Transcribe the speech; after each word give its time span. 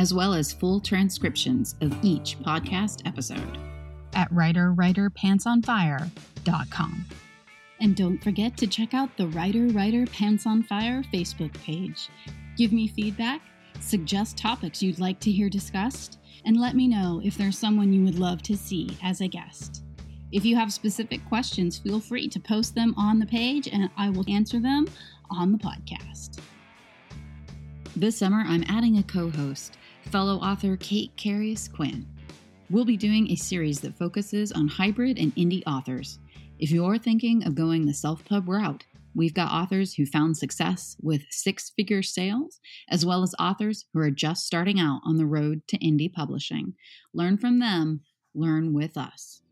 as 0.00 0.12
well 0.14 0.32
as 0.32 0.50
full 0.50 0.80
transcriptions 0.80 1.74
of 1.82 1.94
each 2.02 2.38
podcast 2.38 3.06
episode 3.06 3.58
at 4.14 4.32
writerwriterpantsonfire.com. 4.32 7.04
And 7.80 7.94
don't 7.94 8.24
forget 8.24 8.56
to 8.56 8.66
check 8.66 8.94
out 8.94 9.14
the 9.18 9.28
Writer 9.28 9.66
Writer 9.66 10.06
Pants 10.06 10.46
on 10.46 10.62
Fire 10.62 11.02
Facebook 11.12 11.52
page. 11.60 12.08
Give 12.56 12.72
me 12.72 12.88
feedback, 12.88 13.42
suggest 13.80 14.38
topics 14.38 14.82
you'd 14.82 14.98
like 14.98 15.20
to 15.20 15.30
hear 15.30 15.50
discussed, 15.50 16.18
and 16.46 16.58
let 16.58 16.74
me 16.74 16.88
know 16.88 17.20
if 17.22 17.36
there's 17.36 17.58
someone 17.58 17.92
you 17.92 18.02
would 18.02 18.18
love 18.18 18.40
to 18.44 18.56
see 18.56 18.96
as 19.02 19.20
a 19.20 19.28
guest. 19.28 19.84
If 20.32 20.46
you 20.46 20.56
have 20.56 20.72
specific 20.72 21.20
questions, 21.28 21.76
feel 21.76 22.00
free 22.00 22.26
to 22.28 22.40
post 22.40 22.74
them 22.74 22.94
on 22.96 23.18
the 23.18 23.26
page 23.26 23.68
and 23.68 23.90
I 23.98 24.08
will 24.08 24.24
answer 24.30 24.60
them 24.60 24.88
on 25.28 25.52
the 25.52 25.58
podcast. 25.58 26.40
This 27.96 28.16
summer, 28.16 28.44
I'm 28.46 28.64
adding 28.68 28.96
a 28.96 29.02
co 29.02 29.28
host, 29.28 29.76
fellow 30.04 30.36
author 30.36 30.76
Kate 30.76 31.14
Karyus 31.16 31.72
Quinn. 31.72 32.06
We'll 32.70 32.84
be 32.84 32.96
doing 32.96 33.30
a 33.30 33.36
series 33.36 33.80
that 33.80 33.96
focuses 33.96 34.52
on 34.52 34.68
hybrid 34.68 35.18
and 35.18 35.34
indie 35.34 35.62
authors. 35.66 36.18
If 36.58 36.70
you're 36.70 36.98
thinking 36.98 37.46
of 37.46 37.54
going 37.54 37.86
the 37.86 37.94
self 37.94 38.24
pub 38.24 38.48
route, 38.48 38.84
we've 39.14 39.34
got 39.34 39.50
authors 39.50 39.94
who 39.94 40.06
found 40.06 40.36
success 40.36 40.96
with 41.02 41.22
six 41.30 41.70
figure 41.70 42.02
sales, 42.02 42.60
as 42.88 43.04
well 43.04 43.22
as 43.22 43.34
authors 43.38 43.86
who 43.92 44.00
are 44.00 44.10
just 44.10 44.46
starting 44.46 44.78
out 44.78 45.00
on 45.04 45.16
the 45.16 45.26
road 45.26 45.62
to 45.68 45.78
indie 45.78 46.12
publishing. 46.12 46.74
Learn 47.12 47.36
from 47.36 47.58
them, 47.58 48.02
learn 48.34 48.72
with 48.72 48.96
us. 48.96 49.42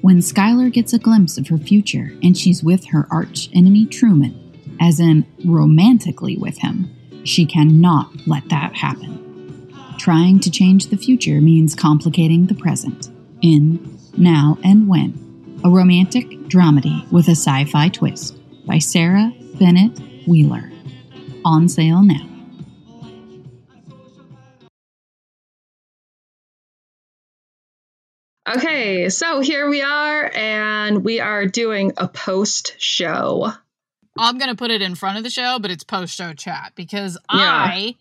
When 0.00 0.18
Skylar 0.18 0.72
gets 0.72 0.92
a 0.92 0.98
glimpse 0.98 1.38
of 1.38 1.48
her 1.48 1.58
future 1.58 2.12
and 2.22 2.36
she's 2.36 2.62
with 2.62 2.86
her 2.86 3.08
arch 3.10 3.50
enemy 3.52 3.84
Truman, 3.84 4.76
as 4.80 5.00
in 5.00 5.26
romantically 5.44 6.36
with 6.36 6.58
him, 6.58 6.94
she 7.28 7.44
cannot 7.44 8.10
let 8.26 8.48
that 8.48 8.74
happen. 8.74 9.74
Trying 9.98 10.40
to 10.40 10.50
change 10.50 10.86
the 10.86 10.96
future 10.96 11.40
means 11.40 11.74
complicating 11.74 12.46
the 12.46 12.54
present. 12.54 13.10
In 13.42 13.98
Now 14.16 14.58
and 14.64 14.88
When, 14.88 15.60
a 15.64 15.70
romantic 15.70 16.28
dramedy 16.48 17.10
with 17.12 17.28
a 17.28 17.32
sci 17.32 17.64
fi 17.66 17.88
twist 17.88 18.38
by 18.66 18.78
Sarah 18.78 19.32
Bennett 19.58 19.98
Wheeler. 20.26 20.70
On 21.44 21.68
sale 21.68 22.02
now. 22.02 22.26
Okay, 28.48 29.10
so 29.10 29.40
here 29.40 29.68
we 29.68 29.82
are, 29.82 30.30
and 30.34 31.04
we 31.04 31.20
are 31.20 31.44
doing 31.44 31.92
a 31.98 32.08
post 32.08 32.76
show. 32.78 33.52
I'm 34.18 34.38
gonna 34.38 34.54
put 34.54 34.70
it 34.70 34.82
in 34.82 34.94
front 34.94 35.18
of 35.18 35.24
the 35.24 35.30
show, 35.30 35.58
but 35.60 35.70
it's 35.70 35.84
post 35.84 36.14
show 36.14 36.32
chat 36.34 36.72
because 36.74 37.18
Yeah. 37.32 37.38
I, 37.40 37.96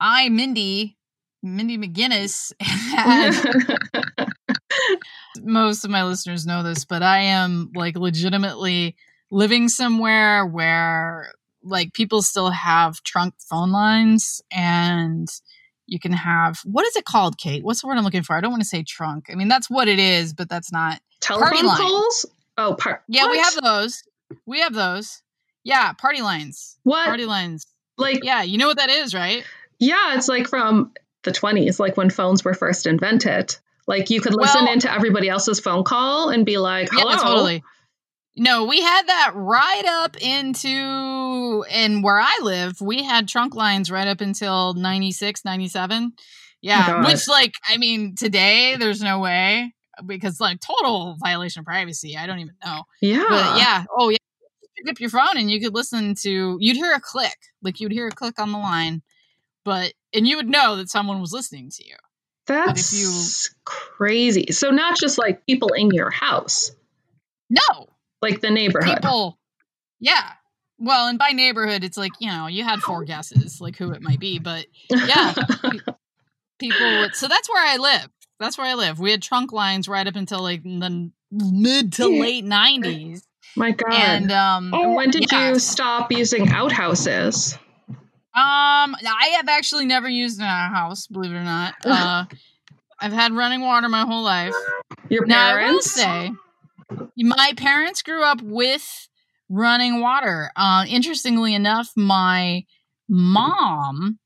I 0.00 0.28
Mindy, 0.28 0.96
Mindy 1.42 1.78
McGinnis, 1.78 2.52
most 5.42 5.84
of 5.84 5.90
my 5.90 6.04
listeners 6.04 6.46
know 6.46 6.62
this, 6.62 6.84
but 6.84 7.02
I 7.02 7.18
am 7.18 7.70
like 7.74 7.96
legitimately 7.96 8.96
living 9.30 9.68
somewhere 9.68 10.44
where 10.46 11.32
like 11.62 11.92
people 11.94 12.22
still 12.22 12.50
have 12.50 13.02
trunk 13.02 13.34
phone 13.48 13.70
lines 13.72 14.42
and 14.52 15.28
you 15.86 15.98
can 15.98 16.12
have 16.12 16.60
what 16.64 16.86
is 16.86 16.96
it 16.96 17.04
called, 17.04 17.38
Kate? 17.38 17.64
What's 17.64 17.82
the 17.82 17.86
word 17.86 17.98
I'm 17.98 18.04
looking 18.04 18.22
for? 18.22 18.36
I 18.36 18.40
don't 18.40 18.50
want 18.50 18.62
to 18.62 18.68
say 18.68 18.82
trunk. 18.82 19.26
I 19.30 19.34
mean 19.34 19.48
that's 19.48 19.70
what 19.70 19.88
it 19.88 19.98
is, 19.98 20.34
but 20.34 20.48
that's 20.48 20.72
not 20.72 21.00
Telephone 21.20 21.68
calls? 21.76 22.26
Oh, 22.58 22.74
part. 22.74 23.02
Yeah, 23.08 23.30
we 23.30 23.38
have 23.38 23.54
those. 23.54 24.02
We 24.44 24.60
have 24.60 24.74
those. 24.74 25.21
Yeah, 25.64 25.92
party 25.92 26.22
lines. 26.22 26.76
What? 26.82 27.06
Party 27.06 27.26
lines. 27.26 27.66
Like, 27.98 28.24
Yeah, 28.24 28.42
you 28.42 28.58
know 28.58 28.66
what 28.68 28.78
that 28.78 28.90
is, 28.90 29.14
right? 29.14 29.44
yeah, 29.78 30.14
it's 30.16 30.28
like 30.28 30.48
from 30.48 30.92
the 31.24 31.30
20s, 31.32 31.78
like 31.78 31.96
when 31.96 32.10
phones 32.10 32.44
were 32.44 32.54
first 32.54 32.86
invented. 32.86 33.54
Like, 33.86 34.10
you 34.10 34.20
could 34.20 34.34
listen 34.34 34.64
Well- 34.64 34.72
into 34.72 34.92
everybody 34.92 35.28
else's 35.28 35.60
phone 35.60 35.84
call 35.84 36.30
and 36.30 36.46
be 36.46 36.56
like, 36.58 36.88
hello. 36.90 37.10
Yeah, 37.10 37.16
totally. 37.18 37.64
No, 38.36 38.64
we 38.64 38.80
had 38.80 39.06
that 39.08 39.32
right 39.34 39.84
up 39.84 40.16
into 40.16 41.64
and 41.70 42.02
where 42.02 42.18
I 42.18 42.38
live, 42.42 42.80
we 42.80 43.02
had 43.02 43.28
trunk 43.28 43.54
lines 43.54 43.90
right 43.90 44.08
up 44.08 44.20
until 44.20 44.72
96, 44.74 45.44
97. 45.44 46.12
Yeah, 46.62 46.82
oh 46.88 46.92
God. 46.92 47.06
which 47.06 47.28
like 47.28 47.52
I 47.68 47.76
mean, 47.76 48.14
today 48.14 48.76
there's 48.78 49.02
no 49.02 49.18
way 49.18 49.74
because 50.06 50.40
like 50.40 50.60
total 50.60 51.16
violation 51.22 51.60
of 51.60 51.66
privacy. 51.66 52.16
I 52.16 52.26
don't 52.26 52.38
even 52.38 52.54
know. 52.64 52.84
Yeah. 53.00 53.24
But 53.28 53.58
yeah, 53.58 53.84
oh 53.98 54.08
yeah. 54.08 54.16
Pick 54.82 54.90
up 54.90 55.00
your 55.00 55.10
phone 55.10 55.36
and 55.36 55.50
you 55.50 55.60
could 55.60 55.74
listen 55.74 56.14
to 56.22 56.56
you'd 56.60 56.76
hear 56.76 56.92
a 56.92 57.00
click. 57.00 57.36
Like 57.62 57.80
you'd 57.80 57.92
hear 57.92 58.08
a 58.08 58.10
click 58.10 58.38
on 58.40 58.50
the 58.52 58.58
line, 58.58 59.02
but 59.64 59.92
and 60.12 60.26
you 60.26 60.36
would 60.36 60.48
know 60.48 60.76
that 60.76 60.88
someone 60.90 61.20
was 61.20 61.32
listening 61.32 61.70
to 61.70 61.86
you. 61.86 61.94
That's 62.46 62.92
if 62.92 62.98
you- 63.00 63.56
crazy. 63.64 64.46
So, 64.52 64.70
not 64.70 64.98
just 64.98 65.16
like 65.18 65.46
people 65.46 65.68
in 65.74 65.90
your 65.92 66.10
house, 66.10 66.72
No, 67.48 67.88
like 68.20 68.40
the 68.40 68.50
neighborhood. 68.50 68.96
people 68.96 69.38
yeah 70.00 70.32
well 70.78 71.06
and 71.06 71.16
by 71.18 71.28
neighborhood 71.30 71.84
it's 71.84 71.96
like 71.96 72.10
you 72.18 72.28
know 72.28 72.48
you 72.48 72.64
had 72.64 72.80
four 72.80 73.04
guesses 73.04 73.60
like 73.60 73.76
who 73.76 73.92
it 73.92 74.02
might 74.02 74.18
be 74.18 74.40
but 74.40 74.66
yeah. 74.90 75.32
people 76.58 76.98
would, 77.00 77.14
so 77.14 77.28
that's 77.28 77.48
where 77.48 77.64
i 77.64 77.76
live 77.76 78.08
that's 78.40 78.58
where 78.58 78.66
i 78.66 78.74
live 78.74 78.98
we 78.98 79.10
had 79.12 79.22
trunk 79.22 79.52
lines 79.52 79.88
right 79.88 80.06
up 80.08 80.16
until 80.16 80.40
like 80.42 80.62
the 80.64 81.10
mid 81.30 81.92
to 81.92 82.06
late 82.08 82.44
90s 82.44 83.22
My 83.56 83.72
God. 83.72 83.92
and 83.92 84.32
um 84.32 84.72
And 84.74 84.94
when 84.94 85.10
did 85.10 85.30
yeah. 85.30 85.50
you 85.50 85.58
stop 85.58 86.10
using 86.12 86.48
outhouses? 86.50 87.58
um 88.34 88.96
i 89.06 89.34
have 89.36 89.46
actually 89.48 89.84
never 89.84 90.08
used 90.08 90.40
a 90.40 90.44
house 90.46 91.06
believe 91.06 91.32
it 91.32 91.34
or 91.36 91.44
not 91.44 91.74
uh 91.84 92.24
i've 92.98 93.12
had 93.12 93.32
running 93.32 93.60
water 93.60 93.90
my 93.90 94.06
whole 94.06 94.22
life 94.22 94.54
Your 95.10 95.26
Now, 95.26 95.54
I 95.54 95.70
will 95.70 95.82
say, 95.82 96.30
my 97.18 97.52
parents 97.58 98.00
grew 98.00 98.22
up 98.24 98.40
with 98.40 99.08
running 99.50 100.00
water. 100.00 100.50
Uh, 100.56 100.86
interestingly 100.88 101.54
enough, 101.54 101.90
my 101.94 102.64
mom 103.06 104.18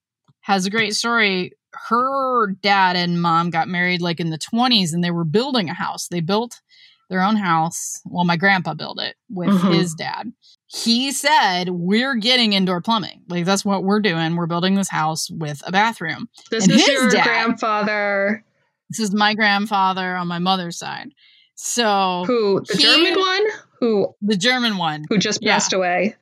has 0.43 0.67
a 0.67 0.71
great 0.71 0.95
story. 0.95 1.53
Her 1.89 2.53
dad 2.63 2.95
and 2.95 3.21
mom 3.21 3.51
got 3.51 3.67
married 3.69 4.01
like 4.01 4.21
in 4.21 4.31
the 4.31 4.39
20s 4.39 4.93
and 4.93 5.03
they 5.03 5.11
were 5.11 5.25
building 5.25 5.69
a 5.69 5.75
house. 5.75 6.07
They 6.07 6.21
built 6.21 6.61
their 7.09 7.23
own 7.23 7.37
house. 7.37 8.01
Well, 8.05 8.25
my 8.25 8.37
grandpa 8.37 8.75
built 8.75 9.01
it 9.01 9.17
with 9.31 9.49
Mhm. 9.49 9.75
his 9.75 9.95
dad. 9.95 10.33
He 10.67 11.13
said, 11.13 11.69
We're 11.71 12.17
getting 12.17 12.53
indoor 12.53 12.81
plumbing. 12.81 13.23
Like, 13.29 13.45
that's 13.45 13.65
what 13.65 13.85
we're 13.85 14.01
doing. 14.01 14.35
We're 14.37 14.47
building 14.47 14.75
this 14.75 14.89
house 14.91 15.29
with 15.31 15.63
a 15.67 15.73
bathroom. 15.73 16.29
This 16.51 16.65
And 16.65 16.73
is 16.73 16.85
his 16.87 16.89
your 16.89 17.11
dad- 17.11 17.25
grandfather, 17.25 18.45
This 18.91 19.01
is 19.01 19.13
my 19.13 19.35
grandfather 19.35 20.15
on 20.17 20.29
my 20.29 20.39
mother's 20.39 20.79
side. 20.79 21.09
So, 21.57 22.25
who 22.27 22.61
the 22.67 22.77
He- 22.77 22.83
German 22.83 23.19
one, 23.19 23.43
who 23.81 24.15
the 24.23 24.37
German 24.37 24.77
one. 24.77 25.05
who 25.09 25.19
just 25.19 25.41
Yeah. 25.43 25.55
passed 25.55 25.73
away. 25.73 26.17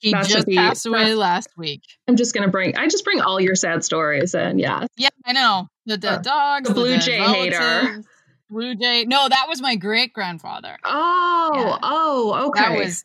He 0.00 0.12
Not 0.12 0.26
just 0.26 0.46
passed 0.48 0.86
away 0.86 1.14
last 1.14 1.48
week. 1.56 1.82
I'm 2.06 2.16
just 2.16 2.32
gonna 2.34 2.48
bring. 2.48 2.76
I 2.76 2.86
just 2.86 3.04
bring 3.04 3.20
all 3.20 3.40
your 3.40 3.54
sad 3.56 3.84
stories 3.84 4.32
in. 4.34 4.58
Yeah. 4.60 4.86
Yeah, 4.96 5.08
I 5.26 5.32
know. 5.32 5.68
The 5.86 5.96
dead 5.96 6.18
Uh, 6.18 6.22
dogs, 6.22 6.68
the 6.68 6.74
Blue 6.74 6.98
Jay 6.98 7.18
hater. 7.18 8.02
Blue 8.50 8.74
Jay. 8.74 9.04
No, 9.04 9.28
that 9.28 9.46
was 9.48 9.60
my 9.60 9.76
great 9.76 10.12
grandfather. 10.12 10.76
Oh. 10.84 11.52
Yeah. 11.54 11.78
Oh. 11.82 12.48
Okay. 12.48 12.60
That 12.60 12.78
was 12.78 13.04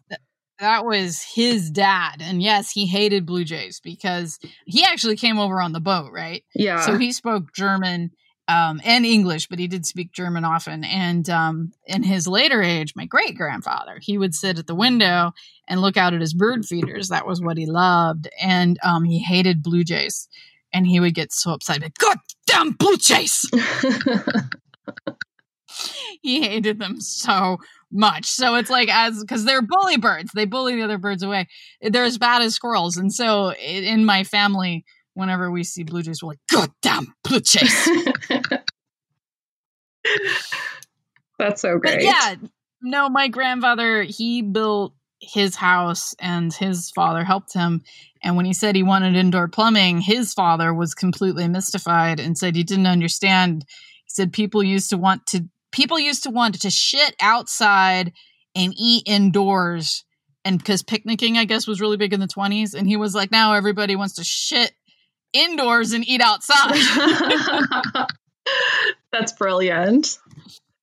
that 0.59 0.85
was 0.85 1.21
his 1.21 1.69
dad. 1.71 2.21
And 2.21 2.41
yes, 2.41 2.71
he 2.71 2.85
hated 2.85 3.25
Blue 3.25 3.43
Jays 3.43 3.79
because 3.81 4.39
he 4.65 4.83
actually 4.83 5.17
came 5.17 5.37
over 5.37 5.61
on 5.61 5.73
the 5.73 5.81
boat, 5.81 6.11
right? 6.13 6.43
yeah. 6.55 6.85
So 6.85 6.97
he 6.97 7.11
spoke 7.11 7.53
German 7.53 8.11
um, 8.47 8.79
and 8.83 9.05
English, 9.05 9.47
but 9.47 9.59
he 9.59 9.67
did 9.67 9.85
speak 9.85 10.13
German 10.13 10.45
often. 10.45 10.83
And 10.83 11.29
um, 11.29 11.73
in 11.85 12.03
his 12.03 12.27
later 12.27 12.61
age, 12.61 12.93
my 12.95 13.05
great 13.05 13.35
grandfather, 13.35 13.99
he 14.01 14.17
would 14.17 14.33
sit 14.33 14.59
at 14.59 14.67
the 14.67 14.75
window 14.75 15.33
and 15.67 15.81
look 15.81 15.97
out 15.97 16.13
at 16.13 16.21
his 16.21 16.33
bird 16.33 16.65
feeders. 16.65 17.09
That 17.09 17.27
was 17.27 17.41
what 17.41 17.57
he 17.57 17.65
loved. 17.65 18.29
And 18.41 18.77
um, 18.83 19.03
he 19.03 19.19
hated 19.19 19.63
blue 19.63 19.83
jays. 19.83 20.27
And 20.71 20.87
he 20.87 20.99
would 20.99 21.13
get 21.13 21.31
so 21.31 21.51
upset. 21.51 21.81
Like, 21.81 21.97
God 21.99 22.17
damn 22.47 22.71
blue 22.71 22.97
jays! 22.97 23.45
he 26.21 26.41
hated 26.41 26.79
them 26.79 26.99
so 27.01 27.57
much. 27.91 28.25
So 28.25 28.55
it's 28.55 28.69
like 28.69 28.89
as 28.89 29.21
because 29.21 29.45
they're 29.45 29.61
bully 29.61 29.97
birds, 29.97 30.31
they 30.33 30.45
bully 30.45 30.75
the 30.75 30.83
other 30.83 30.97
birds 30.97 31.23
away. 31.23 31.47
They're 31.81 32.03
as 32.03 32.17
bad 32.17 32.41
as 32.41 32.55
squirrels, 32.55 32.97
and 32.97 33.13
so 33.13 33.53
in 33.53 34.05
my 34.05 34.23
family, 34.23 34.85
whenever 35.13 35.51
we 35.51 35.63
see 35.63 35.83
blue 35.83 36.01
jays, 36.01 36.23
we're 36.23 36.29
like, 36.29 36.39
"God 36.51 36.71
damn 36.81 37.13
blue 37.23 37.39
jays!" 37.39 37.89
That's 41.39 41.61
so 41.61 41.77
great. 41.77 41.95
But 41.95 42.03
yeah, 42.03 42.35
no, 42.81 43.09
my 43.09 43.27
grandfather, 43.27 44.03
he 44.03 44.41
built 44.41 44.93
his 45.23 45.55
house 45.55 46.13
and 46.19 46.53
his 46.53 46.91
father 46.91 47.23
helped 47.23 47.53
him. 47.53 47.81
And 48.21 48.35
when 48.35 48.45
he 48.45 48.53
said 48.53 48.75
he 48.75 48.83
wanted 48.83 49.15
indoor 49.15 49.47
plumbing, 49.47 50.01
his 50.01 50.33
father 50.33 50.73
was 50.73 50.93
completely 50.93 51.47
mystified 51.47 52.19
and 52.19 52.37
said 52.37 52.55
he 52.55 52.63
didn't 52.63 52.87
understand. 52.87 53.65
He 53.67 54.09
said 54.09 54.33
people 54.33 54.63
used 54.63 54.89
to 54.89 54.97
want 54.97 55.25
to 55.27 55.45
people 55.73 55.99
used 55.99 56.23
to 56.23 56.29
want 56.29 56.61
to 56.61 56.69
shit 56.69 57.15
outside 57.19 58.13
and 58.55 58.73
eat 58.77 59.03
indoors. 59.05 60.05
And 60.45 60.57
because 60.57 60.83
picnicking, 60.83 61.37
I 61.37 61.43
guess, 61.45 61.67
was 61.67 61.81
really 61.81 61.97
big 61.97 62.13
in 62.13 62.21
the 62.21 62.27
20s. 62.27 62.73
And 62.73 62.87
he 62.87 62.95
was 62.95 63.13
like, 63.13 63.31
now 63.31 63.53
everybody 63.53 63.97
wants 63.97 64.15
to 64.15 64.23
shit 64.23 64.71
indoors 65.33 65.91
and 65.91 66.07
eat 66.07 66.21
outside. 66.21 66.75
That's 69.11 69.33
brilliant. 69.33 70.19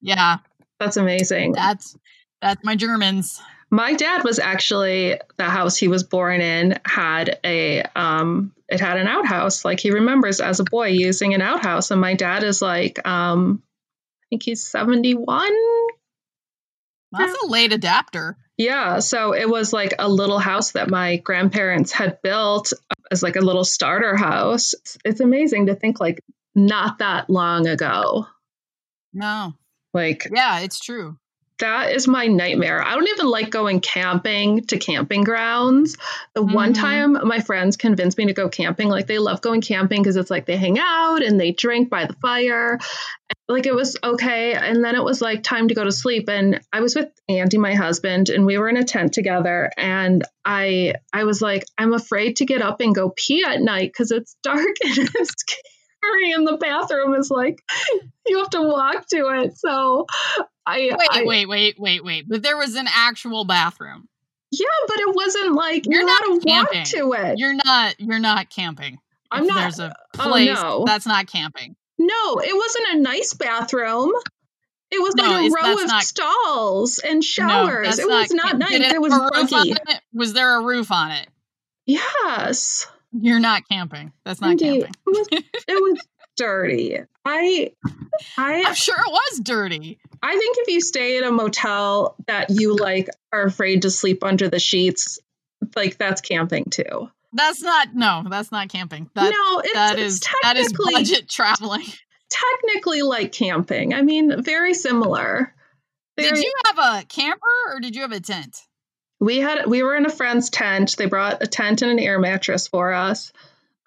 Yeah. 0.03 0.39
That's 0.79 0.97
amazing. 0.97 1.53
That's 1.53 1.97
that's 2.43 2.65
my 2.65 2.75
Germans. 2.75 3.41
My 3.71 3.93
dad 3.93 4.25
was 4.25 4.39
actually 4.39 5.21
the 5.37 5.45
house 5.45 5.77
he 5.77 5.89
was 5.89 6.03
born 6.03 6.41
in 6.41 6.81
had 6.87 7.39
a 7.45 7.83
um 7.95 8.53
it 8.67 8.81
had 8.81 8.97
an 8.97 9.07
outhouse. 9.07 9.65
Like 9.65 9.79
he 9.79 9.91
remembers 9.91 10.41
as 10.41 10.59
a 10.59 10.65
boy 10.65 10.89
using 10.89 11.35
an 11.35 11.43
outhouse. 11.43 11.91
And 11.91 12.01
my 12.01 12.15
dad 12.15 12.45
is 12.45 12.63
like, 12.63 13.07
um, 13.07 13.63
think 14.31 14.43
he's 14.43 14.65
71. 14.65 15.51
That's 17.13 17.43
a 17.43 17.47
late 17.47 17.73
adapter. 17.73 18.37
Yeah, 18.57 19.01
so 19.01 19.35
it 19.35 19.49
was 19.49 19.73
like 19.73 19.95
a 19.99 20.09
little 20.09 20.39
house 20.39 20.73
that 20.73 20.91
my 20.91 21.17
grandparents 21.17 21.93
had 21.93 22.23
built 22.23 22.73
as 23.11 23.23
like 23.23 23.37
a 23.37 23.41
little 23.41 23.65
starter 23.65 24.17
house. 24.17 24.75
It's 25.05 25.21
amazing 25.21 25.67
to 25.67 25.75
think 25.75 25.99
like 25.99 26.21
not 26.55 26.99
that 26.99 27.29
long 27.31 27.67
ago. 27.67 28.27
No. 29.13 29.55
Like 29.93 30.29
Yeah, 30.33 30.61
it's 30.61 30.79
true. 30.79 31.19
That 31.61 31.93
is 31.93 32.07
my 32.09 32.27
nightmare. 32.27 32.83
I 32.83 32.95
don't 32.95 33.09
even 33.09 33.27
like 33.27 33.51
going 33.51 33.81
camping 33.81 34.65
to 34.67 34.79
camping 34.79 35.25
grounds. 35.25 35.97
The 36.35 36.43
one 36.43 36.73
Mhm. 36.73 36.81
time 36.81 37.29
my 37.29 37.41
friends 37.41 37.77
convinced 37.77 38.19
me 38.19 38.27
to 38.27 38.33
go 38.33 38.49
camping, 38.49 38.89
like 38.89 39.07
they 39.07 39.19
love 39.19 39.41
going 39.41 39.61
camping 39.61 40.03
because 40.03 40.17
it's 40.17 40.31
like 40.31 40.47
they 40.47 40.57
hang 40.57 40.79
out 40.79 41.23
and 41.23 41.39
they 41.41 41.53
drink 41.53 41.89
by 41.89 42.07
the 42.07 42.15
fire. 42.15 42.79
Like 43.49 43.67
it 43.67 43.75
was 43.75 43.97
okay. 44.03 44.55
And 44.55 44.85
then 44.85 44.95
it 44.95 45.03
was 45.05 45.21
like 45.21 45.43
time 45.43 45.69
to 45.69 45.75
go 45.75 45.85
to 45.85 45.93
sleep. 45.93 46.29
And 46.29 46.61
I 46.73 46.81
was 46.81 46.95
with 46.95 47.09
Andy, 47.29 47.59
my 47.59 47.75
husband, 47.75 48.29
and 48.29 48.47
we 48.47 48.59
were 48.59 48.69
in 48.69 48.77
a 48.77 48.85
tent 48.85 49.13
together. 49.13 49.71
And 49.77 50.25
I 50.45 50.95
I 51.13 51.25
was 51.25 51.41
like, 51.43 51.65
I'm 51.79 51.93
afraid 51.93 52.37
to 52.37 52.47
get 52.47 52.63
up 52.63 52.81
and 52.81 52.95
go 52.95 53.13
pee 53.17 53.45
at 53.47 53.61
night 53.61 53.91
because 53.93 54.11
it's 54.11 54.37
dark 54.43 54.59
and 54.85 54.99
it's 54.99 55.35
scary. 55.37 56.33
And 56.33 56.47
the 56.47 56.57
bathroom 56.57 57.15
is 57.15 57.31
like 57.31 57.61
you 58.27 58.39
have 58.39 58.51
to 58.51 58.63
walk 58.63 59.07
to 59.09 59.43
it. 59.43 59.59
So 59.59 60.07
I 60.71 60.97
Wait, 60.97 61.09
I- 61.11 61.25
wait, 61.25 61.47
wait, 61.49 61.75
wait, 61.79 62.05
wait. 62.05 62.29
But 62.29 62.43
there 62.43 62.57
was 62.57 62.75
an 62.77 62.87
actual 62.89 63.45
bathroom. 63.45 64.09
Yeah, 64.53 64.67
but 64.89 64.97
it 64.99 65.15
wasn't 65.15 65.55
like 65.55 65.87
You're 65.87 66.01
you 66.01 66.07
not 66.07 66.19
had 66.23 66.27
to 66.27 66.33
walk 66.33 66.43
camping. 66.73 66.85
to 66.85 67.13
it. 67.13 67.39
You're 67.39 67.55
not 67.65 67.95
you're 68.01 68.19
not 68.19 68.51
camping. 68.51 68.99
I'm 69.31 69.45
If 69.45 69.49
not- 69.49 69.61
there's 69.61 69.79
a 69.81 69.85
uh, 69.87 69.93
oh, 70.19 70.29
place 70.31 70.47
no. 70.61 70.85
that's 70.87 71.07
not 71.07 71.27
camping. 71.29 71.77
no, 71.99 72.39
it 72.41 72.57
wasn't 72.57 72.89
a 72.95 72.99
nice 73.01 73.33
bathroom. 73.35 74.13
It 74.91 75.01
was 75.01 75.15
No, 75.15 75.23
like 75.31 75.51
a 75.53 75.55
row 75.55 75.73
of 75.83 75.87
not- 75.87 76.03
stalls 76.03 76.99
and 76.99 77.23
showers. 77.23 77.87
that's 77.87 77.99
it 78.01 78.09
was 78.09 78.33
not 78.33 78.47
camp- 78.49 78.59
nice. 78.59 78.71
Did 78.71 78.93
It 78.93 79.01
was 79.01 79.13
a 79.13 79.21
roof 79.21 79.31
on 79.35 79.47
buggy. 79.47 79.71
it? 79.71 80.01
Was 80.13 80.33
there 80.33 80.57
a 80.57 80.65
roof 80.65 80.91
on 80.91 81.13
it? 81.13 81.29
Yes. 81.87 82.87
You're 83.13 83.41
not 83.41 83.63
camping. 83.71 84.13
That's 84.25 84.41
not 84.41 84.53
Indeed. 84.53 84.83
camping. 84.85 84.93
It 85.07 85.17
was, 85.17 85.29
it 85.69 85.83
was 85.83 86.07
dirty. 86.37 86.99
I 87.31 87.73
I 88.37 88.65
I'm 88.67 88.75
sure 88.75 88.97
it 88.97 89.11
was 89.11 89.41
dirty. 89.41 89.99
I 90.23 90.37
think 90.37 90.57
if 90.61 90.69
you 90.69 90.81
stay 90.81 91.19
at 91.19 91.25
a 91.25 91.31
motel 91.31 92.17
that 92.27 92.51
you 92.51 92.77
like 92.77 93.09
are 93.33 93.45
afraid 93.45 93.83
to 93.83 93.91
sleep 93.91 94.25
under 94.25 94.49
the 94.49 94.59
sheets, 94.59 95.19
like 95.77 95.97
that's 95.97 96.21
camping 96.21 96.67
too. 96.67 97.11
That's 97.33 97.63
not 97.63 97.95
no, 97.95 98.25
that's 98.29 98.51
not 98.51 98.69
camping. 98.69 99.09
That 99.15 99.31
no, 99.31 99.61
it's, 99.61 99.73
that 99.75 99.99
it's 99.99 100.15
is 100.15 100.21
that 100.43 100.57
is 100.57 100.67
technically 100.69 100.95
budget 100.95 101.29
traveling. 101.29 101.87
technically 102.29 103.03
like 103.03 103.33
camping. 103.33 103.95
I 103.95 104.03
mean, 104.03 104.43
very 104.43 104.75
similar. 104.75 105.55
Did 106.17 106.37
you 106.37 106.53
have 106.67 106.79
a 106.79 107.07
camper 107.07 107.47
or 107.69 107.81
did 107.81 107.95
you 107.95 108.03
have 108.03 108.13
a 108.13 108.21
tent? 108.21 108.61
We 109.21 109.39
had 109.39 109.67
we 109.67 109.83
were 109.83 109.95
in 109.95 110.07
a 110.07 110.11
friend's 110.11 110.51
tent. 110.51 110.97
They 110.99 111.07
brought 111.07 111.43
a 111.43 111.47
tent 111.47 111.83
and 111.83 111.93
an 111.93 111.99
air 111.99 112.19
mattress 112.19 112.67
for 112.67 112.93
us. 112.93 113.33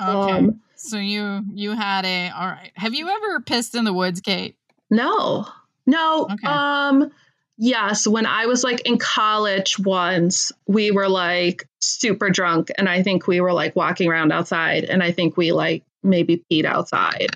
Okay. 0.01 0.31
Um, 0.31 0.61
so 0.75 0.97
you 0.97 1.43
you 1.53 1.71
had 1.71 2.05
a 2.05 2.29
all 2.29 2.47
right. 2.47 2.71
Have 2.75 2.93
you 2.93 3.09
ever 3.09 3.39
pissed 3.41 3.75
in 3.75 3.85
the 3.85 3.93
woods, 3.93 4.21
Kate? 4.21 4.55
no, 4.89 5.47
no. 5.85 6.27
Okay. 6.31 6.47
Um, 6.47 7.11
yes. 7.57 8.05
When 8.05 8.25
I 8.25 8.45
was 8.45 8.63
like 8.63 8.81
in 8.81 8.97
college 8.97 9.79
once, 9.79 10.51
we 10.67 10.91
were 10.91 11.09
like 11.09 11.67
super 11.79 12.29
drunk, 12.29 12.69
and 12.77 12.89
I 12.89 13.01
think 13.03 13.27
we 13.27 13.41
were 13.41 13.53
like 13.53 13.75
walking 13.75 14.09
around 14.09 14.31
outside, 14.31 14.83
and 14.83 15.01
I 15.01 15.11
think 15.11 15.37
we 15.37 15.51
like 15.51 15.83
maybe 16.03 16.43
peed 16.51 16.65
outside. 16.65 17.29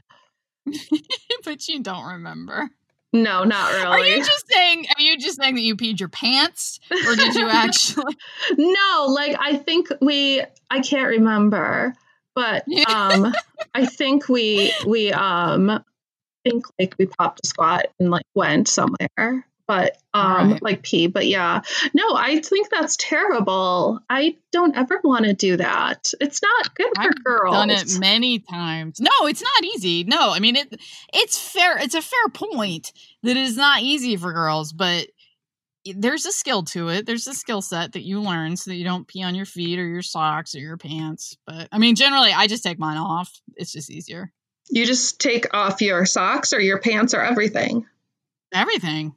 but 1.45 1.67
you 1.67 1.81
don't 1.81 2.05
remember. 2.05 2.69
No, 3.13 3.43
not 3.43 3.71
really. 3.71 3.85
Are 3.85 4.05
you 4.05 4.17
just 4.17 4.45
saying 4.51 4.85
are 4.97 5.01
you 5.01 5.17
just 5.17 5.39
saying 5.39 5.55
that 5.55 5.61
you 5.61 5.75
peed 5.75 5.99
your 5.99 6.09
pants? 6.09 6.79
Or 6.91 7.15
did 7.15 7.35
you 7.35 7.47
actually 7.49 8.17
no, 8.57 9.05
like 9.07 9.35
I 9.39 9.55
think 9.57 9.87
we. 10.01 10.43
I 10.69 10.81
can't 10.81 11.07
remember, 11.07 11.93
but 12.37 12.63
um, 12.87 13.33
I 13.73 13.85
think 13.87 14.29
we 14.29 14.71
we 14.85 15.11
um 15.11 15.83
think 16.43 16.65
like 16.79 16.93
we 16.99 17.07
popped 17.07 17.41
a 17.43 17.47
squat 17.47 17.87
and 17.99 18.11
like 18.11 18.25
went 18.35 18.67
somewhere 18.67 19.45
but 19.67 19.97
um 20.13 20.51
Right. 20.51 20.63
like 20.63 20.81
pee 20.83 21.07
but 21.07 21.27
yeah 21.27 21.59
no 21.93 22.03
i 22.15 22.39
think 22.39 22.69
that's 22.69 22.95
terrible 22.95 23.99
i 24.09 24.37
don't 24.53 24.77
ever 24.77 25.01
want 25.03 25.25
to 25.25 25.33
do 25.33 25.57
that 25.57 26.13
it's 26.21 26.41
not 26.41 26.73
good 26.73 26.87
for 26.95 27.01
I've 27.01 27.23
girls 27.23 27.53
done 27.53 27.69
it 27.69 27.99
many 27.99 28.39
times. 28.39 29.01
No, 29.01 29.27
it's 29.27 29.43
not 29.43 29.63
easy. 29.75 30.05
No, 30.05 30.31
I 30.31 30.39
mean 30.39 30.55
it 30.55 30.79
it's 31.13 31.37
fair 31.37 31.77
it's 31.79 31.95
a 31.95 32.01
fair 32.01 32.29
point 32.33 32.93
that 33.23 33.31
it 33.31 33.37
is 33.37 33.57
not 33.57 33.81
easy 33.81 34.15
for 34.15 34.31
girls, 34.31 34.71
but 34.71 35.07
there's 35.95 36.25
a 36.25 36.31
skill 36.31 36.63
to 36.63 36.89
it. 36.89 37.05
There's 37.05 37.27
a 37.27 37.33
skill 37.33 37.61
set 37.61 37.93
that 37.93 38.03
you 38.03 38.21
learn 38.21 38.57
so 38.57 38.71
that 38.71 38.75
you 38.77 38.83
don't 38.83 39.07
pee 39.07 39.23
on 39.23 39.35
your 39.35 39.45
feet 39.45 39.79
or 39.79 39.87
your 39.87 40.01
socks 40.01 40.55
or 40.55 40.59
your 40.59 40.77
pants. 40.77 41.37
But 41.45 41.67
I 41.71 41.77
mean 41.77 41.95
generally 41.95 42.31
I 42.33 42.47
just 42.47 42.63
take 42.63 42.79
mine 42.79 42.97
off. 42.97 43.31
It's 43.55 43.71
just 43.71 43.89
easier. 43.89 44.31
you 44.69 44.85
just 44.85 45.19
take 45.19 45.53
off 45.53 45.81
your 45.81 46.05
socks 46.05 46.53
or 46.53 46.59
your 46.59 46.79
pants 46.79 47.13
or 47.13 47.21
everything 47.21 47.85
Everything. 48.53 49.13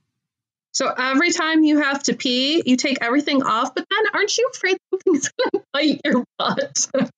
so 0.73 0.93
every 0.97 1.31
time 1.33 1.63
you 1.65 1.81
have 1.81 2.03
to 2.05 2.15
pee 2.15 2.63
you 2.67 2.77
take 2.77 2.99
everything 3.01 3.43
off 3.43 3.75
but 3.75 3.85
then 3.91 3.99
aren't 4.15 4.37
you 4.39 4.49
afraid 4.55 4.77
something's 4.93 5.29
gonna 5.31 5.65
bite 5.73 6.01
your 6.05 6.25
butt 6.39 6.89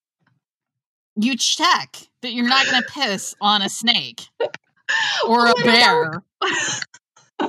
You 1.14 1.36
check 1.36 1.98
that 2.22 2.32
you're 2.32 2.48
not 2.48 2.64
going 2.66 2.82
to 2.82 2.88
piss 2.88 3.34
on 3.38 3.60
a 3.60 3.68
snake 3.68 4.22
or 5.28 5.48
Oh 5.48 5.50
a 5.52 5.62
bear. 5.62 6.22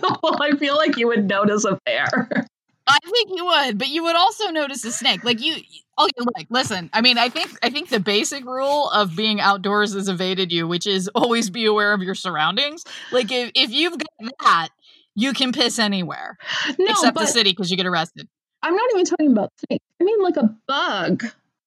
well 0.23 0.41
i 0.41 0.51
feel 0.57 0.75
like 0.75 0.97
you 0.97 1.07
would 1.07 1.27
notice 1.27 1.65
a 1.65 1.79
bear 1.85 2.47
I 2.85 2.99
think 3.01 3.29
you 3.33 3.45
would, 3.45 3.77
but 3.77 3.87
you 3.87 4.03
would 4.03 4.17
also 4.17 4.49
notice 4.49 4.83
a 4.83 4.91
snake. 4.91 5.23
Like 5.23 5.39
you, 5.41 5.53
okay, 5.53 6.11
look, 6.19 6.47
listen. 6.49 6.89
I 6.91 6.99
mean, 6.99 7.17
I 7.17 7.29
think 7.29 7.57
I 7.63 7.69
think 7.69 7.87
the 7.87 8.01
basic 8.01 8.43
rule 8.43 8.89
of 8.89 9.15
being 9.15 9.39
outdoors 9.39 9.93
has 9.93 10.09
evaded 10.09 10.51
you, 10.51 10.67
which 10.67 10.85
is 10.85 11.07
always 11.15 11.49
be 11.49 11.65
aware 11.65 11.93
of 11.93 12.01
your 12.01 12.13
surroundings. 12.13 12.83
Like 13.13 13.31
if 13.31 13.51
if 13.55 13.71
you've 13.71 13.97
got 13.97 14.31
that, 14.41 14.69
you 15.15 15.33
can 15.33 15.51
piss 15.53 15.79
anywhere 15.79 16.37
no 16.77 16.85
except 16.89 17.17
the 17.17 17.25
city 17.25 17.51
because 17.51 17.69
you 17.71 17.77
get 17.77 17.85
arrested. 17.85 18.27
i'm 18.61 18.75
not 18.75 18.89
even 18.93 19.05
talking 19.05 19.31
about 19.31 19.51
snakes 19.67 19.85
i 20.01 20.03
mean 20.03 20.21
like 20.21 20.37
a 20.37 20.55
bug 20.67 21.23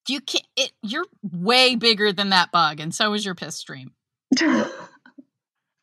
You 0.09 0.21
can 0.21 0.43
it. 0.57 0.73
You're 0.83 1.07
way 1.23 1.77
bigger 1.77 2.13
than 2.13 2.31
that 2.31 2.53
bug, 2.53 2.79
and 2.79 2.95
so 2.95 3.13
is 3.15 3.25
your 3.25 3.35
piss 3.35 3.57
stream. 3.57 3.93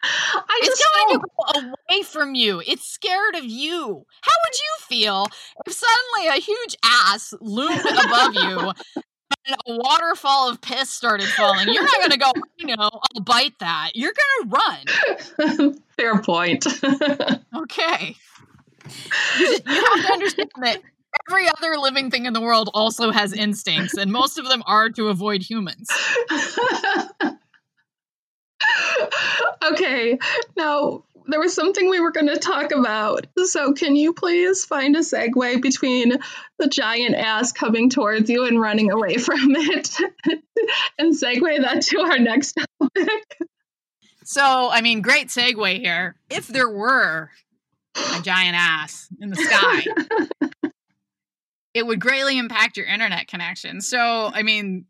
I 0.03 0.59
It's 0.63 0.79
just 0.79 0.89
going 0.93 1.19
don't- 1.19 1.21
to 1.21 1.63
go 1.63 1.73
away 1.89 2.03
from 2.03 2.35
you. 2.35 2.61
It's 2.65 2.85
scared 2.85 3.35
of 3.35 3.45
you. 3.45 4.05
How 4.21 4.31
would 4.45 4.55
you 4.55 4.75
feel 4.87 5.27
if 5.65 5.73
suddenly 5.73 6.37
a 6.37 6.41
huge 6.41 6.75
ass 6.83 7.33
loomed 7.39 7.79
above 7.79 8.33
you 8.35 8.71
and 9.45 9.55
a 9.67 9.77
waterfall 9.77 10.49
of 10.49 10.59
piss 10.61 10.89
started 10.89 11.27
falling? 11.27 11.67
You're 11.69 11.83
not 11.83 11.97
going 11.99 12.11
to 12.11 12.17
go, 12.17 12.31
you 12.57 12.67
know, 12.75 12.89
I'll 13.15 13.21
bite 13.23 13.57
that. 13.59 13.91
You're 13.95 14.13
going 14.13 14.49
to 14.49 15.57
run. 15.57 15.79
Fair 15.97 16.21
point. 16.21 16.65
Okay. 17.55 18.15
You, 19.39 19.47
just- 19.47 19.65
you 19.65 19.73
have 19.73 20.05
to 20.05 20.11
understand 20.13 20.49
that 20.61 20.81
every 21.29 21.47
other 21.47 21.77
living 21.77 22.11
thing 22.11 22.25
in 22.25 22.33
the 22.33 22.41
world 22.41 22.69
also 22.73 23.11
has 23.11 23.31
instincts, 23.31 23.95
and 23.95 24.11
most 24.11 24.37
of 24.37 24.49
them 24.49 24.61
are 24.65 24.89
to 24.89 25.07
avoid 25.07 25.41
humans. 25.41 25.87
okay, 29.71 30.19
now 30.55 31.03
there 31.27 31.39
was 31.39 31.53
something 31.53 31.89
we 31.89 31.99
were 31.99 32.11
going 32.11 32.27
to 32.27 32.37
talk 32.37 32.71
about. 32.71 33.27
So, 33.45 33.73
can 33.73 33.95
you 33.95 34.13
please 34.13 34.65
find 34.65 34.95
a 34.95 34.99
segue 34.99 35.61
between 35.61 36.13
the 36.59 36.67
giant 36.67 37.15
ass 37.15 37.51
coming 37.51 37.89
towards 37.89 38.29
you 38.29 38.45
and 38.45 38.59
running 38.59 38.91
away 38.91 39.17
from 39.17 39.55
it 39.55 39.89
and 40.97 41.15
segue 41.15 41.61
that 41.61 41.81
to 41.83 41.99
our 41.99 42.19
next 42.19 42.57
topic? 42.79 43.37
So, 44.25 44.69
I 44.71 44.81
mean, 44.81 45.01
great 45.01 45.27
segue 45.27 45.79
here. 45.79 46.15
If 46.29 46.47
there 46.47 46.69
were 46.69 47.29
a 47.95 48.21
giant 48.21 48.55
ass 48.55 49.09
in 49.19 49.29
the 49.29 49.35
sky, 49.35 50.61
it 51.73 51.85
would 51.85 51.99
greatly 51.99 52.37
impact 52.37 52.77
your 52.77 52.85
internet 52.85 53.27
connection. 53.27 53.81
So, 53.81 54.31
I 54.33 54.43
mean, 54.43 54.85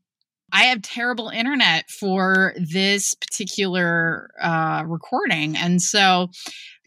I 0.54 0.66
have 0.66 0.84
terrible 0.84 1.30
internet 1.30 1.90
for 1.90 2.54
this 2.56 3.16
particular 3.16 4.30
uh, 4.40 4.84
recording. 4.86 5.58
And 5.58 5.82
so 5.82 6.30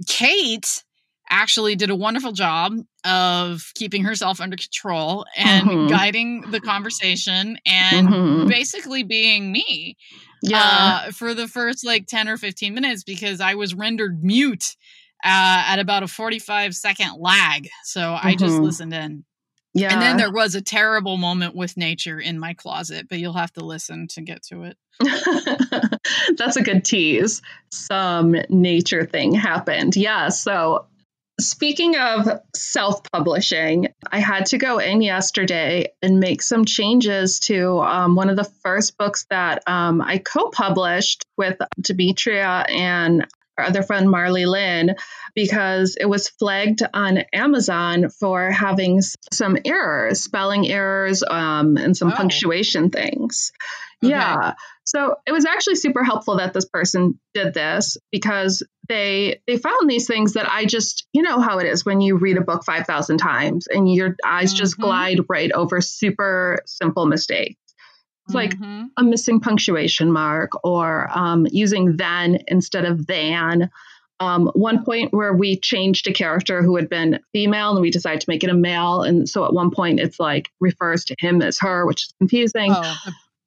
Kate 0.07 0.85
actually 1.29 1.75
did 1.75 1.91
a 1.91 1.97
wonderful 1.97 2.31
job 2.31 2.73
of 3.05 3.73
keeping 3.75 4.05
herself 4.05 4.41
under 4.41 4.57
control 4.57 5.27
and 5.37 5.67
mm-hmm. 5.67 5.89
guiding 5.89 6.43
the 6.53 6.61
conversation 6.61 7.59
and 7.67 8.09
mm-hmm. 8.09 8.49
basically 8.49 9.03
being 9.03 9.51
me 9.51 9.97
yeah. 10.43 10.61
Uh, 11.09 11.11
for 11.13 11.35
the 11.35 11.49
first 11.49 11.85
like 11.85 12.07
10 12.07 12.29
or 12.29 12.37
15 12.37 12.75
minutes 12.75 13.03
because 13.03 13.41
I 13.41 13.55
was 13.55 13.75
rendered 13.75 14.23
mute 14.23 14.77
uh, 15.25 15.65
at 15.67 15.79
about 15.79 16.03
a 16.03 16.09
45 16.09 16.75
second 16.75 17.15
lag. 17.19 17.69
So 17.85 18.01
mm-hmm. 18.01 18.27
I 18.27 18.35
just 18.35 18.55
mm-hmm. 18.55 18.65
listened 18.65 18.95
in. 18.95 19.25
Yeah. 19.77 19.93
And 19.93 20.01
then 20.01 20.17
there 20.17 20.33
was 20.33 20.55
a 20.55 20.63
terrible 20.63 21.19
moment 21.19 21.55
with 21.55 21.77
nature 21.77 22.19
in 22.19 22.39
my 22.39 22.55
closet, 22.55 23.09
but 23.11 23.19
you'll 23.19 23.35
have 23.35 23.53
to 23.55 23.65
listen 23.65 24.09
to 24.09 24.23
get 24.23 24.43
to 24.45 24.63
it. 24.63 24.79
That's 26.39 26.57
a 26.57 26.63
good 26.63 26.83
tease. 26.83 27.43
Some 27.71 28.35
nature 28.49 29.05
thing 29.05 29.35
happened. 29.35 29.95
Yeah. 29.95 30.31
So, 30.31 30.87
speaking 31.39 31.97
of 31.97 32.27
self 32.55 33.03
publishing, 33.13 33.89
I 34.11 34.19
had 34.19 34.47
to 34.47 34.59
go 34.59 34.79
in 34.79 35.03
yesterday 35.03 35.93
and 36.01 36.21
make 36.21 36.41
some 36.41 36.65
changes 36.65 37.39
to 37.41 37.81
um, 37.81 38.17
one 38.17 38.31
of 38.31 38.37
the 38.37 38.51
first 38.63 38.97
books 38.97 39.27
that 39.29 39.63
um, 39.67 40.01
I 40.01 40.17
co 40.17 40.49
published 40.49 41.23
with 41.37 41.59
Demitria 41.79 42.65
and 42.71 43.27
our 43.59 43.65
other 43.65 43.83
friend 43.83 44.11
Marley 44.11 44.47
Lynn 44.47 44.95
because 45.35 45.97
it 46.01 46.07
was 46.07 46.29
flagged 46.29 46.83
on 46.93 47.19
Amazon 47.33 48.09
for 48.11 48.51
having 48.51 49.01
some 49.33 49.57
errors, 49.65 50.23
spelling 50.23 50.69
errors, 50.69 51.23
um, 51.23 51.77
and 51.77 51.97
some 51.97 52.13
oh. 52.13 52.17
punctuation 52.17 52.91
things. 52.91 53.53
Okay. 54.05 54.11
Yeah. 54.11 54.55
So 54.85 55.17
it 55.27 55.33
was 55.33 55.47
actually 55.47 55.77
super 55.77 56.05
helpful 56.05 56.37
that 56.37 56.53
this 56.53 56.67
person 56.67 57.19
did 57.35 57.55
this 57.55 57.97
because 58.13 58.63
they 58.89 59.41
they 59.47 59.57
found 59.57 59.91
these 59.91 60.07
things 60.07 60.35
that 60.35 60.49
I 60.51 60.65
just 60.65 61.07
you 61.13 61.23
know 61.23 61.41
how 61.41 61.59
it 61.59 61.67
is 61.67 61.85
when 61.85 62.01
you 62.01 62.17
read 62.17 62.37
a 62.37 62.43
book 62.43 62.65
5000 62.65 63.19
times 63.19 63.67
and 63.67 63.93
your 63.93 64.17
eyes 64.25 64.51
mm-hmm. 64.51 64.59
just 64.59 64.79
glide 64.79 65.21
right 65.29 65.51
over 65.51 65.81
super 65.81 66.61
simple 66.67 67.07
mistakes. 67.07 67.61
It's 68.27 68.35
like 68.35 68.57
mm-hmm. 68.57 68.87
a 68.97 69.05
missing 69.05 69.39
punctuation 69.41 70.11
mark 70.11 70.51
or 70.65 71.09
um, 71.17 71.47
using 71.51 71.97
then 71.97 72.41
instead 72.49 72.85
of 72.85 73.07
than. 73.07 73.71
Um, 74.19 74.51
one 74.55 74.83
point 74.85 75.13
where 75.13 75.33
we 75.35 75.61
changed 75.61 76.09
a 76.09 76.13
character 76.13 76.63
who 76.63 76.75
had 76.77 76.89
been 76.89 77.21
female 77.33 77.73
and 77.73 77.83
we 77.83 77.91
decided 77.91 78.23
to 78.23 78.27
make 78.29 78.43
it 78.43 78.51
a 78.51 78.55
male. 78.55 79.03
And 79.03 79.29
so 79.29 79.45
at 79.45 79.53
one 79.53 79.71
point 79.71 80.01
it's 80.01 80.19
like 80.19 80.49
refers 80.59 81.05
to 81.05 81.15
him 81.19 81.43
as 81.43 81.59
her, 81.61 81.87
which 81.87 82.05
is 82.05 82.15
confusing. 82.19 82.73
Oh, 82.75 82.97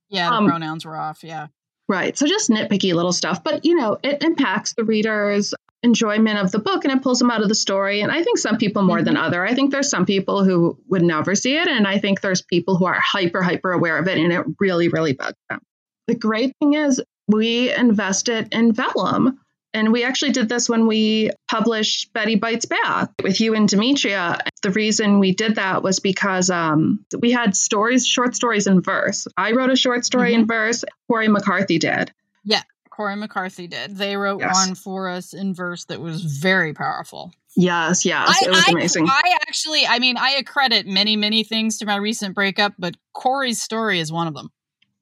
yeah, 0.10 0.30
the 0.30 0.36
um, 0.36 0.48
pronouns 0.48 0.86
were 0.86 0.96
off. 0.96 1.24
Yeah. 1.24 1.48
Right. 1.88 2.16
So 2.18 2.28
just 2.28 2.52
nitpicky 2.52 2.94
little 2.94 3.12
stuff. 3.12 3.44
But, 3.44 3.66
you 3.66 3.76
know, 3.76 3.98
it 4.04 4.22
impacts 4.24 4.76
the 4.76 4.84
reader's 4.84 5.54
enjoyment 5.84 6.38
of 6.38 6.52
the 6.52 6.60
book 6.60 6.84
and 6.84 6.94
it 6.94 7.02
pulls 7.02 7.20
them 7.20 7.32
out 7.32 7.42
of 7.42 7.48
the 7.48 7.56
story. 7.56 8.02
And 8.02 8.12
I 8.12 8.24
think 8.24 8.38
some 8.38 8.58
people 8.58 8.84
more 8.84 8.98
mm-hmm. 8.98 9.06
than 9.06 9.18
other. 9.18 9.46
I 9.46 9.54
think 9.54 9.72
there's 9.72 9.90
some 9.90 10.06
people 10.06 10.44
who 10.44 10.78
would 10.88 11.02
never 11.02 11.36
see 11.36 11.56
it. 11.56 11.68
And 11.68 11.88
I 11.88 12.00
think 12.00 12.22
there's 12.22 12.42
people 12.42 12.78
who 12.78 12.86
are 12.86 13.00
hyper, 13.00 13.42
hyper 13.42 13.72
aware 13.72 13.98
of 13.98 14.08
it 14.08 14.18
and 14.18 14.34
it 14.34 14.46
really, 14.60 14.90
really 14.90 15.14
bugs 15.14 15.38
them. 15.50 15.62
The 16.08 16.16
great 16.16 16.54
thing 16.60 16.74
is 16.74 17.02
we 17.28 17.74
invested 17.74 18.54
in 18.54 18.74
Vellum. 18.74 19.40
And 19.72 19.94
we 19.94 20.04
actually 20.04 20.32
did 20.32 20.50
this 20.50 20.68
when 20.68 20.88
we 20.88 21.30
published 21.48 22.12
Betty 22.12 22.36
Bites 22.36 22.66
Back 22.66 23.12
with 23.22 23.40
you 23.40 23.54
and 23.54 23.70
Demitria. 23.70 24.40
The 24.64 24.72
reason 24.72 25.20
we 25.20 25.36
did 25.36 25.58
that 25.58 25.84
was 25.84 26.00
because 26.00 26.50
um, 26.50 27.06
we 27.20 27.30
had 27.32 27.56
stories, 27.56 28.08
short 28.08 28.36
stories 28.36 28.66
in 28.66 28.82
verse. 28.82 29.28
I 29.38 29.52
wrote 29.52 29.70
a 29.70 29.76
short 29.76 30.06
story 30.06 30.32
mm-hmm. 30.32 30.42
in 30.42 30.48
verse, 30.48 30.84
Cori 31.08 31.28
McCarthy 31.28 31.78
did. 31.78 32.12
Yeah, 32.44 32.64
Cori 33.00 33.16
McCarthy 33.16 33.66
did. 33.68 33.96
They 33.96 34.18
wrote 34.18 34.42
yes. 34.42 34.54
one 34.54 34.76
for 34.76 35.08
us 35.08 35.32
in 35.32 35.54
verse 35.54 35.86
that 35.86 36.02
was 36.02 36.22
very 36.22 36.74
powerful. 36.74 37.32
Yes, 37.56 38.04
yes, 38.04 38.28
I, 38.28 38.46
it 38.46 38.50
was 38.50 38.66
I, 38.68 38.72
amazing. 38.74 39.08
I 39.08 39.38
actually, 39.48 39.88
I 39.88 40.00
mean, 40.00 40.18
I 40.18 40.32
accredit 40.32 40.86
many, 40.86 41.16
many 41.16 41.46
things 41.46 41.78
to 41.78 41.86
my 41.86 41.96
recent 41.96 42.36
breakup, 42.36 42.74
but 42.78 42.98
Cori's 43.14 43.62
story 43.62 44.02
is 44.02 44.12
one 44.12 44.28
of 44.28 44.34
them. 44.34 44.50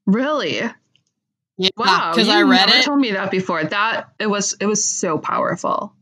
Really? 0.06 0.60
Yeah, 1.58 1.70
wow, 1.76 2.12
because 2.14 2.30
I 2.30 2.44
read 2.44 2.68
never 2.68 2.82
it. 2.82 2.86
Told 2.86 3.00
me 3.00 3.14
that 3.14 3.32
before. 3.32 3.64
That 3.64 4.12
it 4.20 4.28
was 4.28 4.56
it 4.62 4.68
was 4.68 4.86
so 4.86 5.18
powerful. 5.18 5.96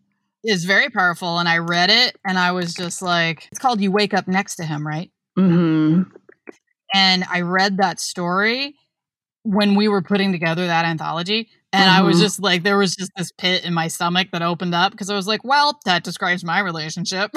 It's 0.44 0.66
very 0.66 0.90
powerful, 0.90 1.38
and 1.38 1.48
I 1.48 1.60
read 1.60 1.90
it, 1.90 2.18
and 2.26 2.38
I 2.38 2.52
was 2.52 2.74
just 2.74 3.02
like, 3.02 3.48
it's 3.54 3.60
called 3.60 3.80
"You 3.80 3.90
Wake 3.90 4.14
Up 4.14 4.28
Next 4.28 4.58
to 4.58 4.66
Him," 4.66 4.86
right? 4.86 5.12
hmm 5.38 6.02
And 6.94 7.24
I 7.32 7.40
read 7.40 7.78
that 7.78 8.02
story 8.02 8.76
when 9.46 9.76
we 9.76 9.88
were 9.88 10.02
putting 10.02 10.32
together 10.32 10.68
that 10.68 10.86
anthology, 10.86 11.48
and 11.76 11.90
mm-hmm. 11.90 12.00
I 12.00 12.02
was 12.04 12.16
mm-hmm. 12.16 12.24
just 12.24 12.42
like, 12.42 12.64
there 12.64 12.78
was 12.78 12.96
just 12.96 13.12
this 13.18 13.34
pit 13.34 13.66
in 13.66 13.74
my 13.74 13.90
stomach 13.90 14.30
that 14.32 14.42
opened 14.42 14.74
up 14.74 14.92
because 14.92 15.10
I 15.10 15.16
was 15.16 15.28
like, 15.28 15.44
well, 15.44 15.78
that 15.84 16.06
describes 16.06 16.42
my 16.42 16.60
relationship. 16.60 17.32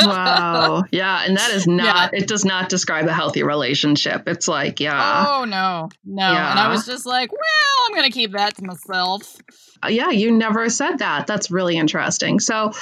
wow. 0.00 0.84
Yeah. 0.90 1.24
And 1.26 1.36
that 1.36 1.50
is 1.50 1.66
not, 1.66 2.12
yeah. 2.14 2.18
it 2.18 2.26
does 2.26 2.46
not 2.46 2.70
describe 2.70 3.06
a 3.06 3.12
healthy 3.12 3.42
relationship. 3.42 4.26
It's 4.26 4.48
like, 4.48 4.80
yeah. 4.80 5.26
Oh, 5.28 5.44
no, 5.44 5.90
no. 6.02 6.32
Yeah. 6.32 6.50
And 6.50 6.58
I 6.58 6.68
was 6.70 6.86
just 6.86 7.04
like, 7.04 7.30
well, 7.30 7.84
I'm 7.86 7.92
going 7.92 8.10
to 8.10 8.14
keep 8.18 8.32
that 8.32 8.56
to 8.56 8.64
myself. 8.64 9.36
Uh, 9.84 9.88
yeah. 9.88 10.08
You 10.08 10.32
never 10.32 10.70
said 10.70 11.00
that. 11.00 11.26
That's 11.26 11.50
really 11.50 11.76
interesting. 11.76 12.40
So, 12.40 12.72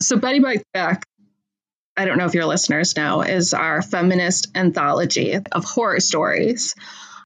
so 0.00 0.16
Betty 0.16 0.38
Bites 0.38 0.64
Back, 0.72 1.06
I 1.96 2.04
don't 2.04 2.18
know 2.18 2.26
if 2.26 2.34
your 2.34 2.46
listeners 2.46 2.96
know, 2.96 3.22
is 3.22 3.52
our 3.52 3.82
feminist 3.82 4.48
anthology 4.54 5.36
of 5.50 5.64
horror 5.64 5.98
stories. 5.98 6.76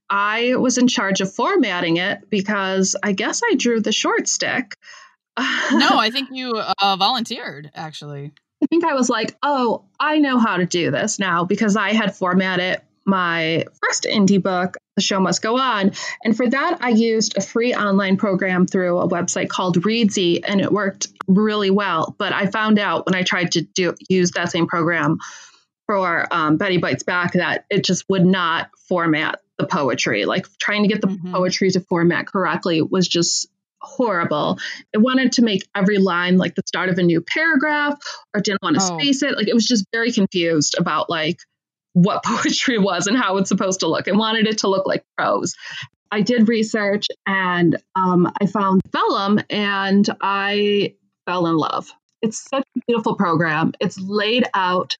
I 0.09 0.55
was 0.55 0.77
in 0.77 0.87
charge 0.87 1.21
of 1.21 1.33
formatting 1.33 1.97
it 1.97 2.29
because 2.29 2.95
I 3.01 3.11
guess 3.11 3.41
I 3.43 3.55
drew 3.55 3.81
the 3.81 3.91
short 3.91 4.27
stick. 4.27 4.75
no, 5.37 5.43
I 5.99 6.09
think 6.11 6.29
you 6.31 6.53
uh, 6.57 6.95
volunteered 6.97 7.71
actually. 7.75 8.33
I 8.61 8.65
think 8.65 8.83
I 8.83 8.93
was 8.93 9.09
like, 9.09 9.37
oh, 9.41 9.85
I 9.99 10.19
know 10.19 10.37
how 10.37 10.57
to 10.57 10.65
do 10.65 10.91
this 10.91 11.17
now 11.17 11.45
because 11.45 11.77
I 11.77 11.93
had 11.93 12.15
formatted 12.15 12.81
my 13.05 13.65
first 13.81 14.03
indie 14.03 14.41
book, 14.41 14.77
The 14.95 15.01
Show 15.01 15.19
Must 15.19 15.41
Go 15.41 15.57
On. 15.57 15.91
And 16.23 16.35
for 16.35 16.47
that, 16.47 16.77
I 16.81 16.89
used 16.89 17.37
a 17.37 17.41
free 17.41 17.73
online 17.73 18.17
program 18.17 18.67
through 18.67 18.99
a 18.99 19.07
website 19.07 19.49
called 19.49 19.77
Reedsy, 19.83 20.41
and 20.43 20.61
it 20.61 20.71
worked 20.71 21.07
really 21.27 21.71
well. 21.71 22.15
But 22.17 22.33
I 22.33 22.47
found 22.47 22.79
out 22.79 23.05
when 23.05 23.15
I 23.15 23.23
tried 23.23 23.53
to 23.53 23.61
do 23.61 23.95
use 24.09 24.31
that 24.31 24.51
same 24.51 24.67
program 24.67 25.17
for 25.87 26.27
um, 26.31 26.57
Betty 26.57 26.77
Bites 26.77 27.03
Back 27.03 27.33
that 27.33 27.65
it 27.69 27.83
just 27.83 28.05
would 28.09 28.25
not 28.25 28.69
format 28.87 29.41
the 29.59 29.67
poetry. 29.67 30.25
Like 30.25 30.47
trying 30.57 30.81
to 30.83 30.89
get 30.89 31.01
the 31.01 31.07
mm-hmm. 31.07 31.33
poetry 31.33 31.69
to 31.71 31.81
format 31.81 32.25
correctly 32.25 32.81
was 32.81 33.07
just 33.07 33.47
horrible. 33.81 34.57
I 34.95 34.97
wanted 34.97 35.33
to 35.33 35.43
make 35.43 35.67
every 35.75 35.99
line 35.99 36.37
like 36.37 36.55
the 36.55 36.63
start 36.65 36.89
of 36.89 36.97
a 36.97 37.03
new 37.03 37.21
paragraph 37.21 37.99
or 38.33 38.41
didn't 38.41 38.63
want 38.63 38.77
to 38.77 38.83
oh. 38.83 38.97
space 38.97 39.21
it. 39.21 39.35
Like 39.35 39.47
it 39.47 39.53
was 39.53 39.67
just 39.67 39.85
very 39.91 40.11
confused 40.11 40.75
about 40.77 41.09
like 41.09 41.37
what 41.93 42.23
poetry 42.25 42.79
was 42.79 43.07
and 43.07 43.17
how 43.17 43.37
it's 43.37 43.49
supposed 43.49 43.81
to 43.81 43.87
look 43.87 44.07
and 44.07 44.17
wanted 44.17 44.47
it 44.47 44.59
to 44.59 44.69
look 44.69 44.87
like 44.87 45.03
prose. 45.17 45.55
I 46.11 46.21
did 46.21 46.47
research 46.47 47.07
and 47.27 47.77
um, 47.95 48.31
I 48.41 48.47
found 48.47 48.81
Vellum 48.91 49.39
and 49.49 50.07
I 50.21 50.95
fell 51.27 51.45
in 51.45 51.55
love. 51.55 51.91
It's 52.21 52.43
such 52.49 52.65
a 52.75 52.79
beautiful 52.87 53.15
program. 53.15 53.73
It's 53.79 53.99
laid 53.99 54.45
out 54.53 54.97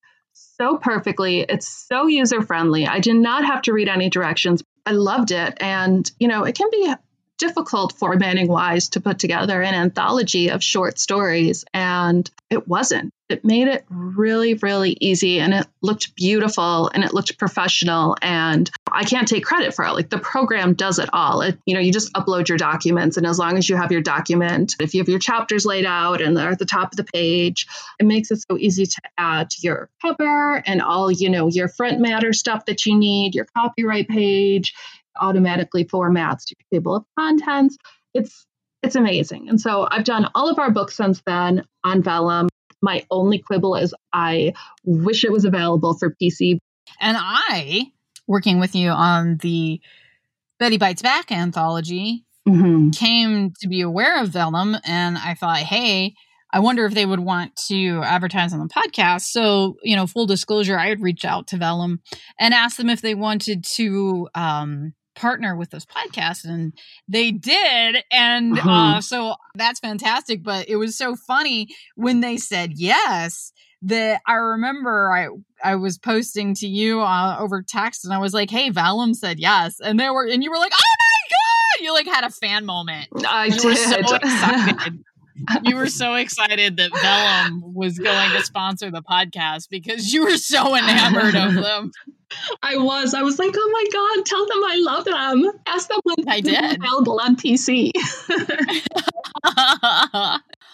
so 0.60 0.78
perfectly. 0.78 1.42
It's 1.42 1.68
so 1.68 2.08
user 2.08 2.42
friendly. 2.42 2.86
I 2.86 3.00
did 3.00 3.16
not 3.16 3.46
have 3.46 3.62
to 3.64 3.74
read 3.74 3.88
any 3.88 4.10
directions. 4.10 4.64
I 4.86 4.92
loved 4.92 5.32
it. 5.32 5.58
And, 5.62 6.10
you 6.20 6.28
know, 6.28 6.44
it 6.44 6.56
can 6.56 6.70
be 6.72 6.94
difficult 7.38 7.94
for 7.94 8.12
formatting 8.12 8.48
wise 8.48 8.90
to 8.90 9.02
put 9.02 9.20
together 9.20 9.62
an 9.62 9.74
anthology 9.74 10.50
of 10.50 10.64
short 10.64 11.00
stories. 11.00 11.64
And 11.74 12.30
it 12.50 12.68
wasn't. 12.68 13.14
It 13.30 13.46
made 13.46 13.68
it 13.68 13.86
really, 13.90 14.56
really 14.56 14.98
easy 15.00 15.40
and 15.40 15.54
it 15.54 15.68
looked 15.82 16.16
beautiful 16.16 16.90
and 16.94 17.04
it 17.04 17.14
looked 17.14 17.38
professional. 17.38 18.18
And 18.22 18.70
I 18.92 19.04
can't 19.04 19.28
take 19.28 19.46
credit 19.46 19.76
for 19.76 19.86
it. 19.86 19.94
Like 19.94 20.10
the 20.10 20.18
program 20.18 20.74
does 20.74 20.98
it 20.98 21.10
all. 21.14 21.42
It, 21.42 21.60
you 21.66 21.76
know, 21.76 21.80
you 21.80 21.94
just 21.94 22.12
upload 22.14 22.48
your 22.48 22.58
documents. 22.58 23.18
And 23.18 23.28
as 23.28 23.38
long 23.38 23.58
as 23.58 23.70
you 23.70 23.76
have 23.76 23.92
your 23.92 24.02
document, 24.02 24.76
if 24.80 24.96
you 24.96 25.02
have 25.02 25.10
your 25.10 25.20
chapters 25.20 25.66
laid 25.66 25.86
out 25.86 26.22
and 26.22 26.36
they're 26.36 26.50
at 26.50 26.60
the 26.60 26.66
top 26.66 26.92
of 26.92 26.98
the 26.98 27.04
page, 27.04 27.68
it 28.00 28.06
makes 28.08 28.32
it 28.32 28.44
so 28.50 28.58
easy 28.58 28.88
to 28.88 29.02
add 29.18 29.54
your 29.60 29.90
cover 30.02 30.64
and 30.66 30.82
all, 30.82 31.12
you 31.12 31.30
know, 31.30 31.50
your 31.50 31.68
front 31.68 32.00
matter 32.00 32.34
stuff 32.34 32.66
that 32.66 32.86
you 32.86 32.98
need, 32.98 33.36
your 33.36 33.46
copyright 33.56 34.08
page 34.08 34.74
automatically 35.22 35.86
formats 35.86 36.52
your 36.52 36.80
table 36.80 36.96
of 36.96 37.06
contents. 37.18 37.78
It's 38.14 38.46
it's 38.82 38.96
amazing. 38.96 39.50
And 39.50 39.60
so 39.60 39.88
I've 39.90 40.06
done 40.06 40.30
all 40.34 40.50
of 40.50 40.58
our 40.58 40.72
books 40.72 40.96
since 40.96 41.22
then 41.26 41.66
on 41.84 42.02
Vellum. 42.02 42.49
My 42.82 43.06
only 43.12 43.40
quibble 43.40 43.76
is 43.76 43.94
I 44.14 44.54
wish 44.84 45.24
it 45.24 45.32
was 45.32 45.46
available 45.46 45.98
for 45.98 46.16
PC. 46.22 46.60
And 47.00 47.18
I, 47.20 47.92
working 48.28 48.60
with 48.60 48.76
you 48.76 48.90
on 48.90 49.38
the 49.38 49.82
Betty 50.60 50.78
Bites 50.78 51.02
Back 51.02 51.32
anthology, 51.32 52.26
mm-hmm. 52.48 52.90
came 52.92 53.54
to 53.62 53.68
be 53.68 53.82
aware 53.82 54.22
of 54.22 54.30
Vellum. 54.30 54.78
And 54.86 55.18
I 55.18 55.34
thought, 55.34 55.58
hey, 55.58 56.14
I 56.52 56.60
wonder 56.60 56.86
if 56.86 56.94
they 56.94 57.06
would 57.06 57.20
want 57.20 57.56
to 57.68 58.02
advertise 58.04 58.54
on 58.54 58.60
the 58.60 58.74
podcast. 58.74 59.22
So, 59.22 59.76
you 59.84 59.96
know, 59.96 60.08
full 60.08 60.26
disclosure, 60.26 60.80
I 60.80 60.88
had 60.88 61.02
reached 61.02 61.26
out 61.26 61.48
to 61.48 61.58
Vellum 61.58 62.02
and 62.40 62.54
asked 62.54 62.78
them 62.78 62.90
if 62.90 63.02
they 63.02 63.14
wanted 63.14 63.64
to 63.76 64.28
um, 64.34 64.94
partner 65.20 65.54
with 65.54 65.70
this 65.70 65.86
podcast 65.86 66.46
and 66.46 66.72
they 67.10 67.30
did 67.30 67.98
and 68.10 68.58
uh, 68.58 68.62
uh-huh. 68.62 69.02
so 69.02 69.36
that's 69.54 69.82
fantastic 69.82 70.42
but 70.42 70.70
it 70.70 70.78
was 70.78 70.98
so 70.98 71.14
funny 71.14 71.68
when 71.96 72.22
they 72.22 72.38
said 72.38 72.72
yes 72.76 73.52
that 73.82 74.22
i 74.26 74.36
remember 74.36 75.12
i 75.12 75.28
i 75.62 75.76
was 75.76 75.98
posting 75.98 76.54
to 76.54 76.68
you 76.68 77.02
uh, 77.02 77.36
over 77.38 77.62
text 77.62 78.06
and 78.06 78.14
i 78.14 78.18
was 78.18 78.34
like 78.34 78.50
hey 78.50 78.70
Vellum 78.70 79.14
said 79.14 79.40
yes 79.40 79.82
and 79.82 80.00
they 80.00 80.10
were 80.10 80.26
and 80.26 80.42
you 80.42 80.50
were 80.50 80.58
like 80.58 80.72
oh 80.74 80.96
my 81.00 81.28
god! 81.30 81.84
You 81.84 81.94
like 81.94 82.08
had 82.08 82.24
a 82.24 82.30
fan 82.30 82.66
moment 82.66 83.10
i 83.28 83.48
you 83.48 83.60
did 83.60 83.78
so 83.78 84.16
excited 84.16 85.04
you 85.64 85.76
were 85.76 85.88
so 85.88 86.14
excited 86.16 86.78
that 86.78 86.92
Vellum 86.92 87.74
was 87.74 88.00
going 88.00 88.32
to 88.32 88.44
sponsor 88.44 88.90
the 88.92 89.02
podcast 89.02 89.70
because 89.70 90.14
you 90.14 90.26
were 90.26 90.38
so 90.38 90.76
enamored 90.76 91.36
of 91.36 91.56
them. 91.56 91.92
I 92.62 92.78
was. 92.78 93.14
I 93.14 93.24
was 93.24 93.40
like, 93.40 93.54
oh 93.56 93.70
my 93.72 93.86
god, 93.92 94.26
tell 94.26 94.46
them 94.46 94.64
I 94.64 94.76
love 94.78 95.06
them. 95.06 95.52
Ask 95.66 95.88
them 95.88 96.00
when 96.04 96.30
I 96.30 96.42
did 96.42 96.78
available 96.78 97.20
on 97.20 97.36
PC. 97.36 97.92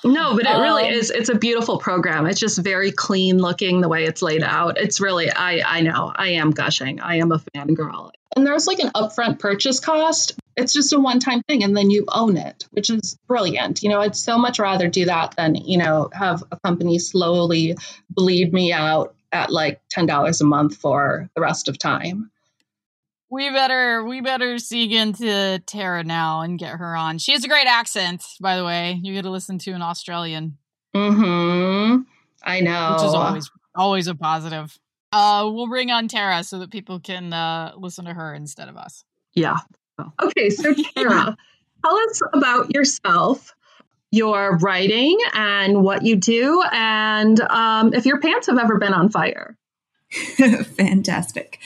no, 0.04 0.36
but 0.36 0.46
it 0.46 0.60
really 0.60 0.88
um, 0.88 0.94
is. 0.94 1.12
It's 1.12 1.30
a 1.30 1.36
beautiful 1.36 1.78
program. 1.78 2.26
It's 2.26 2.40
just 2.40 2.60
very 2.60 2.92
clean 2.92 3.38
looking 3.38 3.80
the 3.82 3.88
way 3.88 4.04
it's 4.04 4.22
laid 4.22 4.44
out. 4.44 4.78
It's 4.78 5.00
really. 5.00 5.32
I 5.32 5.62
I 5.66 5.80
know. 5.82 6.12
I 6.14 6.32
am 6.32 6.52
gushing. 6.52 7.00
I 7.00 7.16
am 7.18 7.32
a 7.32 7.40
fangirl. 7.40 8.12
And 8.36 8.46
there's 8.46 8.68
like 8.68 8.80
an 8.80 8.90
upfront 8.90 9.40
purchase 9.40 9.80
cost. 9.80 10.38
It's 10.58 10.74
just 10.74 10.94
a 10.94 11.00
one 11.00 11.20
time 11.20 11.42
thing, 11.44 11.64
and 11.64 11.76
then 11.76 11.90
you 11.90 12.06
own 12.08 12.38
it, 12.38 12.66
which 12.72 12.90
is 12.90 13.18
brilliant. 13.28 13.84
You 13.84 13.90
know, 13.90 14.02
I'd 14.02 14.16
so 14.16 14.38
much 14.38 14.58
rather 14.60 14.88
do 14.88 15.06
that 15.06 15.36
than 15.36 15.56
you 15.56 15.78
know 15.78 16.10
have 16.14 16.44
a 16.52 16.60
company 16.60 17.00
slowly 17.00 17.78
bleed 18.10 18.54
me 18.54 18.72
out 18.72 19.16
at 19.36 19.52
like 19.52 19.82
$10 19.96 20.42
a 20.42 20.44
month 20.46 20.78
for 20.78 21.30
the 21.36 21.42
rest 21.42 21.68
of 21.68 21.78
time. 21.78 22.32
We 23.30 23.50
better 23.50 24.04
we 24.04 24.22
better 24.22 24.60
seek 24.60 24.92
into 24.92 25.60
Tara 25.66 26.04
now 26.04 26.42
and 26.42 26.58
get 26.60 26.78
her 26.78 26.96
on. 26.96 27.18
She 27.18 27.34
has 27.34 27.44
a 27.44 27.48
great 27.48 27.68
accent, 27.68 28.24
by 28.40 28.56
the 28.56 28.64
way. 28.64 29.00
You 29.04 29.14
get 29.14 29.24
to 29.24 29.32
listen 29.32 29.58
to 29.60 29.72
an 29.72 29.82
Australian. 29.82 30.58
Mm-hmm. 30.96 32.02
I 32.44 32.60
know. 32.62 32.92
Which 32.94 33.04
is 33.04 33.14
always 33.14 33.52
always 33.76 34.08
a 34.08 34.16
positive. 34.16 34.78
Uh 35.12 35.50
we'll 35.52 35.68
bring 35.68 35.92
on 35.92 36.08
Tara 36.08 36.44
so 36.44 36.60
that 36.60 36.72
people 36.72 37.00
can 37.00 37.34
uh 37.34 37.74
listen 37.76 38.06
to 38.06 38.14
her 38.14 38.34
instead 38.34 38.70
of 38.70 38.78
us. 38.78 39.04
Yeah. 39.34 39.58
Okay, 40.22 40.50
so 40.50 40.74
Tara, 40.96 41.38
tell 41.84 41.98
us 41.98 42.22
about 42.34 42.74
yourself 42.74 43.54
your 44.12 44.58
writing 44.58 45.18
and 45.34 45.84
what 45.84 46.04
you 46.04 46.16
do, 46.16 46.64
and 46.72 47.40
um, 47.42 47.94
if 47.94 48.06
your 48.06 48.20
pants 48.20 48.48
have 48.48 48.58
ever 48.58 48.78
been 48.78 48.94
on 48.94 49.10
fire. 49.10 49.58
Fantastic. 50.78 51.60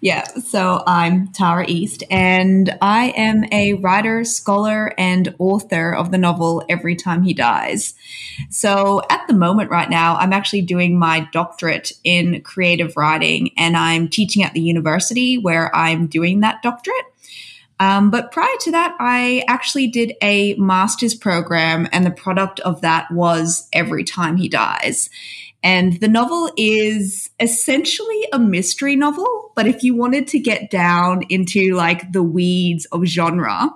Yeah, 0.00 0.24
so 0.24 0.82
I'm 0.86 1.28
Tara 1.32 1.66
East, 1.68 2.02
and 2.10 2.78
I 2.80 3.12
am 3.16 3.44
a 3.52 3.74
writer, 3.74 4.24
scholar, 4.24 4.94
and 4.96 5.34
author 5.38 5.94
of 5.94 6.10
the 6.10 6.16
novel 6.16 6.64
Every 6.68 6.96
Time 6.96 7.22
He 7.22 7.34
Dies. 7.34 7.94
So 8.48 9.02
at 9.10 9.26
the 9.26 9.34
moment, 9.34 9.70
right 9.70 9.90
now, 9.90 10.16
I'm 10.16 10.32
actually 10.32 10.62
doing 10.62 10.98
my 10.98 11.28
doctorate 11.32 11.92
in 12.02 12.40
creative 12.42 12.96
writing, 12.96 13.50
and 13.58 13.76
I'm 13.76 14.08
teaching 14.08 14.42
at 14.42 14.54
the 14.54 14.62
university 14.62 15.36
where 15.36 15.74
I'm 15.74 16.06
doing 16.06 16.40
that 16.40 16.62
doctorate. 16.62 17.04
Um, 17.80 18.10
but 18.10 18.30
prior 18.30 18.56
to 18.60 18.70
that, 18.72 18.94
I 19.00 19.42
actually 19.48 19.88
did 19.88 20.12
a 20.22 20.54
master's 20.54 21.14
program, 21.14 21.88
and 21.92 22.04
the 22.04 22.10
product 22.10 22.60
of 22.60 22.82
that 22.82 23.10
was 23.10 23.68
Every 23.72 24.04
Time 24.04 24.36
He 24.36 24.48
Dies. 24.48 25.08
And 25.62 25.98
the 26.00 26.08
novel 26.08 26.50
is 26.56 27.30
essentially 27.38 28.28
a 28.32 28.38
mystery 28.38 28.96
novel, 28.96 29.52
but 29.54 29.66
if 29.66 29.82
you 29.82 29.94
wanted 29.94 30.26
to 30.28 30.38
get 30.38 30.70
down 30.70 31.22
into 31.28 31.74
like 31.74 32.12
the 32.12 32.22
weeds 32.22 32.86
of 32.86 33.04
genre, 33.04 33.70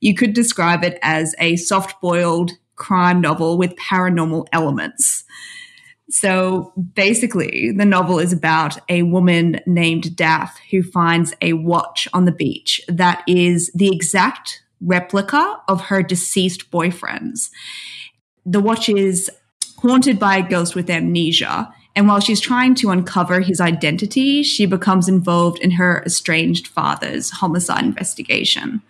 you 0.00 0.14
could 0.14 0.32
describe 0.32 0.82
it 0.82 0.98
as 1.02 1.34
a 1.38 1.56
soft 1.56 2.00
boiled 2.00 2.52
crime 2.74 3.20
novel 3.20 3.58
with 3.58 3.76
paranormal 3.76 4.46
elements. 4.52 5.24
So 6.10 6.72
basically, 6.94 7.70
the 7.70 7.84
novel 7.84 8.18
is 8.18 8.32
about 8.32 8.78
a 8.88 9.02
woman 9.02 9.60
named 9.66 10.16
Dath 10.16 10.58
who 10.70 10.82
finds 10.82 11.34
a 11.42 11.52
watch 11.52 12.08
on 12.14 12.24
the 12.24 12.32
beach 12.32 12.80
that 12.88 13.22
is 13.26 13.70
the 13.74 13.94
exact 13.94 14.62
replica 14.80 15.60
of 15.68 15.82
her 15.82 16.02
deceased 16.02 16.70
boyfriend's. 16.70 17.50
The 18.46 18.60
watch 18.60 18.88
is 18.88 19.30
haunted 19.78 20.18
by 20.18 20.38
a 20.38 20.48
ghost 20.48 20.74
with 20.74 20.88
amnesia. 20.88 21.72
And 21.94 22.08
while 22.08 22.20
she's 22.20 22.40
trying 22.40 22.74
to 22.76 22.90
uncover 22.90 23.40
his 23.40 23.60
identity, 23.60 24.42
she 24.42 24.66
becomes 24.66 25.08
involved 25.08 25.58
in 25.58 25.72
her 25.72 26.02
estranged 26.06 26.68
father's 26.68 27.30
homicide 27.30 27.84
investigation. 27.84 28.82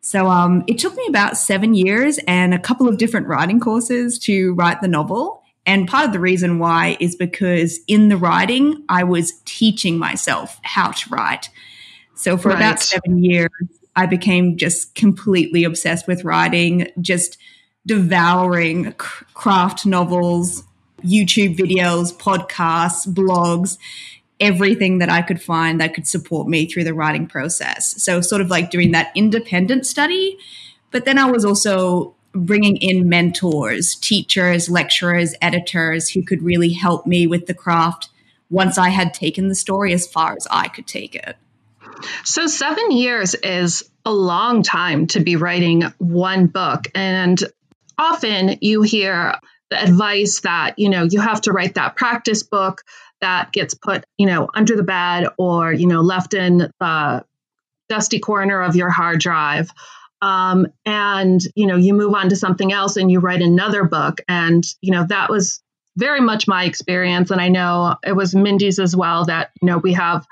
So 0.00 0.28
um, 0.28 0.64
it 0.66 0.78
took 0.78 0.94
me 0.96 1.04
about 1.08 1.36
seven 1.36 1.74
years 1.74 2.18
and 2.26 2.54
a 2.54 2.58
couple 2.58 2.88
of 2.88 2.96
different 2.96 3.26
writing 3.26 3.60
courses 3.60 4.18
to 4.20 4.54
write 4.54 4.80
the 4.80 4.88
novel. 4.88 5.42
And 5.66 5.88
part 5.88 6.06
of 6.06 6.12
the 6.12 6.20
reason 6.20 6.58
why 6.58 6.96
is 7.00 7.16
because 7.16 7.80
in 7.88 8.08
the 8.08 8.16
writing, 8.16 8.84
I 8.88 9.02
was 9.02 9.40
teaching 9.44 9.98
myself 9.98 10.60
how 10.62 10.92
to 10.92 11.10
write. 11.10 11.50
So 12.14 12.38
for 12.38 12.50
right. 12.50 12.56
about 12.56 12.80
seven 12.80 13.22
years, 13.22 13.50
I 13.96 14.06
became 14.06 14.56
just 14.56 14.94
completely 14.94 15.64
obsessed 15.64 16.06
with 16.06 16.24
writing, 16.24 16.88
just 17.00 17.36
devouring 17.86 18.92
craft 18.92 19.86
novels, 19.86 20.62
YouTube 21.04 21.56
videos, 21.56 22.16
podcasts, 22.16 23.06
blogs, 23.06 23.78
everything 24.40 24.98
that 24.98 25.08
I 25.08 25.22
could 25.22 25.40
find 25.40 25.80
that 25.80 25.94
could 25.94 26.06
support 26.06 26.48
me 26.48 26.66
through 26.66 26.84
the 26.84 26.94
writing 26.94 27.26
process. 27.26 28.02
So, 28.02 28.20
sort 28.20 28.40
of 28.40 28.50
like 28.50 28.70
doing 28.70 28.92
that 28.92 29.12
independent 29.14 29.86
study. 29.86 30.38
But 30.90 31.04
then 31.04 31.18
I 31.18 31.30
was 31.30 31.44
also 31.44 32.15
bringing 32.36 32.76
in 32.76 33.08
mentors, 33.08 33.94
teachers, 33.94 34.68
lecturers, 34.68 35.34
editors 35.40 36.10
who 36.10 36.22
could 36.22 36.42
really 36.42 36.72
help 36.72 37.06
me 37.06 37.26
with 37.26 37.46
the 37.46 37.54
craft 37.54 38.08
once 38.50 38.78
I 38.78 38.90
had 38.90 39.14
taken 39.14 39.48
the 39.48 39.54
story 39.54 39.92
as 39.92 40.06
far 40.06 40.34
as 40.36 40.46
I 40.50 40.68
could 40.68 40.86
take 40.86 41.14
it. 41.14 41.36
So, 42.24 42.46
seven 42.46 42.90
years 42.90 43.34
is 43.34 43.88
a 44.04 44.12
long 44.12 44.62
time 44.62 45.06
to 45.08 45.20
be 45.20 45.36
writing 45.36 45.82
one 45.98 46.46
book. 46.46 46.86
And 46.94 47.42
often 47.98 48.58
you 48.60 48.82
hear 48.82 49.34
the 49.70 49.82
advice 49.82 50.40
that, 50.40 50.78
you 50.78 50.90
know, 50.90 51.04
you 51.04 51.20
have 51.20 51.40
to 51.42 51.52
write 51.52 51.74
that 51.74 51.96
practice 51.96 52.42
book 52.42 52.82
that 53.20 53.50
gets 53.52 53.74
put, 53.74 54.04
you 54.18 54.26
know, 54.26 54.48
under 54.54 54.76
the 54.76 54.82
bed 54.82 55.28
or, 55.38 55.72
you 55.72 55.86
know, 55.86 56.02
left 56.02 56.34
in 56.34 56.70
the 56.78 57.24
dusty 57.88 58.18
corner 58.18 58.62
of 58.62 58.76
your 58.76 58.90
hard 58.90 59.20
drive 59.20 59.70
um, 60.22 60.66
and 60.84 61.40
you 61.54 61.66
know 61.66 61.76
you 61.76 61.94
move 61.94 62.14
on 62.14 62.28
to 62.30 62.36
something 62.36 62.72
else 62.72 62.96
and 62.96 63.10
you 63.10 63.20
write 63.20 63.42
another 63.42 63.84
book. 63.84 64.20
And 64.28 64.64
you 64.80 64.92
know 64.92 65.04
that 65.08 65.30
was 65.30 65.62
very 65.96 66.20
much 66.20 66.48
my 66.48 66.64
experience. 66.64 67.30
And 67.30 67.40
i 67.40 67.48
know 67.48 67.96
it 68.04 68.12
was 68.12 68.34
mindy's 68.34 68.78
as 68.78 68.94
well 68.94 69.24
that 69.26 69.50
you 69.60 69.66
know 69.66 69.78
we 69.78 69.92
have 69.94 70.26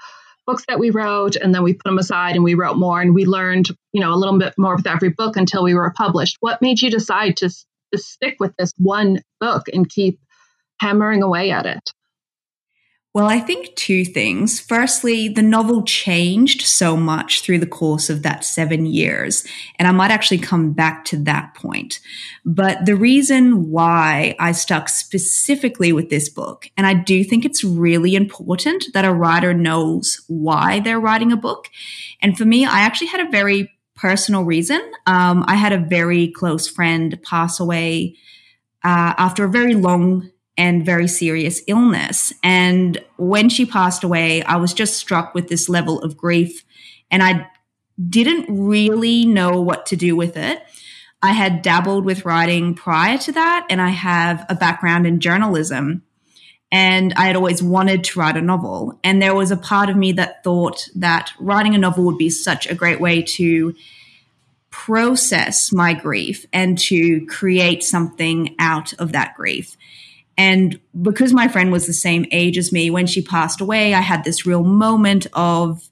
books 0.47 0.65
that 0.69 0.79
we 0.79 0.91
wrote 0.91 1.37
and 1.37 1.55
then 1.55 1.63
we 1.63 1.73
put 1.73 1.85
them 1.85 1.99
aside 1.99 2.35
and 2.35 2.45
we 2.45 2.55
wrote 2.55 2.77
more. 2.77 3.01
And 3.01 3.15
we 3.15 3.27
learned 3.27 3.69
you 3.93 4.01
know 4.01 4.13
a 4.13 4.17
little 4.17 4.39
bit 4.39 4.55
more 4.59 4.77
with 4.77 4.87
every 4.87 5.11
book 5.11 5.37
until 5.37 5.65
we 5.65 5.75
were 5.75 5.93
published. 5.97 6.37
What 6.41 6.63
made 6.63 6.81
you 6.81 6.91
decide 6.91 7.37
to, 7.39 7.49
to 7.49 7.99
stick 7.99 8.37
with 8.41 8.55
this 8.57 8.73
one 8.79 9.21
book 9.41 9.65
and 9.73 9.89
keep 9.89 10.21
hammering 10.81 11.23
away 11.23 11.51
at 11.51 11.67
it 11.67 11.93
well, 13.15 13.27
I 13.27 13.39
think 13.39 13.77
two 13.77 14.05
things. 14.05 14.59
Firstly, 14.59 15.29
the 15.29 15.41
novel 15.41 15.85
changed 15.85 16.63
so 16.63 16.97
much 16.97 17.43
through 17.43 17.61
the 17.61 17.67
course 17.67 18.11
of 18.11 18.25
that 18.25 18.45
seven 18.45 18.87
years, 18.87 19.47
and 19.79 19.87
I 19.87 19.93
might 19.93 20.11
actually 20.11 20.39
come 20.39 20.73
back 20.73 21.05
to 21.07 21.17
that 21.19 21.55
point. 21.55 22.01
But 22.45 22.87
the 22.87 22.97
reason 22.97 23.71
why 23.71 24.35
I 24.41 24.51
stuck 24.51 24.89
specifically 24.89 25.93
with 25.93 26.11
this 26.11 26.29
book, 26.29 26.69
and 26.77 26.89
I 26.89 26.95
do 26.95 27.23
think 27.23 27.45
it's 27.45 27.63
really 27.63 28.17
important 28.17 28.87
that 28.95 29.05
a 29.05 29.15
writer 29.15 29.55
knows 29.55 30.21
why 30.27 30.81
they're 30.81 30.99
writing 30.99 31.31
a 31.31 31.37
book. 31.37 31.69
And 32.21 32.37
for 32.37 32.45
me, 32.45 32.67
I 32.67 32.81
actually 32.81 33.09
had 33.09 33.21
a 33.21 33.31
very 33.31 33.71
personal 33.95 34.43
reason. 34.43 34.83
Um, 35.07 35.45
I 35.47 35.55
had 35.55 35.73
a 35.73 35.79
very 35.79 36.33
close 36.33 36.67
friend 36.67 37.17
pass 37.23 37.61
away 37.61 38.17
uh, 38.83 39.15
after 39.17 39.45
a 39.45 39.49
very 39.49 39.75
long 39.75 40.33
and 40.57 40.85
very 40.85 41.09
serious 41.09 41.63
illness. 41.67 42.33
And 42.43 43.03
when 43.17 43.49
she 43.49 43.67
passed 43.67 44.05
away, 44.05 44.43
I 44.43 44.57
was 44.57 44.73
just 44.73 44.95
struck 44.95 45.35
with 45.35 45.49
this 45.49 45.69
level 45.69 46.01
of 46.03 46.17
grief 46.17 46.65
and 47.11 47.23
I 47.23 47.49
didn't 48.09 48.47
really 48.49 49.25
know 49.25 49.61
what 49.61 49.87
to 49.87 49.97
do 49.97 50.17
with 50.17 50.37
it. 50.37 50.63
I 51.23 51.33
had 51.33 51.63
dabbled 51.63 52.05
with 52.05 52.27
writing 52.27 52.75
prior 52.75 53.17
to 53.19 53.33
that, 53.33 53.67
and 53.71 53.81
I 53.81 53.89
have 53.89 54.45
a 54.49 54.55
background 54.55 55.07
in 55.07 55.21
journalism. 55.21 56.03
And 56.71 57.15
I 57.15 57.27
had 57.27 57.37
always 57.37 57.63
wanted 57.63 58.05
to 58.05 58.19
write 58.19 58.37
a 58.37 58.43
novel. 58.43 58.99
And 59.05 59.23
there 59.23 59.35
was 59.35 59.51
a 59.51 59.57
part 59.57 59.89
of 59.89 59.97
me 59.97 60.13
that 60.13 60.43
thought 60.43 60.89
that 60.97 61.33
writing 61.39 61.75
a 61.75 61.79
novel 61.79 62.05
would 62.05 62.19
be 62.19 62.31
such 62.31 62.67
a 62.67 62.75
great 62.75 63.01
way 63.01 63.23
to 63.23 63.75
process 64.71 65.73
my 65.73 65.95
grief 65.95 66.47
and 66.53 66.77
to 66.79 67.25
create 67.27 67.85
something 67.85 68.57
out 68.59 68.93
of 68.95 69.13
that 69.13 69.35
grief. 69.37 69.77
And 70.37 70.81
because 71.01 71.33
my 71.33 71.49
friend 71.49 71.71
was 71.71 71.87
the 71.87 71.93
same 71.93 72.27
age 72.33 72.59
as 72.59 72.73
me, 72.73 72.91
when 72.91 73.07
she 73.07 73.23
passed 73.23 73.61
away, 73.61 73.95
I 73.95 74.01
had 74.01 74.25
this 74.25 74.47
real 74.47 74.65
moment 74.65 75.27
of 75.33 75.89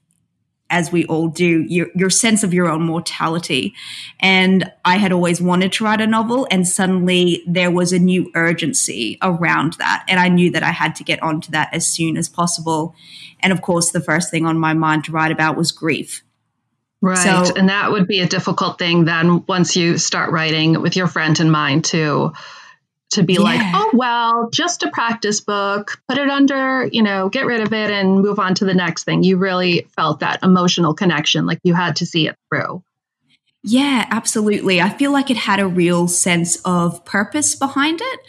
as 0.73 0.91
we 0.91 1.05
all 1.05 1.29
do, 1.29 1.65
your, 1.69 1.89
your 1.95 2.09
sense 2.09 2.43
of 2.43 2.55
your 2.55 2.67
own 2.67 2.83
mortality. 2.83 3.75
And 4.21 4.73
I 4.87 4.97
had 4.97 5.13
always 5.13 5.41
wanted 5.41 5.71
to 5.75 5.85
write 5.85 6.01
a 6.01 6.07
novel, 6.07 6.49
and 6.51 6.67
suddenly 6.67 7.45
there 7.47 7.71
was 7.71 7.93
a 7.93 7.99
new 7.99 8.33
urgency 8.35 9.19
around 9.21 9.75
that. 9.75 10.05
And 10.09 10.19
I 10.19 10.29
knew 10.29 10.51
that 10.51 10.63
I 10.63 10.71
had 10.71 10.97
to 10.97 11.05
get 11.05 11.23
onto 11.23 11.53
that 11.53 11.69
as 11.75 11.87
soon 11.87 12.17
as 12.17 12.29
possible. 12.29 12.95
And 13.41 13.53
of 13.53 13.61
course, 13.61 13.91
the 13.91 14.01
first 14.01 14.31
thing 14.31 14.47
on 14.47 14.59
my 14.59 14.73
mind 14.73 15.05
to 15.05 15.13
write 15.13 15.31
about 15.31 15.59
was 15.59 15.73
grief. 15.73 16.25
Right. 17.03 17.19
So, 17.19 17.55
and 17.55 17.69
that 17.69 17.91
would 17.91 18.07
be 18.07 18.21
a 18.21 18.27
difficult 18.27 18.79
thing 18.79 19.05
then 19.05 19.45
once 19.47 19.77
you 19.77 19.99
start 19.99 20.31
writing 20.31 20.81
with 20.81 20.97
your 20.97 21.07
friend 21.07 21.39
in 21.39 21.51
mind, 21.51 21.85
too 21.85 22.33
to 23.13 23.23
be 23.23 23.35
yeah. 23.35 23.41
like, 23.41 23.61
oh, 23.75 23.91
well, 23.95 24.49
just 24.53 24.83
a 24.83 24.91
practice 24.91 25.41
book, 25.41 25.99
put 26.09 26.19
it 26.19 26.29
under, 26.29 26.87
you 26.87 27.03
know, 27.03 27.29
get 27.29 27.47
rid 27.47 27.61
of 27.61 27.73
it 27.73 27.91
and 27.91 28.21
move 28.21 28.39
on 28.39 28.55
to 28.57 28.65
the 28.65 28.75
next 28.75 29.05
thing. 29.05 29.23
You 29.23 29.37
really 29.37 29.87
felt 29.97 30.21
that 30.21 30.43
emotional 30.43 30.95
connection, 30.95 31.47
like 31.47 31.61
you 31.63 31.75
had 31.75 31.97
to 31.97 32.07
see 32.07 32.29
it 32.29 32.37
through. 32.49 32.83
Yeah, 33.65 34.07
absolutely. 34.11 34.81
I 34.81 34.91
feel 34.91 35.13
like 35.13 35.31
it 35.31 35.37
had 35.37 35.61
a 35.61 35.69
real 35.69 36.09
sense 36.09 36.57
of 36.65 37.05
purpose 37.05 37.55
behind 37.55 38.01
it. 38.03 38.21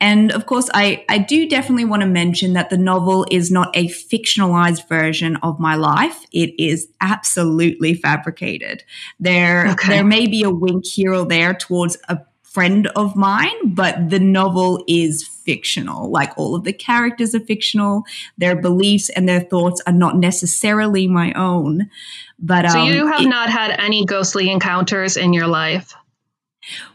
And 0.00 0.32
of 0.32 0.44
course, 0.44 0.68
I, 0.74 1.04
I 1.08 1.18
do 1.18 1.48
definitely 1.48 1.86
want 1.86 2.02
to 2.02 2.06
mention 2.06 2.52
that 2.54 2.68
the 2.68 2.76
novel 2.76 3.24
is 3.30 3.50
not 3.50 3.74
a 3.74 3.88
fictionalized 3.88 4.86
version 4.88 5.36
of 5.36 5.58
my 5.58 5.76
life. 5.76 6.26
It 6.32 6.52
is 6.58 6.88
absolutely 7.00 7.94
fabricated. 7.94 8.82
There, 9.18 9.68
okay. 9.68 9.88
there 9.88 10.04
may 10.04 10.26
be 10.26 10.42
a 10.42 10.50
wink 10.50 10.84
here 10.84 11.14
or 11.14 11.24
there 11.24 11.54
towards 11.54 11.96
a 12.08 12.18
friend 12.54 12.86
of 12.94 13.16
mine, 13.16 13.74
but 13.74 14.10
the 14.10 14.20
novel 14.20 14.84
is 14.86 15.26
fictional. 15.26 16.08
Like 16.08 16.38
all 16.38 16.54
of 16.54 16.62
the 16.62 16.72
characters 16.72 17.34
are 17.34 17.40
fictional. 17.40 18.04
Their 18.38 18.54
beliefs 18.54 19.08
and 19.10 19.28
their 19.28 19.40
thoughts 19.40 19.82
are 19.88 19.92
not 19.92 20.16
necessarily 20.16 21.08
my 21.08 21.32
own. 21.32 21.90
But 22.38 22.70
so 22.70 22.78
um, 22.78 22.88
you 22.88 23.06
have 23.08 23.22
it, 23.22 23.28
not 23.28 23.50
had 23.50 23.72
any 23.72 24.04
ghostly 24.04 24.50
encounters 24.50 25.16
in 25.16 25.32
your 25.32 25.48
life. 25.48 25.94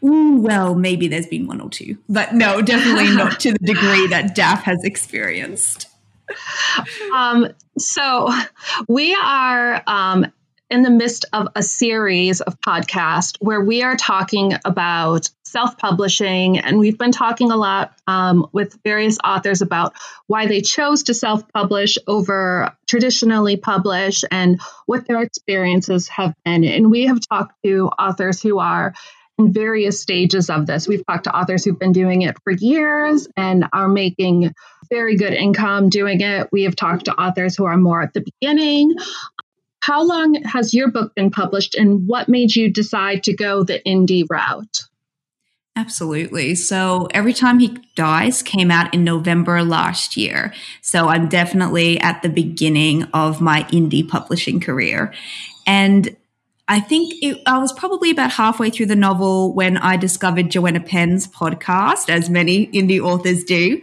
Ooh, 0.03 0.37
well, 0.41 0.75
maybe 0.75 1.09
there's 1.09 1.27
been 1.27 1.45
one 1.45 1.59
or 1.59 1.69
two, 1.69 1.97
but 2.07 2.33
no, 2.33 2.61
definitely 2.63 3.13
not 3.15 3.41
to 3.41 3.51
the 3.51 3.59
degree 3.59 4.07
that 4.07 4.33
Daff 4.33 4.63
has 4.63 4.83
experienced. 4.85 5.87
Um, 7.13 7.49
so 7.77 8.29
we 8.87 9.13
are 9.15 9.83
um, 9.87 10.31
in 10.69 10.83
the 10.83 10.89
midst 10.89 11.25
of 11.33 11.47
a 11.55 11.63
series 11.63 12.41
of 12.41 12.59
podcasts 12.61 13.35
where 13.39 13.61
we 13.61 13.81
are 13.83 13.95
talking 13.95 14.53
about 14.65 15.29
self 15.43 15.77
publishing. 15.77 16.59
And 16.59 16.77
we've 16.77 16.97
been 16.97 17.11
talking 17.11 17.51
a 17.51 17.57
lot 17.57 17.93
um, 18.07 18.47
with 18.51 18.77
various 18.83 19.17
authors 19.23 19.61
about 19.61 19.93
why 20.27 20.45
they 20.45 20.61
chose 20.61 21.03
to 21.03 21.13
self 21.13 21.47
publish 21.51 21.97
over 22.07 22.75
traditionally 22.87 23.57
publish 23.57 24.23
and 24.29 24.61
what 24.85 25.07
their 25.07 25.21
experiences 25.21 26.07
have 26.09 26.33
been. 26.45 26.63
And 26.63 26.91
we 26.91 27.07
have 27.07 27.19
talked 27.27 27.55
to 27.65 27.87
authors 27.87 28.41
who 28.41 28.59
are 28.59 28.93
in 29.39 29.53
various 29.53 30.01
stages 30.01 30.49
of 30.49 30.67
this. 30.67 30.87
We've 30.87 31.05
talked 31.05 31.23
to 31.23 31.35
authors 31.35 31.63
who've 31.63 31.79
been 31.79 31.93
doing 31.93 32.23
it 32.23 32.35
for 32.43 32.51
years 32.51 33.27
and 33.37 33.65
are 33.71 33.87
making 33.87 34.53
very 34.89 35.15
good 35.15 35.33
income 35.33 35.89
doing 35.89 36.21
it. 36.21 36.49
We 36.51 36.63
have 36.63 36.75
talked 36.75 37.05
to 37.05 37.13
authors 37.13 37.55
who 37.55 37.65
are 37.65 37.77
more 37.77 38.01
at 38.01 38.13
the 38.13 38.21
beginning. 38.21 38.95
How 39.81 40.03
long 40.03 40.35
has 40.43 40.73
your 40.73 40.91
book 40.91 41.15
been 41.15 41.31
published 41.31 41.75
and 41.75 42.07
what 42.07 42.29
made 42.29 42.55
you 42.55 42.71
decide 42.71 43.23
to 43.23 43.35
go 43.35 43.63
the 43.63 43.81
indie 43.85 44.25
route? 44.29 44.83
Absolutely. 45.75 46.55
So 46.55 47.07
every 47.11 47.31
time 47.31 47.59
he 47.59 47.77
dies 47.95 48.41
came 48.41 48.69
out 48.69 48.93
in 48.93 49.05
November 49.05 49.63
last 49.63 50.17
year. 50.17 50.53
So 50.81 51.07
I'm 51.07 51.29
definitely 51.29 51.99
at 52.01 52.21
the 52.21 52.27
beginning 52.27 53.03
of 53.13 53.39
my 53.39 53.63
indie 53.71 54.05
publishing 54.05 54.59
career. 54.59 55.13
And 55.65 56.17
I 56.67 56.81
think 56.81 57.13
it, 57.23 57.41
I 57.47 57.59
was 57.59 57.71
probably 57.71 58.11
about 58.11 58.31
halfway 58.31 58.69
through 58.69 58.87
the 58.87 58.95
novel 58.95 59.53
when 59.53 59.77
I 59.77 59.95
discovered 59.95 60.51
Joanna 60.51 60.81
Penn's 60.81 61.27
podcast, 61.27 62.09
as 62.09 62.29
many 62.29 62.67
indie 62.67 62.99
authors 63.01 63.45
do. 63.45 63.81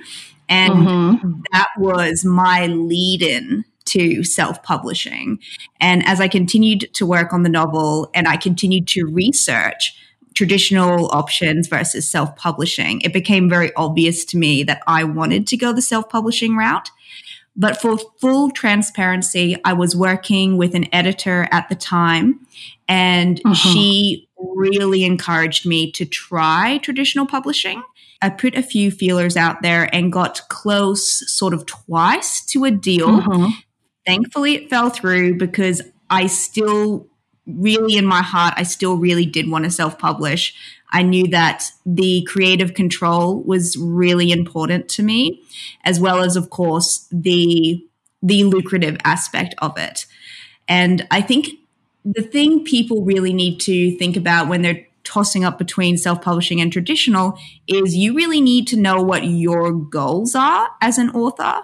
And 0.48 0.72
mm-hmm. 0.74 1.40
that 1.52 1.68
was 1.78 2.24
my 2.24 2.66
lead 2.66 3.22
in 3.22 3.64
to 3.86 4.24
self 4.24 4.62
publishing. 4.62 5.38
And 5.80 6.06
as 6.06 6.20
I 6.20 6.28
continued 6.28 6.92
to 6.94 7.06
work 7.06 7.32
on 7.32 7.42
the 7.42 7.48
novel 7.48 8.10
and 8.14 8.28
I 8.28 8.36
continued 8.36 8.86
to 8.88 9.04
research, 9.04 9.94
traditional 10.34 11.08
options 11.12 11.66
versus 11.66 12.08
self 12.08 12.36
publishing, 12.36 13.00
it 13.00 13.12
became 13.12 13.48
very 13.48 13.74
obvious 13.74 14.24
to 14.26 14.36
me 14.36 14.62
that 14.64 14.82
I 14.86 15.02
wanted 15.04 15.46
to 15.48 15.56
go 15.56 15.72
the 15.72 15.82
self 15.82 16.08
publishing 16.08 16.56
route. 16.56 16.90
But 17.58 17.80
for 17.80 17.96
full 18.20 18.50
transparency, 18.50 19.56
I 19.64 19.72
was 19.72 19.96
working 19.96 20.58
with 20.58 20.74
an 20.74 20.92
editor 20.94 21.48
at 21.50 21.70
the 21.70 21.74
time, 21.74 22.46
and 22.86 23.40
uh-huh. 23.44 23.54
she 23.54 24.28
really 24.38 25.04
encouraged 25.04 25.66
me 25.66 25.90
to 25.92 26.04
try 26.04 26.78
traditional 26.78 27.26
publishing. 27.26 27.82
I 28.22 28.30
put 28.30 28.54
a 28.54 28.62
few 28.62 28.90
feelers 28.90 29.36
out 29.36 29.62
there 29.62 29.94
and 29.94 30.12
got 30.12 30.48
close 30.48 31.22
sort 31.30 31.54
of 31.54 31.66
twice 31.66 32.44
to 32.46 32.64
a 32.64 32.70
deal. 32.70 33.08
Uh-huh. 33.08 33.50
Thankfully, 34.06 34.54
it 34.54 34.70
fell 34.70 34.90
through 34.90 35.36
because 35.36 35.82
I 36.08 36.26
still 36.26 37.08
really 37.46 37.96
in 37.96 38.04
my 38.04 38.22
heart, 38.22 38.54
I 38.56 38.64
still 38.64 38.96
really 38.96 39.26
did 39.26 39.50
want 39.50 39.64
to 39.64 39.70
self 39.70 39.98
publish. 39.98 40.54
I 40.90 41.02
knew 41.02 41.26
that 41.28 41.64
the 41.84 42.26
creative 42.28 42.74
control 42.74 43.42
was 43.42 43.76
really 43.76 44.30
important 44.30 44.88
to 44.90 45.02
me, 45.02 45.42
as 45.84 45.98
well 46.00 46.22
as, 46.22 46.36
of 46.36 46.50
course, 46.50 47.06
the 47.10 47.84
the 48.22 48.44
lucrative 48.44 48.96
aspect 49.04 49.54
of 49.58 49.76
it. 49.78 50.06
And 50.68 51.06
I 51.10 51.20
think 51.20 51.48
the 52.04 52.22
thing 52.22 52.64
people 52.64 53.04
really 53.04 53.32
need 53.32 53.60
to 53.60 53.96
think 53.98 54.16
about 54.16 54.48
when 54.48 54.62
they're 54.62 54.86
tossing 55.04 55.44
up 55.44 55.58
between 55.58 55.96
self 55.96 56.20
publishing 56.22 56.60
and 56.60 56.72
traditional 56.72 57.38
is 57.66 57.94
you 57.96 58.14
really 58.14 58.40
need 58.40 58.66
to 58.68 58.76
know 58.76 59.02
what 59.02 59.24
your 59.24 59.72
goals 59.72 60.34
are 60.34 60.68
as 60.80 60.98
an 60.98 61.10
author. 61.10 61.62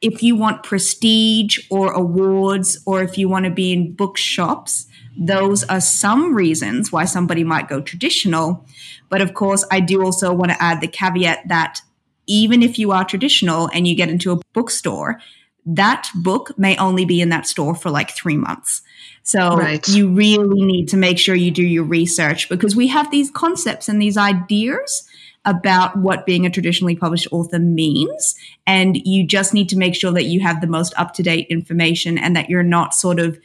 If 0.00 0.22
you 0.22 0.34
want 0.34 0.62
prestige 0.62 1.58
or 1.70 1.92
awards, 1.92 2.82
or 2.86 3.02
if 3.02 3.18
you 3.18 3.28
want 3.28 3.44
to 3.44 3.50
be 3.50 3.72
in 3.72 3.92
bookshops, 3.92 4.86
those 5.18 5.64
are 5.64 5.80
some 5.80 6.34
reasons 6.34 6.90
why 6.90 7.04
somebody 7.04 7.44
might 7.44 7.68
go 7.68 7.80
traditional. 7.80 8.64
But 9.08 9.20
of 9.20 9.34
course, 9.34 9.64
I 9.70 9.80
do 9.80 10.02
also 10.02 10.32
want 10.32 10.52
to 10.52 10.62
add 10.62 10.80
the 10.80 10.88
caveat 10.88 11.48
that 11.48 11.80
even 12.26 12.62
if 12.62 12.78
you 12.78 12.92
are 12.92 13.04
traditional 13.04 13.68
and 13.74 13.86
you 13.86 13.94
get 13.94 14.08
into 14.08 14.32
a 14.32 14.40
bookstore, 14.54 15.20
that 15.66 16.08
book 16.14 16.56
may 16.58 16.76
only 16.76 17.04
be 17.04 17.20
in 17.20 17.28
that 17.30 17.46
store 17.46 17.74
for 17.74 17.90
like 17.90 18.10
three 18.10 18.36
months. 18.36 18.82
So 19.22 19.56
right. 19.56 19.86
you 19.88 20.08
really 20.08 20.64
need 20.64 20.88
to 20.88 20.96
make 20.96 21.18
sure 21.18 21.34
you 21.34 21.50
do 21.50 21.62
your 21.62 21.84
research 21.84 22.48
because 22.48 22.74
we 22.74 22.86
have 22.86 23.10
these 23.10 23.30
concepts 23.30 23.88
and 23.88 24.00
these 24.00 24.16
ideas 24.16 25.08
about 25.44 25.96
what 25.96 26.26
being 26.26 26.44
a 26.44 26.50
traditionally 26.50 26.96
published 26.96 27.28
author 27.30 27.58
means. 27.58 28.34
And 28.66 28.96
you 29.06 29.26
just 29.26 29.54
need 29.54 29.68
to 29.70 29.78
make 29.78 29.94
sure 29.94 30.12
that 30.12 30.24
you 30.24 30.40
have 30.40 30.60
the 30.60 30.66
most 30.66 30.92
up 30.96 31.14
to 31.14 31.22
date 31.22 31.46
information 31.48 32.18
and 32.18 32.36
that 32.36 32.50
you're 32.50 32.62
not 32.62 32.94
sort 32.94 33.18
of 33.18 33.38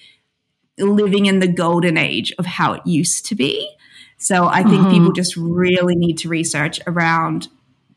living 0.77 1.25
in 1.25 1.39
the 1.39 1.47
golden 1.47 1.97
age 1.97 2.33
of 2.37 2.45
how 2.45 2.73
it 2.73 2.85
used 2.85 3.25
to 3.27 3.35
be. 3.35 3.69
So 4.17 4.47
I 4.47 4.63
think 4.63 4.81
mm-hmm. 4.81 4.91
people 4.91 5.11
just 5.13 5.37
really 5.37 5.95
need 5.95 6.17
to 6.19 6.29
research 6.29 6.79
around 6.87 7.47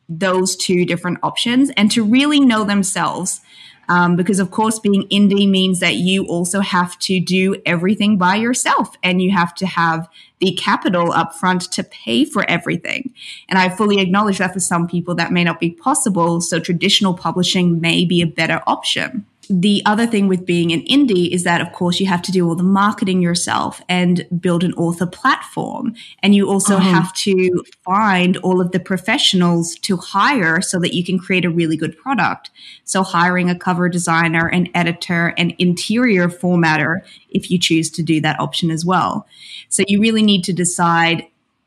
those 0.08 0.56
two 0.56 0.84
different 0.84 1.18
options 1.22 1.70
and 1.76 1.90
to 1.90 2.04
really 2.04 2.40
know 2.40 2.64
themselves. 2.64 3.40
Um, 3.88 4.16
because 4.16 4.38
of 4.38 4.50
course, 4.50 4.78
being 4.78 5.08
indie 5.08 5.48
means 5.48 5.80
that 5.80 5.96
you 5.96 6.26
also 6.26 6.60
have 6.60 6.98
to 7.00 7.20
do 7.20 7.56
everything 7.64 8.18
by 8.18 8.36
yourself 8.36 8.96
and 9.02 9.22
you 9.22 9.30
have 9.30 9.54
to 9.56 9.66
have 9.66 10.08
the 10.40 10.52
capital 10.52 11.12
up 11.12 11.34
front 11.34 11.62
to 11.72 11.82
pay 11.82 12.24
for 12.24 12.48
everything. 12.48 13.12
And 13.48 13.58
I 13.58 13.68
fully 13.68 14.00
acknowledge 14.00 14.38
that 14.38 14.52
for 14.52 14.60
some 14.60 14.86
people 14.86 15.14
that 15.16 15.32
may 15.32 15.44
not 15.44 15.58
be 15.58 15.70
possible. 15.70 16.40
So 16.40 16.60
traditional 16.60 17.14
publishing 17.14 17.80
may 17.80 18.04
be 18.04 18.22
a 18.22 18.26
better 18.26 18.62
option 18.66 19.26
the 19.50 19.82
other 19.86 20.06
thing 20.06 20.28
with 20.28 20.44
being 20.44 20.72
an 20.72 20.82
indie 20.82 21.30
is 21.30 21.44
that, 21.44 21.60
of 21.60 21.72
course, 21.72 22.00
you 22.00 22.06
have 22.06 22.22
to 22.22 22.32
do 22.32 22.46
all 22.46 22.54
the 22.54 22.62
marketing 22.62 23.22
yourself 23.22 23.80
and 23.88 24.26
build 24.40 24.62
an 24.62 24.74
author 24.74 25.06
platform. 25.06 25.94
And 26.22 26.34
you 26.34 26.48
also 26.50 26.76
uh-huh. 26.76 26.90
have 26.90 27.14
to 27.14 27.64
find 27.84 28.36
all 28.38 28.60
of 28.60 28.72
the 28.72 28.80
professionals 28.80 29.74
to 29.76 29.96
hire 29.96 30.60
so 30.60 30.78
that 30.80 30.94
you 30.94 31.04
can 31.04 31.18
create 31.18 31.44
a 31.44 31.50
really 31.50 31.76
good 31.76 31.96
product. 31.96 32.50
So, 32.84 33.02
hiring 33.02 33.48
a 33.48 33.58
cover 33.58 33.88
designer, 33.88 34.48
an 34.48 34.68
editor, 34.74 35.28
an 35.38 35.54
interior 35.58 36.28
formatter, 36.28 37.00
if 37.30 37.50
you 37.50 37.58
choose 37.58 37.90
to 37.92 38.02
do 38.02 38.20
that 38.20 38.38
option 38.40 38.70
as 38.70 38.84
well. 38.84 39.26
So, 39.68 39.82
you 39.88 40.00
really 40.00 40.22
need 40.22 40.44
to 40.44 40.52
decide 40.52 41.26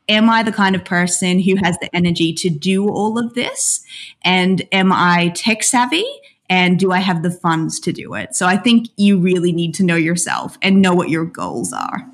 am 0.10 0.30
I 0.30 0.44
the 0.44 0.52
kind 0.52 0.76
of 0.76 0.84
person 0.84 1.40
who 1.40 1.56
has 1.64 1.78
the 1.80 1.96
energy 1.96 2.34
to 2.34 2.50
do 2.50 2.90
all 2.90 3.18
of 3.18 3.34
this? 3.34 3.86
And 4.24 4.62
am 4.72 4.92
I 4.92 5.30
tech 5.30 5.64
savvy? 5.64 6.06
And 6.52 6.78
do 6.78 6.92
I 6.92 7.00
have 7.00 7.24
the 7.24 7.32
funds 7.32 7.80
to 7.80 7.94
do 7.94 8.14
it? 8.14 8.36
So 8.36 8.46
I 8.46 8.58
think 8.58 8.90
you 8.98 9.20
really 9.20 9.54
need 9.54 9.74
to 9.76 9.86
know 9.86 9.96
yourself 9.96 10.58
and 10.62 10.82
know 10.82 10.94
what 10.94 11.10
your 11.10 11.24
goals 11.24 11.72
are. 11.72 12.06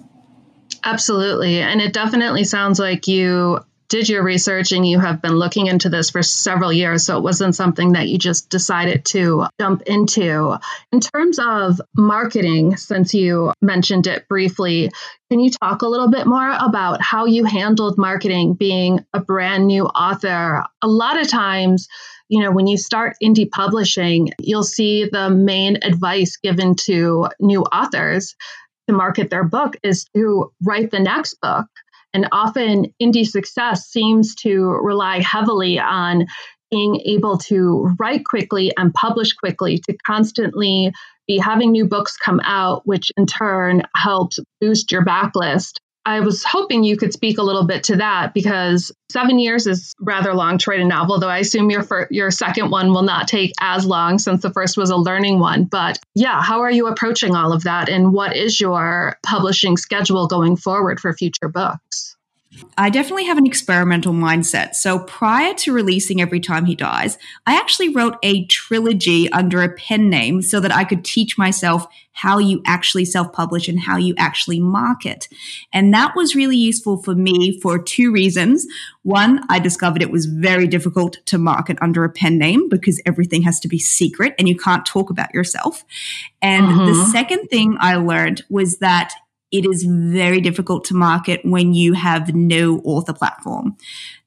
Absolutely. 0.83 1.59
And 1.59 1.81
it 1.81 1.91
definitely 1.91 2.43
sounds 2.43 2.77
like 2.77 3.07
you 3.07 3.61
did 3.89 4.07
your 4.07 4.23
research 4.23 4.71
and 4.73 4.87
you 4.87 4.99
have 4.99 5.23
been 5.23 5.33
looking 5.33 5.65
into 5.65 5.89
this 5.89 6.11
for 6.11 6.21
several 6.21 6.71
years. 6.71 7.03
So 7.03 7.17
it 7.17 7.23
wasn't 7.23 7.55
something 7.55 7.93
that 7.93 8.09
you 8.09 8.19
just 8.19 8.49
decided 8.51 9.05
to 9.05 9.47
jump 9.59 9.81
into. 9.83 10.59
In 10.91 10.99
terms 10.99 11.39
of 11.39 11.81
marketing, 11.95 12.77
since 12.77 13.15
you 13.15 13.53
mentioned 13.61 14.05
it 14.05 14.27
briefly, 14.27 14.91
can 15.31 15.39
you 15.39 15.49
talk 15.49 15.81
a 15.81 15.87
little 15.87 16.11
bit 16.11 16.27
more 16.27 16.51
about 16.59 17.01
how 17.01 17.25
you 17.25 17.43
handled 17.43 17.97
marketing 17.97 18.53
being 18.53 19.03
a 19.13 19.19
brand 19.19 19.65
new 19.65 19.85
author? 19.85 20.63
A 20.83 20.87
lot 20.87 21.19
of 21.19 21.27
times, 21.27 21.87
you 22.29 22.41
know, 22.41 22.51
when 22.51 22.67
you 22.67 22.77
start 22.77 23.15
indie 23.23 23.49
publishing, 23.49 24.31
you'll 24.39 24.63
see 24.63 25.07
the 25.09 25.29
main 25.29 25.77
advice 25.83 26.37
given 26.37 26.75
to 26.75 27.27
new 27.39 27.61
authors 27.61 28.35
to 28.87 28.95
market 28.95 29.29
their 29.29 29.43
book 29.43 29.75
is 29.83 30.05
to 30.15 30.51
write 30.61 30.91
the 30.91 30.99
next 30.99 31.35
book 31.41 31.67
and 32.13 32.27
often 32.31 32.93
indie 33.01 33.27
success 33.27 33.87
seems 33.87 34.35
to 34.35 34.63
rely 34.65 35.19
heavily 35.19 35.79
on 35.79 36.25
being 36.71 36.99
able 37.05 37.37
to 37.37 37.95
write 37.99 38.25
quickly 38.25 38.71
and 38.77 38.93
publish 38.93 39.33
quickly 39.33 39.79
to 39.79 39.95
constantly 40.05 40.91
be 41.27 41.37
having 41.37 41.71
new 41.71 41.85
books 41.85 42.17
come 42.17 42.41
out, 42.43 42.81
which 42.85 43.11
in 43.17 43.25
turn 43.25 43.83
helps 43.95 44.39
boost 44.59 44.91
your 44.91 45.05
backlist. 45.05 45.73
I 46.07 46.21
was 46.21 46.41
hoping 46.41 46.85
you 46.85 46.95
could 46.95 47.11
speak 47.11 47.37
a 47.37 47.43
little 47.43 47.65
bit 47.65 47.83
to 47.83 47.97
that 47.97 48.33
because 48.33 48.93
seven 49.11 49.39
years 49.39 49.67
is 49.67 49.93
rather 49.99 50.33
long 50.33 50.57
to 50.57 50.69
write 50.69 50.79
a 50.79 50.85
novel, 50.85 51.19
though 51.19 51.27
I 51.27 51.39
assume 51.39 51.69
your 51.69 51.85
your 52.09 52.31
second 52.31 52.71
one 52.71 52.93
will 52.93 53.01
not 53.01 53.27
take 53.27 53.51
as 53.59 53.85
long 53.85 54.17
since 54.17 54.41
the 54.41 54.53
first 54.53 54.77
was 54.77 54.89
a 54.89 54.95
learning 54.95 55.39
one. 55.39 55.65
But 55.65 55.99
yeah, 56.15 56.41
how 56.41 56.61
are 56.61 56.71
you 56.71 56.87
approaching 56.87 57.35
all 57.35 57.51
of 57.51 57.63
that, 57.63 57.89
and 57.89 58.13
what 58.13 58.37
is 58.37 58.61
your 58.61 59.17
publishing 59.21 59.75
schedule 59.75 60.27
going 60.27 60.55
forward 60.55 61.01
for 61.01 61.11
future 61.11 61.49
books? 61.49 62.16
I 62.77 62.89
definitely 62.89 63.25
have 63.25 63.37
an 63.37 63.45
experimental 63.45 64.13
mindset. 64.13 64.75
So 64.75 64.99
prior 64.99 65.53
to 65.55 65.73
releasing 65.73 66.21
Every 66.21 66.39
Time 66.39 66.65
He 66.65 66.75
Dies, 66.75 67.17
I 67.45 67.55
actually 67.55 67.89
wrote 67.89 68.17
a 68.23 68.45
trilogy 68.45 69.31
under 69.31 69.63
a 69.63 69.73
pen 69.73 70.09
name 70.09 70.41
so 70.41 70.59
that 70.59 70.73
I 70.73 70.83
could 70.83 71.03
teach 71.03 71.37
myself 71.37 71.87
how 72.17 72.39
you 72.39 72.61
actually 72.65 73.05
self 73.05 73.31
publish 73.31 73.67
and 73.67 73.79
how 73.79 73.97
you 73.97 74.15
actually 74.17 74.59
market. 74.59 75.27
And 75.71 75.93
that 75.93 76.15
was 76.15 76.35
really 76.35 76.57
useful 76.57 77.01
for 77.01 77.13
me 77.13 77.59
for 77.61 77.77
two 77.77 78.11
reasons. 78.11 78.65
One, 79.03 79.43
I 79.49 79.59
discovered 79.59 80.01
it 80.01 80.11
was 80.11 80.25
very 80.25 80.67
difficult 80.67 81.17
to 81.27 81.37
market 81.37 81.77
under 81.79 82.03
a 82.03 82.09
pen 82.09 82.39
name 82.39 82.69
because 82.69 83.01
everything 83.05 83.43
has 83.43 83.59
to 83.61 83.67
be 83.67 83.77
secret 83.77 84.33
and 84.39 84.47
you 84.47 84.57
can't 84.57 84.85
talk 84.85 85.09
about 85.09 85.33
yourself. 85.33 85.85
And 86.41 86.67
the 86.67 86.93
mm-hmm. 86.93 87.11
second 87.11 87.47
thing 87.49 87.77
I 87.79 87.95
learned 87.95 88.43
was 88.49 88.79
that 88.79 89.13
it 89.51 89.65
is 89.65 89.83
very 89.87 90.41
difficult 90.41 90.85
to 90.85 90.93
market 90.93 91.41
when 91.43 91.73
you 91.73 91.93
have 91.93 92.35
no 92.35 92.79
author 92.79 93.13
platform. 93.13 93.77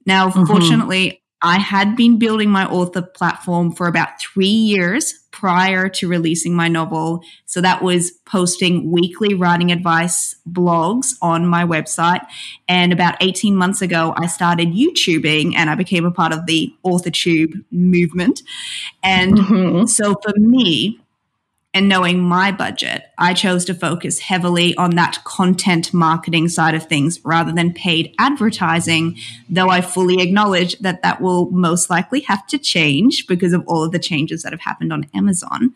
Now, 0.07 0.31
mm-hmm. 0.31 0.45
fortunately, 0.45 1.23
I 1.43 1.59
had 1.59 1.97
been 1.97 2.19
building 2.19 2.51
my 2.51 2.67
author 2.67 3.01
platform 3.01 3.73
for 3.73 3.87
about 3.87 4.21
three 4.21 4.47
years 4.47 5.15
prior 5.31 5.89
to 5.89 6.09
releasing 6.09 6.55
my 6.55 6.69
novel. 6.69 7.23
So 7.47 7.63
that 7.63 7.83
was 7.83 8.11
posting 8.27 8.91
weekly 8.91 9.33
writing 9.33 9.73
advice 9.73 10.35
blogs 10.49 11.15
on 11.23 11.47
my 11.47 11.65
website. 11.65 12.21
And 12.69 12.93
about 12.93 13.17
18 13.21 13.57
months 13.57 13.81
ago, 13.81 14.13
I 14.19 14.27
started 14.27 14.69
YouTubing 14.69 15.55
and 15.57 15.71
I 15.71 15.77
became 15.77 16.05
a 16.05 16.11
part 16.11 16.33
of 16.33 16.45
the 16.45 16.75
AuthorTube 16.85 17.65
movement. 17.71 18.43
And 19.03 19.39
mm-hmm. 19.39 19.87
so 19.87 20.17
for 20.23 20.35
me, 20.37 21.01
and 21.73 21.89
knowing 21.89 22.21
my 22.21 22.51
budget, 22.51 23.05
I 23.17 23.33
chose 23.33 23.65
to 23.67 23.75
focus 23.75 24.19
heavily 24.19 24.75
on 24.77 24.97
that 24.97 25.23
content 25.23 25.95
marketing 25.95 26.49
side 26.49 26.75
of 26.75 26.87
things 26.87 27.21
rather 27.25 27.53
than 27.53 27.73
paid 27.73 28.13
advertising, 28.19 29.17
though 29.49 29.69
I 29.69 29.81
fully 29.81 30.21
acknowledge 30.21 30.77
that 30.81 31.03
that 31.03 31.21
will 31.21 31.49
most 31.53 31.89
likely 31.89 32.21
have 32.23 32.45
to 32.49 32.59
change 32.59 33.27
because 33.29 33.53
of 33.53 33.63
all 33.69 33.85
of 33.85 33.93
the 33.93 34.01
changes 34.01 34.43
that 34.43 34.53
have 34.53 34.61
happened 34.61 34.93
on 34.93 35.09
Amazon. 35.15 35.73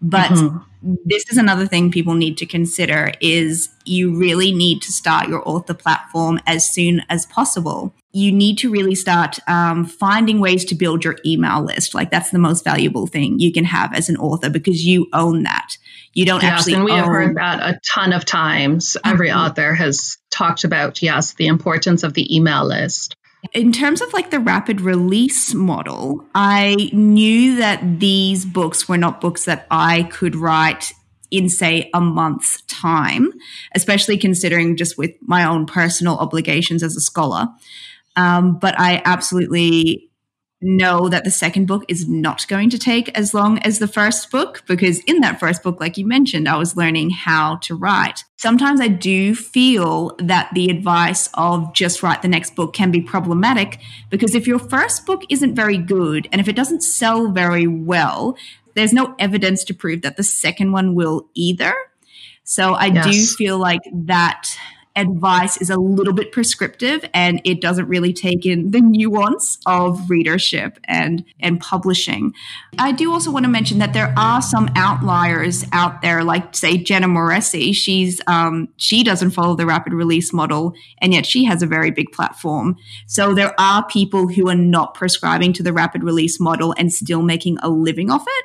But 0.00 0.30
mm-hmm. 0.30 0.94
this 1.04 1.24
is 1.30 1.38
another 1.38 1.66
thing 1.66 1.90
people 1.90 2.14
need 2.14 2.36
to 2.38 2.46
consider 2.46 3.12
is 3.20 3.70
you 3.84 4.16
really 4.16 4.52
need 4.52 4.82
to 4.82 4.92
start 4.92 5.28
your 5.28 5.46
author 5.48 5.74
platform 5.74 6.38
as 6.46 6.68
soon 6.68 7.02
as 7.08 7.26
possible. 7.26 7.94
You 8.12 8.32
need 8.32 8.58
to 8.58 8.70
really 8.70 8.94
start 8.94 9.38
um, 9.48 9.84
finding 9.84 10.40
ways 10.40 10.64
to 10.66 10.74
build 10.74 11.04
your 11.04 11.16
email 11.24 11.62
list. 11.62 11.94
Like 11.94 12.10
that's 12.10 12.30
the 12.30 12.38
most 12.38 12.64
valuable 12.64 13.06
thing 13.06 13.38
you 13.38 13.52
can 13.52 13.64
have 13.64 13.94
as 13.94 14.08
an 14.08 14.16
author 14.16 14.50
because 14.50 14.84
you 14.84 15.06
own 15.12 15.42
that. 15.44 15.76
You 16.12 16.24
don't 16.24 16.42
yes, 16.42 16.52
actually. 16.52 16.74
And 16.74 16.84
we 16.84 16.92
have 16.92 17.06
heard 17.06 17.36
that 17.36 17.60
a 17.60 17.80
ton 17.86 18.12
of 18.12 18.24
times. 18.24 18.96
Mm-hmm. 18.96 19.12
Every 19.12 19.32
author 19.32 19.74
has 19.74 20.18
talked 20.30 20.64
about 20.64 21.02
yes 21.02 21.34
the 21.34 21.46
importance 21.46 22.02
of 22.02 22.14
the 22.14 22.34
email 22.34 22.66
list. 22.66 23.16
In 23.52 23.72
terms 23.72 24.00
of 24.00 24.12
like 24.12 24.30
the 24.30 24.40
rapid 24.40 24.80
release 24.80 25.54
model, 25.54 26.24
I 26.34 26.90
knew 26.92 27.56
that 27.56 28.00
these 28.00 28.44
books 28.44 28.88
were 28.88 28.98
not 28.98 29.20
books 29.20 29.44
that 29.44 29.66
I 29.70 30.04
could 30.04 30.36
write 30.36 30.92
in 31.30 31.48
say 31.48 31.90
a 31.92 32.00
month's 32.00 32.62
time, 32.62 33.32
especially 33.74 34.16
considering 34.16 34.76
just 34.76 34.96
with 34.96 35.12
my 35.22 35.44
own 35.44 35.66
personal 35.66 36.16
obligations 36.18 36.82
as 36.82 36.96
a 36.96 37.00
scholar. 37.00 37.48
Um, 38.14 38.58
but 38.58 38.78
I 38.78 39.02
absolutely 39.04 40.05
know 40.62 41.08
that 41.08 41.24
the 41.24 41.30
second 41.30 41.66
book 41.66 41.84
is 41.86 42.08
not 42.08 42.48
going 42.48 42.70
to 42.70 42.78
take 42.78 43.08
as 43.10 43.34
long 43.34 43.58
as 43.58 43.78
the 43.78 43.88
first 43.88 44.30
book 44.30 44.62
because 44.66 45.00
in 45.00 45.20
that 45.20 45.38
first 45.38 45.62
book 45.62 45.80
like 45.80 45.98
you 45.98 46.06
mentioned 46.06 46.48
I 46.48 46.56
was 46.56 46.76
learning 46.76 47.10
how 47.10 47.56
to 47.56 47.74
write. 47.74 48.24
Sometimes 48.38 48.80
I 48.80 48.88
do 48.88 49.34
feel 49.34 50.16
that 50.18 50.50
the 50.54 50.70
advice 50.70 51.28
of 51.34 51.74
just 51.74 52.02
write 52.02 52.22
the 52.22 52.28
next 52.28 52.56
book 52.56 52.72
can 52.72 52.90
be 52.90 53.02
problematic 53.02 53.80
because 54.08 54.34
if 54.34 54.46
your 54.46 54.58
first 54.58 55.04
book 55.04 55.22
isn't 55.28 55.54
very 55.54 55.76
good 55.76 56.26
and 56.32 56.40
if 56.40 56.48
it 56.48 56.56
doesn't 56.56 56.82
sell 56.82 57.30
very 57.30 57.66
well, 57.66 58.36
there's 58.74 58.92
no 58.92 59.14
evidence 59.18 59.62
to 59.64 59.74
prove 59.74 60.02
that 60.02 60.16
the 60.16 60.22
second 60.22 60.72
one 60.72 60.94
will 60.94 61.28
either. 61.34 61.74
So 62.44 62.74
I 62.74 62.86
yes. 62.86 63.04
do 63.04 63.36
feel 63.36 63.58
like 63.58 63.80
that 63.92 64.56
advice 64.96 65.58
is 65.58 65.70
a 65.70 65.76
little 65.76 66.12
bit 66.12 66.32
prescriptive 66.32 67.04
and 67.12 67.40
it 67.44 67.60
doesn't 67.60 67.86
really 67.86 68.12
take 68.12 68.46
in 68.46 68.70
the 68.70 68.80
nuance 68.80 69.58
of 69.66 70.08
readership 70.08 70.78
and 70.84 71.24
and 71.40 71.60
publishing. 71.60 72.32
I 72.78 72.92
do 72.92 73.12
also 73.12 73.30
want 73.30 73.44
to 73.44 73.50
mention 73.50 73.78
that 73.78 73.92
there 73.92 74.12
are 74.16 74.40
some 74.40 74.70
outliers 74.74 75.64
out 75.72 76.02
there, 76.02 76.24
like 76.24 76.54
say 76.54 76.78
Jenna 76.78 77.06
Moreci. 77.06 77.74
She's 77.74 78.20
um, 78.26 78.68
she 78.76 79.04
doesn't 79.04 79.30
follow 79.30 79.54
the 79.54 79.66
rapid 79.66 79.92
release 79.92 80.32
model, 80.32 80.74
and 80.98 81.12
yet 81.12 81.26
she 81.26 81.44
has 81.44 81.62
a 81.62 81.66
very 81.66 81.90
big 81.90 82.10
platform. 82.12 82.76
So 83.06 83.34
there 83.34 83.58
are 83.60 83.86
people 83.86 84.28
who 84.28 84.48
are 84.48 84.54
not 84.54 84.94
prescribing 84.94 85.52
to 85.54 85.62
the 85.62 85.72
rapid 85.72 86.02
release 86.02 86.40
model 86.40 86.74
and 86.78 86.92
still 86.92 87.22
making 87.22 87.58
a 87.62 87.68
living 87.68 88.10
off 88.10 88.24
it. 88.26 88.44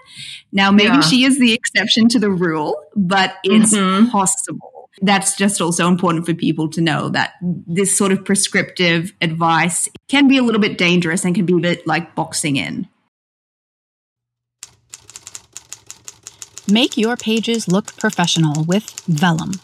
Now, 0.52 0.72
maybe 0.72 0.96
yeah. 0.96 1.02
she 1.02 1.24
is 1.24 1.40
the 1.40 1.54
exception 1.54 2.10
to 2.10 2.20
the 2.20 2.30
rule, 2.30 2.76
but 2.96 3.36
it's 3.44 3.74
mm-hmm. 3.74 4.10
possible 4.10 4.71
that's 5.02 5.36
just 5.36 5.62
also 5.62 5.88
important 5.88 6.26
for 6.26 6.34
people 6.34 6.70
to 6.70 6.82
know 6.82 7.10
that 7.10 7.34
this 7.42 7.98
sort 7.98 8.12
of 8.12 8.26
prescriptive 8.26 9.14
advice 9.22 9.88
can 10.08 10.28
be 10.28 10.38
a 10.38 10.44
little 10.44 10.62
bit 10.62 10.78
dangerous 10.78 11.24
and 11.24 11.34
can 11.34 11.46
be 11.46 11.54
a 11.54 11.58
bit 11.58 11.88
like 11.88 12.16
boxing 12.16 12.58
in. 12.58 12.88
Make 16.70 16.98
your 16.98 17.18
pages 17.18 17.68
look 17.68 17.98
professional 17.98 18.64
with 18.64 18.86
Vellum. 19.08 19.60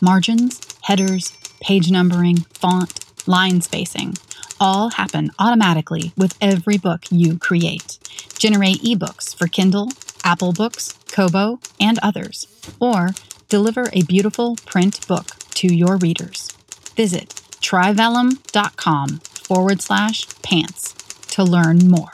Margins, 0.00 0.60
headers, 0.82 1.32
page 1.60 1.90
numbering, 1.90 2.36
font, 2.54 3.04
line 3.26 3.60
spacing 3.60 4.14
all 4.60 4.90
happen 4.90 5.30
automatically 5.38 6.12
with 6.16 6.36
every 6.40 6.78
book 6.78 7.04
you 7.10 7.38
create. 7.38 7.98
Generate 8.38 8.82
ebooks 8.82 9.34
for 9.34 9.46
Kindle, 9.46 9.90
Apple 10.24 10.52
Books, 10.52 10.94
Kobo, 11.10 11.60
and 11.80 11.98
others, 12.02 12.46
or 12.80 13.10
deliver 13.48 13.88
a 13.92 14.02
beautiful 14.02 14.56
print 14.66 15.06
book 15.06 15.26
to 15.54 15.74
your 15.74 15.96
readers. 15.96 16.50
Visit 16.96 17.28
tryvellum.com 17.60 19.18
forward 19.18 19.80
slash 19.80 20.26
pants 20.42 20.92
to 21.34 21.44
learn 21.44 21.88
more. 21.88 22.12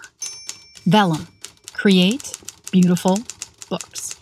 Vellum, 0.86 1.28
create 1.72 2.36
beautiful 2.70 3.18
books. 3.68 4.16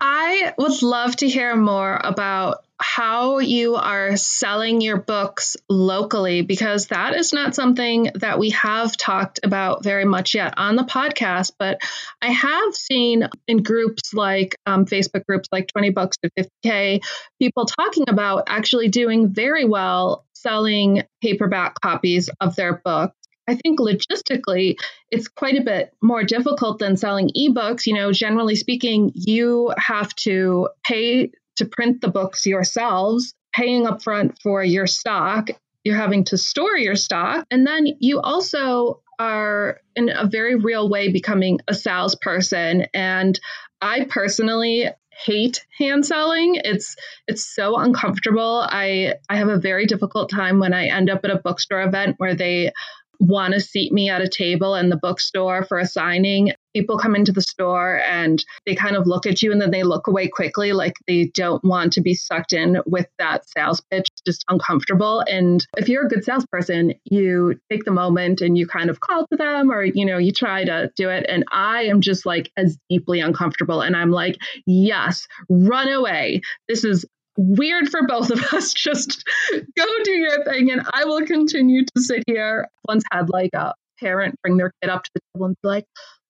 I 0.00 0.52
would 0.58 0.82
love 0.82 1.16
to 1.16 1.28
hear 1.28 1.56
more 1.56 2.00
about 2.04 2.65
how 2.78 3.38
you 3.38 3.76
are 3.76 4.16
selling 4.16 4.80
your 4.80 4.98
books 4.98 5.56
locally 5.68 6.42
because 6.42 6.88
that 6.88 7.14
is 7.14 7.32
not 7.32 7.54
something 7.54 8.10
that 8.16 8.38
we 8.38 8.50
have 8.50 8.96
talked 8.96 9.40
about 9.42 9.82
very 9.82 10.04
much 10.04 10.34
yet 10.34 10.54
on 10.58 10.76
the 10.76 10.82
podcast. 10.82 11.52
But 11.58 11.78
I 12.20 12.30
have 12.30 12.74
seen 12.74 13.28
in 13.48 13.62
groups 13.62 14.12
like 14.12 14.56
um, 14.66 14.84
Facebook 14.84 15.24
groups 15.24 15.48
like 15.50 15.68
20 15.68 15.90
Books 15.90 16.16
to 16.18 16.30
50K, 16.38 17.02
people 17.40 17.64
talking 17.64 18.04
about 18.08 18.44
actually 18.48 18.88
doing 18.88 19.32
very 19.32 19.64
well 19.64 20.26
selling 20.34 21.02
paperback 21.22 21.80
copies 21.80 22.28
of 22.40 22.56
their 22.56 22.80
books. 22.84 23.14
I 23.48 23.54
think 23.54 23.78
logistically, 23.78 24.76
it's 25.10 25.28
quite 25.28 25.56
a 25.56 25.62
bit 25.62 25.92
more 26.02 26.24
difficult 26.24 26.78
than 26.78 26.96
selling 26.96 27.30
ebooks. 27.36 27.86
You 27.86 27.94
know, 27.94 28.12
generally 28.12 28.56
speaking, 28.56 29.12
you 29.14 29.72
have 29.78 30.14
to 30.16 30.68
pay 30.84 31.30
to 31.56 31.66
print 31.66 32.00
the 32.00 32.08
books 32.08 32.46
yourselves, 32.46 33.34
paying 33.52 33.84
upfront 33.84 34.40
for 34.42 34.62
your 34.62 34.86
stock. 34.86 35.48
You're 35.84 35.96
having 35.96 36.24
to 36.24 36.38
store 36.38 36.76
your 36.76 36.96
stock. 36.96 37.46
And 37.50 37.66
then 37.66 37.86
you 38.00 38.20
also 38.20 39.02
are 39.18 39.80
in 39.94 40.10
a 40.10 40.26
very 40.26 40.56
real 40.56 40.88
way 40.88 41.10
becoming 41.10 41.60
a 41.68 41.74
salesperson. 41.74 42.86
And 42.92 43.38
I 43.80 44.04
personally 44.04 44.88
hate 45.10 45.64
hand 45.78 46.04
selling. 46.04 46.60
It's 46.62 46.96
it's 47.26 47.46
so 47.46 47.76
uncomfortable. 47.76 48.66
I 48.68 49.14
I 49.28 49.36
have 49.36 49.48
a 49.48 49.58
very 49.58 49.86
difficult 49.86 50.30
time 50.30 50.58
when 50.58 50.74
I 50.74 50.86
end 50.86 51.08
up 51.08 51.24
at 51.24 51.30
a 51.30 51.38
bookstore 51.38 51.82
event 51.82 52.16
where 52.18 52.34
they 52.34 52.72
want 53.20 53.54
to 53.54 53.60
seat 53.60 53.92
me 53.92 54.08
at 54.08 54.20
a 54.20 54.28
table 54.28 54.74
in 54.74 54.88
the 54.88 54.96
bookstore 54.96 55.64
for 55.64 55.78
a 55.78 55.86
signing. 55.86 56.52
People 56.74 56.98
come 56.98 57.16
into 57.16 57.32
the 57.32 57.40
store 57.40 58.02
and 58.06 58.44
they 58.66 58.74
kind 58.74 58.96
of 58.96 59.06
look 59.06 59.24
at 59.24 59.40
you 59.40 59.50
and 59.50 59.60
then 59.60 59.70
they 59.70 59.82
look 59.82 60.06
away 60.06 60.28
quickly, 60.28 60.72
like 60.72 60.94
they 61.06 61.30
don't 61.34 61.64
want 61.64 61.94
to 61.94 62.02
be 62.02 62.14
sucked 62.14 62.52
in 62.52 62.78
with 62.84 63.06
that 63.18 63.48
sales 63.48 63.80
pitch, 63.90 64.08
just 64.26 64.44
uncomfortable. 64.48 65.20
And 65.20 65.66
if 65.78 65.88
you're 65.88 66.04
a 66.04 66.08
good 66.08 66.24
salesperson, 66.24 66.92
you 67.04 67.58
take 67.70 67.84
the 67.84 67.92
moment 67.92 68.42
and 68.42 68.58
you 68.58 68.66
kind 68.66 68.90
of 68.90 69.00
call 69.00 69.26
to 69.28 69.36
them 69.36 69.70
or, 69.70 69.84
you 69.84 70.04
know, 70.04 70.18
you 70.18 70.32
try 70.32 70.64
to 70.64 70.90
do 70.96 71.08
it. 71.08 71.24
And 71.28 71.44
I 71.50 71.84
am 71.84 72.02
just 72.02 72.26
like 72.26 72.50
as 72.58 72.76
deeply 72.90 73.20
uncomfortable. 73.20 73.80
And 73.80 73.96
I'm 73.96 74.10
like, 74.10 74.36
yes, 74.66 75.26
run 75.48 75.88
away. 75.88 76.42
This 76.68 76.84
is 76.84 77.06
weird 77.36 77.88
for 77.88 78.06
both 78.06 78.30
of 78.30 78.42
us. 78.52 78.72
Just 78.72 79.24
go 79.52 79.84
do 80.04 80.12
your 80.12 80.44
thing, 80.44 80.70
and 80.70 80.86
I 80.92 81.04
will 81.04 81.24
continue 81.26 81.84
to 81.84 82.02
sit 82.02 82.24
here. 82.26 82.68
Once 82.88 83.04
had 83.12 83.28
like 83.30 83.50
a 83.54 83.74
parent 84.00 84.34
bring 84.42 84.56
their 84.56 84.72
kid 84.82 84.90
up 84.90 85.04
to 85.04 85.10
the 85.14 85.20
table 85.34 85.46
and 85.46 85.56
be 85.62 85.68
like, 85.68 85.84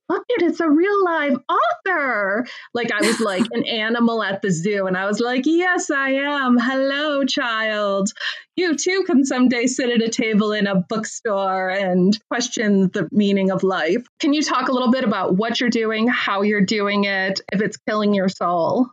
look 0.08 0.24
at 0.36 0.42
it's 0.42 0.60
a 0.60 0.70
real 0.70 1.04
live 1.04 1.38
author. 1.48 2.46
Like 2.74 2.92
I 2.92 3.04
was 3.04 3.20
like 3.20 3.44
an 3.50 3.66
animal 3.68 4.22
at 4.22 4.42
the 4.42 4.50
zoo, 4.50 4.86
and 4.86 4.96
I 4.96 5.06
was 5.06 5.20
like, 5.20 5.42
yes, 5.46 5.90
I 5.90 6.10
am. 6.10 6.58
Hello, 6.58 7.24
child. 7.24 8.10
You 8.56 8.76
too 8.76 9.04
can 9.06 9.24
someday 9.24 9.66
sit 9.66 9.90
at 9.90 10.02
a 10.02 10.08
table 10.08 10.52
in 10.52 10.66
a 10.66 10.82
bookstore 10.88 11.68
and 11.70 12.18
question 12.30 12.90
the 12.92 13.08
meaning 13.12 13.50
of 13.50 13.62
life. 13.62 14.06
Can 14.20 14.32
you 14.32 14.42
talk 14.42 14.68
a 14.68 14.72
little 14.72 14.90
bit 14.90 15.04
about 15.04 15.36
what 15.36 15.60
you're 15.60 15.70
doing, 15.70 16.08
how 16.08 16.42
you're 16.42 16.64
doing 16.64 17.04
it, 17.04 17.40
if 17.52 17.60
it's 17.60 17.76
killing 17.76 18.14
your 18.14 18.28
soul? 18.28 18.88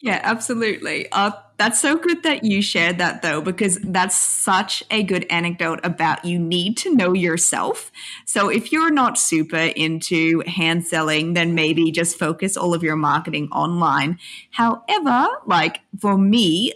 Yeah, 0.00 0.20
absolutely. 0.22 1.10
Uh, 1.10 1.32
that's 1.56 1.80
so 1.80 1.96
good 1.96 2.22
that 2.22 2.44
you 2.44 2.62
shared 2.62 2.98
that 2.98 3.20
though, 3.20 3.40
because 3.40 3.80
that's 3.82 4.14
such 4.14 4.84
a 4.92 5.02
good 5.02 5.26
anecdote 5.28 5.80
about 5.82 6.24
you 6.24 6.38
need 6.38 6.76
to 6.78 6.94
know 6.94 7.12
yourself. 7.14 7.90
So 8.24 8.48
if 8.48 8.70
you're 8.70 8.92
not 8.92 9.18
super 9.18 9.56
into 9.56 10.44
hand 10.46 10.86
selling, 10.86 11.34
then 11.34 11.56
maybe 11.56 11.90
just 11.90 12.16
focus 12.16 12.56
all 12.56 12.74
of 12.74 12.84
your 12.84 12.94
marketing 12.94 13.48
online. 13.50 14.20
However, 14.52 15.26
like 15.46 15.80
for 16.00 16.16
me, 16.16 16.74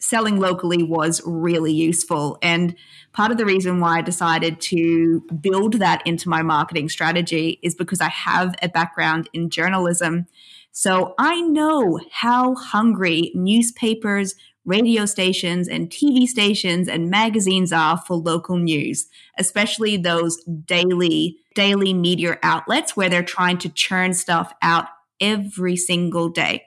selling 0.00 0.40
locally 0.40 0.82
was 0.82 1.22
really 1.24 1.72
useful. 1.72 2.36
And 2.42 2.74
part 3.12 3.30
of 3.30 3.38
the 3.38 3.46
reason 3.46 3.78
why 3.78 3.98
I 3.98 4.02
decided 4.02 4.60
to 4.62 5.20
build 5.40 5.74
that 5.74 6.04
into 6.04 6.28
my 6.28 6.42
marketing 6.42 6.88
strategy 6.88 7.60
is 7.62 7.76
because 7.76 8.00
I 8.00 8.08
have 8.08 8.56
a 8.60 8.68
background 8.68 9.28
in 9.32 9.50
journalism. 9.50 10.26
So 10.78 11.14
I 11.16 11.40
know 11.40 11.98
how 12.12 12.54
hungry 12.54 13.32
newspapers, 13.34 14.34
radio 14.66 15.06
stations, 15.06 15.68
and 15.68 15.88
TV 15.88 16.26
stations 16.26 16.86
and 16.86 17.08
magazines 17.08 17.72
are 17.72 17.96
for 17.96 18.18
local 18.18 18.58
news, 18.58 19.08
especially 19.38 19.96
those 19.96 20.36
daily 20.44 21.38
daily 21.54 21.94
media 21.94 22.38
outlets 22.42 22.94
where 22.94 23.08
they're 23.08 23.22
trying 23.22 23.56
to 23.56 23.70
churn 23.70 24.12
stuff 24.12 24.52
out 24.60 24.84
every 25.18 25.76
single 25.76 26.28
day. 26.28 26.66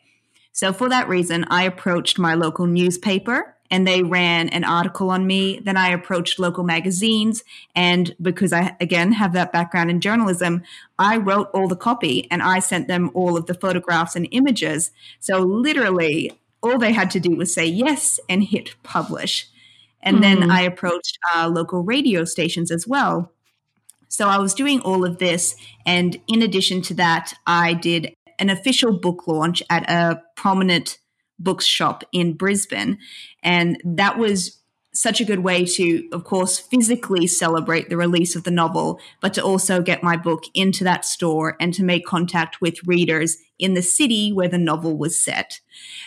So 0.54 0.74
for 0.74 0.90
that 0.90 1.08
reason, 1.08 1.46
I 1.52 1.66
approached 1.66 2.18
my 2.18 2.34
local 2.34 2.66
newspaper 2.66 3.58
and 3.72 3.88
they 3.88 4.04
ran 4.04 4.50
an 4.50 4.64
article 4.64 5.12
on 5.12 5.28
me. 5.28 5.60
Then 5.60 5.78
I 5.78 5.90
approached 5.90 6.40
local 6.40 6.64
magazines. 6.64 7.44
And 7.76 8.16
because 8.22 8.52
I, 8.52 8.76
again, 8.82 9.12
have 9.14 9.34
that 9.34 9.52
background 9.52 9.90
in 9.90 10.02
journalism, 10.02 10.64
I 10.98 11.18
wrote 11.18 11.50
all 11.54 11.68
the 11.68 11.76
copy 11.76 12.28
and 12.32 12.42
I 12.42 12.60
sent 12.60 12.88
them 12.88 13.12
all 13.14 13.38
of 13.38 13.46
the 13.46 13.54
photographs 13.54 14.16
and 14.16 14.28
images. 14.32 14.92
So 15.20 15.40
literally, 15.40 16.32
all 16.62 16.78
they 16.78 16.94
had 16.94 17.12
to 17.12 17.20
do 17.20 17.36
was 17.36 17.54
say 17.54 17.66
yes 17.66 18.20
and 18.28 18.44
hit 18.44 18.76
publish. 18.84 19.48
And 20.02 20.18
mm 20.18 20.22
then 20.22 20.42
hmm. 20.44 20.52
I 20.52 20.62
approached 20.62 21.18
uh, 21.34 21.50
local 21.50 21.84
radio 21.84 22.24
stations 22.24 22.72
as 22.72 22.88
well. 22.88 23.32
So 24.08 24.28
I 24.28 24.40
was 24.40 24.54
doing 24.54 24.80
all 24.82 25.06
of 25.06 25.20
this. 25.20 25.56
And 25.86 26.20
in 26.28 26.42
addition 26.42 26.82
to 26.84 26.94
that, 26.96 27.34
I 27.46 27.74
did 27.74 28.14
an 28.40 28.50
official 28.50 28.98
book 28.98 29.28
launch 29.28 29.62
at 29.70 29.90
a 29.90 30.22
prominent 30.36 30.98
bookshop 31.40 32.04
in 32.12 32.34
Brisbane. 32.34 33.00
And 33.42 33.82
that 33.84 34.18
was 34.18 34.60
such 34.94 35.22
a 35.22 35.26
good 35.26 35.40
way 35.40 35.66
to, 35.66 36.10
of 36.12 36.24
course, 36.24 36.60
physically 36.60 37.28
celebrate 37.28 37.90
the 37.90 37.98
release 37.98 38.36
of 38.36 38.44
the 38.44 38.52
novel, 38.52 39.00
but 39.22 39.34
to 39.36 39.44
also 39.44 39.82
get 39.82 40.04
my 40.04 40.18
book 40.18 40.44
into 40.54 40.84
that 40.84 41.06
store 41.06 41.56
and 41.60 41.74
to 41.74 41.84
make 41.84 42.06
contact 42.06 42.60
with 42.60 42.86
readers 42.86 43.38
in 43.60 43.76
the 43.76 43.82
city 43.82 44.34
where 44.34 44.48
the 44.48 44.58
novel 44.58 44.98
was 44.98 45.20
set. 45.20 45.60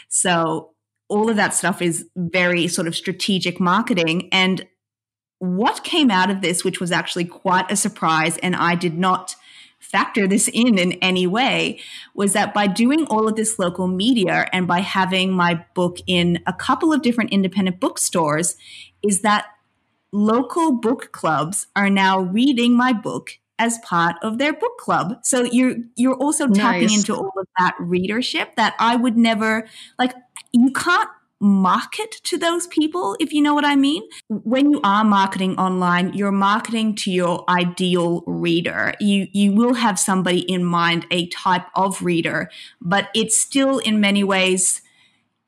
So, 0.09 0.71
all 1.09 1.29
of 1.29 1.37
that 1.37 1.55
stuff 1.55 1.83
is 1.83 2.07
very 2.17 2.67
sort 2.67 2.87
of 2.87 2.97
strategic 2.97 3.61
marketing. 3.61 4.31
And 4.33 4.67
what 5.39 5.85
came 5.85 6.11
out 6.11 6.31
of 6.31 6.41
this, 6.41 6.65
which 6.65 6.81
was 6.81 6.91
actually 6.91 7.27
quite 7.27 7.71
a 7.71 7.77
surprise, 7.77 8.39
and 8.39 8.57
I 8.57 8.75
did 8.75 8.99
not 8.99 9.37
factor 9.83 10.27
this 10.27 10.49
in 10.49 10.79
in 10.79 10.93
any 10.95 11.27
way 11.27 11.79
was 12.15 12.33
that 12.33 12.55
by 12.55 12.67
doing 12.67 13.05
all 13.07 13.29
of 13.29 13.37
this 13.37 13.59
local 13.59 13.87
media 13.87 14.49
and 14.53 14.67
by 14.67 14.81
having 14.81 15.33
my 15.33 15.65
book 15.75 15.99
in 16.07 16.43
a 16.47 16.53
couple 16.53 16.93
of 16.93 17.03
different 17.03 17.31
independent 17.31 17.79
bookstores 17.81 18.57
is 19.03 19.21
that 19.21 19.47
local 20.13 20.73
book 20.73 21.13
clubs 21.13 21.67
are 21.75 21.91
now 21.91 22.21
reading 22.21 22.77
my 22.77 22.93
book 22.93 23.39
as 23.59 23.79
part 23.79 24.17
of 24.23 24.39
their 24.39 24.53
book 24.53 24.77
club. 24.79 25.19
So 25.23 25.45
you're 25.45 25.77
you're 25.97 26.17
also 26.17 26.49
tapping 26.49 26.89
nice. 26.89 26.99
into 26.99 27.15
all 27.15 27.33
of 27.39 27.47
that 27.59 27.75
readership 27.79 28.57
that 28.57 28.75
I 28.79 28.97
would 28.97 29.17
never 29.17 29.69
like 29.99 30.15
you 30.53 30.73
can't 30.73 31.09
market 31.43 32.13
to 32.23 32.39
those 32.39 32.69
people, 32.69 33.17
if 33.19 33.33
you 33.33 33.43
know 33.43 33.53
what 33.53 33.65
I 33.65 33.75
mean. 33.75 34.05
When 34.29 34.71
you 34.71 34.81
are 34.85 35.05
marketing 35.05 35.59
online, 35.59 36.15
you're 36.15 36.31
marketing 36.31 36.95
to 36.97 37.11
your 37.11 37.45
ideal 37.49 38.23
reader. 38.27 38.95
You, 39.01 39.27
you 39.33 39.53
will 39.53 39.75
have 39.75 39.99
somebody 39.99 40.41
in 40.41 40.65
mind, 40.65 41.05
a 41.11 41.27
type 41.29 41.67
of 41.75 42.01
reader, 42.01 42.49
but 42.81 43.09
it's 43.13 43.37
still 43.37 43.79
in 43.79 44.01
many 44.01 44.23
ways, 44.23 44.83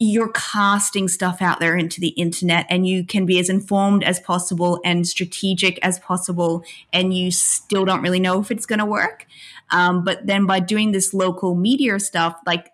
you're 0.01 0.33
casting 0.33 1.07
stuff 1.07 1.41
out 1.41 1.61
there 1.61 1.77
into 1.77 2.01
the 2.01 2.09
internet 2.09 2.67
and 2.69 2.87
you 2.87 3.05
can 3.05 3.25
be 3.25 3.39
as 3.39 3.49
informed 3.49 4.03
as 4.03 4.19
possible 4.19 4.81
and 4.85 5.07
strategic 5.07 5.79
as 5.85 6.01
possible 6.01 6.65
and 6.93 7.15
you 7.15 7.31
still 7.31 7.85
don't 7.85 8.03
really 8.03 8.19
know 8.19 8.41
if 8.41 8.51
it's 8.51 8.67
going 8.67 8.81
to 8.81 8.85
work 8.85 9.25
um, 9.71 10.03
but 10.03 10.27
then 10.27 10.47
by 10.47 10.59
doing 10.59 10.91
this 10.91 11.15
local 11.15 11.55
media 11.55 12.01
stuff 12.01 12.37
like 12.45 12.73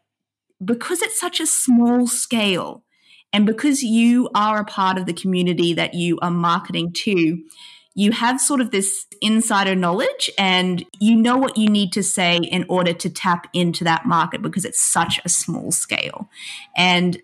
because 0.65 1.03
it's 1.03 1.21
such 1.21 1.41
a 1.41 1.47
small 1.47 2.07
scale 2.07 2.83
and 3.33 3.47
because 3.47 3.83
you 3.83 4.29
are 4.35 4.61
a 4.61 4.65
part 4.65 4.99
of 4.99 5.07
the 5.07 5.13
community 5.13 5.75
that 5.75 5.95
you 5.95 6.19
are 6.21 6.31
marketing 6.31 6.93
to, 6.93 7.43
you 7.95 8.13
have 8.13 8.41
sort 8.41 8.61
of 8.61 8.71
this 8.71 9.07
insider 9.21 9.75
knowledge 9.75 10.31
and 10.39 10.85
you 11.01 11.17
know 11.17 11.37
what 11.37 11.57
you 11.57 11.69
need 11.69 11.93
to 11.93 12.03
say 12.03 12.37
in 12.37 12.65
order 12.69 12.93
to 12.93 13.11
tap 13.11 13.49
into 13.53 13.85
that 13.85 14.07
market 14.07 14.43
because 14.43 14.65
it's 14.65 14.83
such 14.83 15.21
a 15.25 15.29
small 15.29 15.73
scale. 15.73 16.29
And 16.77 17.21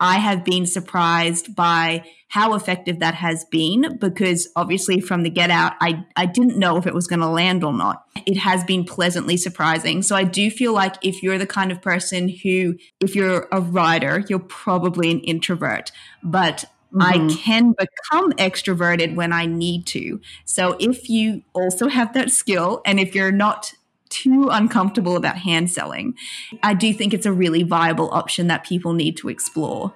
I 0.00 0.18
have 0.18 0.44
been 0.44 0.66
surprised 0.66 1.54
by 1.54 2.04
how 2.28 2.54
effective 2.54 3.00
that 3.00 3.14
has 3.14 3.44
been 3.46 3.96
because 3.98 4.48
obviously 4.54 5.00
from 5.00 5.22
the 5.22 5.30
get 5.30 5.50
out, 5.50 5.72
I, 5.80 6.04
I 6.14 6.26
didn't 6.26 6.58
know 6.58 6.76
if 6.76 6.86
it 6.86 6.94
was 6.94 7.06
going 7.06 7.20
to 7.20 7.28
land 7.28 7.64
or 7.64 7.72
not. 7.72 8.04
It 8.26 8.36
has 8.36 8.62
been 8.64 8.84
pleasantly 8.84 9.36
surprising. 9.36 10.02
So 10.02 10.14
I 10.14 10.24
do 10.24 10.50
feel 10.50 10.72
like 10.72 10.96
if 11.02 11.22
you're 11.22 11.38
the 11.38 11.46
kind 11.46 11.72
of 11.72 11.80
person 11.80 12.28
who, 12.28 12.76
if 13.00 13.16
you're 13.16 13.48
a 13.50 13.60
writer, 13.60 14.24
you're 14.28 14.38
probably 14.38 15.10
an 15.10 15.20
introvert, 15.20 15.90
but 16.22 16.66
Mm-hmm. 16.94 17.02
I 17.02 17.34
can 17.34 17.72
become 17.72 18.32
extroverted 18.32 19.14
when 19.14 19.30
I 19.30 19.44
need 19.44 19.86
to. 19.88 20.22
So 20.46 20.74
if 20.80 21.10
you 21.10 21.42
also 21.52 21.88
have 21.88 22.14
that 22.14 22.30
skill 22.30 22.80
and 22.86 22.98
if 22.98 23.14
you're 23.14 23.30
not 23.30 23.74
too 24.08 24.48
uncomfortable 24.50 25.16
about 25.16 25.36
hand 25.38 25.70
selling, 25.70 26.14
I 26.62 26.74
do 26.74 26.92
think 26.92 27.14
it's 27.14 27.26
a 27.26 27.32
really 27.32 27.62
viable 27.62 28.10
option 28.12 28.48
that 28.48 28.64
people 28.64 28.92
need 28.92 29.16
to 29.18 29.28
explore. 29.28 29.94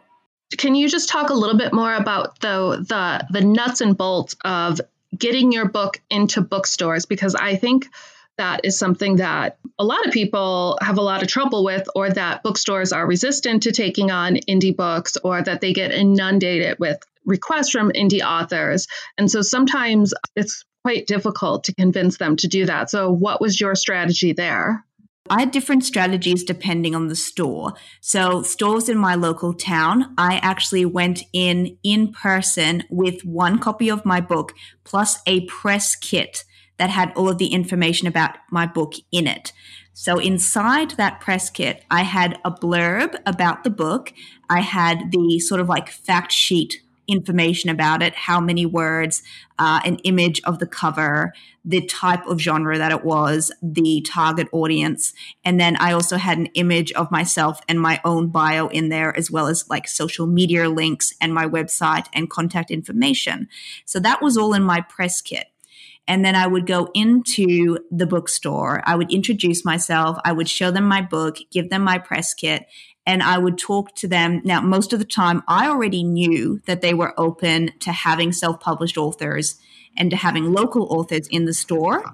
Can 0.57 0.75
you 0.75 0.89
just 0.89 1.09
talk 1.09 1.31
a 1.31 1.35
little 1.35 1.57
bit 1.57 1.73
more 1.73 1.95
about 1.95 2.41
the 2.41 2.85
the 2.87 3.27
the 3.31 3.45
nuts 3.45 3.81
and 3.81 3.97
bolts 3.97 4.37
of 4.45 4.81
getting 5.17 5.53
your 5.53 5.69
book 5.69 6.01
into 6.11 6.41
bookstores 6.41 7.07
because 7.07 7.35
I 7.35 7.57
think 7.57 7.89
that 8.39 8.65
is 8.65 8.79
something 8.79 9.17
that 9.17 9.59
a 9.79 9.85
lot 9.85 10.07
of 10.07 10.13
people 10.13 10.79
have 10.81 10.99
a 10.99 11.03
lot 11.03 11.23
of 11.23 11.29
trouble 11.29 11.65
with, 11.65 11.87
or 11.95 12.11
that 12.11 12.43
bookstores 12.43 12.93
are 12.93 13.07
resistant 13.07 13.65
to 13.65 13.73
taking 13.73 14.11
on 14.11 14.37
indie 14.49 14.77
books, 14.77 15.17
or 15.23 15.43
that 15.43 15.61
they 15.61 15.73
get 15.73 15.93
inundated 15.93 16.79
with 16.79 16.99
requests 17.25 17.71
from 17.71 17.91
indie 17.91 18.23
authors. 18.23 18.89
And 19.19 19.31
so 19.31 19.43
sometimes 19.43 20.15
it's 20.35 20.65
quite 20.83 21.07
difficult 21.07 21.65
to 21.65 21.75
convince 21.75 22.19
them 22.19 22.37
to 22.37 22.49
do 22.49 22.67
that. 22.67 22.91
So, 22.91 23.11
what 23.11 23.41
was 23.41 23.61
your 23.61 23.75
strategy 23.75 24.33
there? 24.33 24.85
I 25.31 25.41
had 25.41 25.53
different 25.53 25.85
strategies 25.85 26.43
depending 26.43 26.95
on 26.95 27.07
the 27.07 27.17
store. 27.17 27.75
So, 28.01 28.43
stores 28.43 28.89
in 28.89 28.99
my 28.99 29.15
local 29.15 29.55
town, 29.55 30.15
I 30.19 30.41
actually 30.43 30.85
went 30.85 31.23
in 31.33 31.79
in 31.83 32.13
person 32.13 32.83
with 32.91 33.25
one 33.25 33.59
copy 33.59 33.89
of 33.89 34.05
my 34.05 34.21
book 34.21 34.53
plus 34.85 35.21
a 35.27 35.47
press 35.47 35.95
kit 35.95 36.45
that 36.79 36.91
had 36.91 37.13
all 37.15 37.29
of 37.29 37.39
the 37.39 37.49
information 37.49 38.09
about 38.09 38.37
my 38.51 38.67
book 38.67 38.95
in 39.13 39.29
it. 39.29 39.53
So, 39.93 40.19
inside 40.19 40.93
that 40.93 41.21
press 41.21 41.51
kit, 41.51 41.85
I 41.91 42.03
had 42.03 42.41
a 42.45 42.51
blurb 42.51 43.15
about 43.25 43.63
the 43.63 43.71
book. 43.71 44.13
I 44.51 44.61
had 44.61 45.13
the 45.13 45.39
sort 45.39 45.61
of 45.61 45.69
like 45.69 45.89
fact 45.89 46.33
sheet 46.33 46.82
information 47.09 47.71
about 47.71 48.03
it, 48.03 48.15
how 48.15 48.41
many 48.41 48.67
words, 48.67 49.23
uh, 49.59 49.81
an 49.85 49.97
image 49.99 50.41
of 50.45 50.59
the 50.59 50.67
cover, 50.67 51.33
the 51.65 51.85
type 51.87 52.27
of 52.27 52.41
genre 52.41 52.79
that 52.79 52.93
it 52.93 53.05
was, 53.05 53.53
the 53.63 54.01
target 54.03 54.49
audience. 54.53 55.13
And 55.45 55.61
then 55.61 55.77
I 55.77 55.93
also 55.93 56.17
had 56.17 56.39
an 56.39 56.47
image 56.55 56.93
of 56.93 57.11
myself 57.11 57.61
and 57.69 57.81
my 57.81 58.01
own 58.05 58.29
bio 58.29 58.69
in 58.69 58.89
there, 58.89 59.17
as 59.17 59.31
well 59.31 59.47
as 59.47 59.69
like 59.69 59.87
social 59.89 60.27
media 60.27 60.69
links 60.69 61.15
and 61.21 61.35
my 61.35 61.47
website 61.47 62.07
and 62.13 62.31
contact 62.31 62.71
information. 62.71 63.49
So 63.85 64.01
that 64.01 64.23
was 64.23 64.37
all 64.37 64.55
in 64.55 64.63
my 64.63 64.81
press 64.81 65.21
kit. 65.21 65.47
And 66.09 66.25
then 66.25 66.35
I 66.35 66.49
would 66.49 66.67
go 66.67 66.91
into 66.95 67.79
the 67.93 68.07
bookstore. 68.07 68.83
I 68.85 68.97
would 68.97 69.13
introduce 69.13 69.65
myself. 69.65 70.19
I 70.25 70.33
would 70.33 70.49
show 70.49 70.73
them 70.73 70.85
my 70.85 71.01
book, 71.01 71.37
give 71.53 71.71
them 71.71 71.83
my 71.83 71.99
press 71.99 72.35
kit, 72.35 72.67
and 73.07 73.23
I 73.23 73.39
would 73.39 73.59
talk 73.59 73.95
to 73.97 74.09
them. 74.09 74.43
Now, 74.45 74.61
most 74.61 74.93
of 74.93 74.99
the 74.99 75.05
time, 75.05 75.43
I 75.49 75.69
already 75.69 76.05
knew 76.05 76.61
that 76.67 76.81
they 76.81 76.95
were 76.95 77.19
open 77.19 77.73
to 77.81 77.93
having 77.93 78.33
self 78.33 78.61
published 78.61 78.97
authors 78.97 79.59
and 79.97 80.11
to 80.11 80.17
having 80.17 80.53
local 80.53 80.87
authors 80.93 81.27
in 81.29 81.45
the 81.45 81.55
store. 81.55 82.05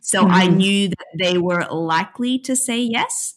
So 0.00 0.22
mm-hmm. 0.22 0.34
I 0.34 0.46
knew 0.46 0.88
that 0.88 1.06
they 1.18 1.38
were 1.38 1.66
likely 1.70 2.38
to 2.40 2.56
say 2.56 2.80
yes. 2.80 3.34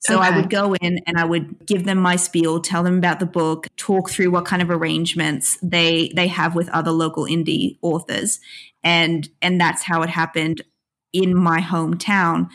So 0.00 0.18
okay. 0.18 0.28
I 0.28 0.36
would 0.36 0.48
go 0.48 0.74
in 0.74 1.00
and 1.06 1.18
I 1.18 1.24
would 1.24 1.66
give 1.66 1.84
them 1.84 1.98
my 1.98 2.16
spiel, 2.16 2.60
tell 2.60 2.82
them 2.82 2.98
about 2.98 3.18
the 3.18 3.26
book, 3.26 3.66
talk 3.76 4.10
through 4.10 4.30
what 4.30 4.44
kind 4.44 4.62
of 4.62 4.70
arrangements 4.70 5.58
they 5.62 6.12
they 6.14 6.28
have 6.28 6.54
with 6.54 6.68
other 6.68 6.92
local 6.92 7.24
indie 7.24 7.78
authors. 7.82 8.38
And 8.84 9.28
and 9.42 9.60
that's 9.60 9.82
how 9.82 10.02
it 10.02 10.10
happened 10.10 10.62
in 11.12 11.34
my 11.34 11.60
hometown. 11.60 12.48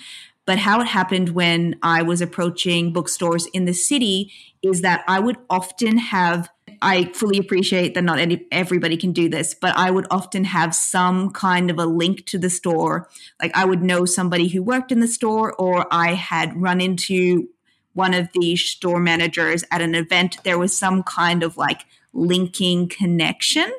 But 0.46 0.60
how 0.60 0.82
it 0.82 0.88
happened 0.88 1.30
when 1.30 1.78
I 1.82 2.02
was 2.02 2.22
approaching 2.22 2.91
bookstores 2.91 3.46
in 3.48 3.66
the 3.66 3.74
city 3.74 4.32
is 4.62 4.82
that 4.82 5.04
I 5.08 5.20
would 5.20 5.38
often 5.50 5.98
have 5.98 6.50
I 6.82 7.06
fully 7.14 7.38
appreciate 7.38 7.94
that 7.94 8.04
not 8.04 8.20
any, 8.20 8.46
everybody 8.52 8.98
can 8.98 9.14
do 9.14 9.30
this, 9.30 9.54
but 9.54 9.76
I 9.78 9.89
would 9.89 10.06
often 10.12 10.44
have 10.44 10.76
some 10.76 11.30
kind 11.32 11.72
of 11.72 11.80
a 11.80 11.86
link 11.86 12.26
to 12.26 12.38
the 12.38 12.50
store. 12.50 13.10
Like 13.41 13.56
I 13.56 13.64
would 13.64 13.82
know 13.82 14.04
somebody 14.04 14.50
who 14.50 14.62
worked 14.62 14.91
in 14.91 15.00
the 15.00 15.08
store, 15.08 15.54
or 15.54 15.88
I 15.91 16.14
had 16.14 16.62
run 16.62 16.82
into 16.82 17.48
one 17.94 18.14
of 18.14 18.28
the 18.34 18.58
store 18.58 19.00
managers 19.00 19.64
at 19.72 19.82
an 19.82 19.96
event. 19.96 20.38
There 20.44 20.60
was 20.60 20.78
some 20.78 21.04
kind 21.04 21.41
of 21.41 21.56
like 21.56 21.86
linking 22.14 22.88
connection. 22.88 23.72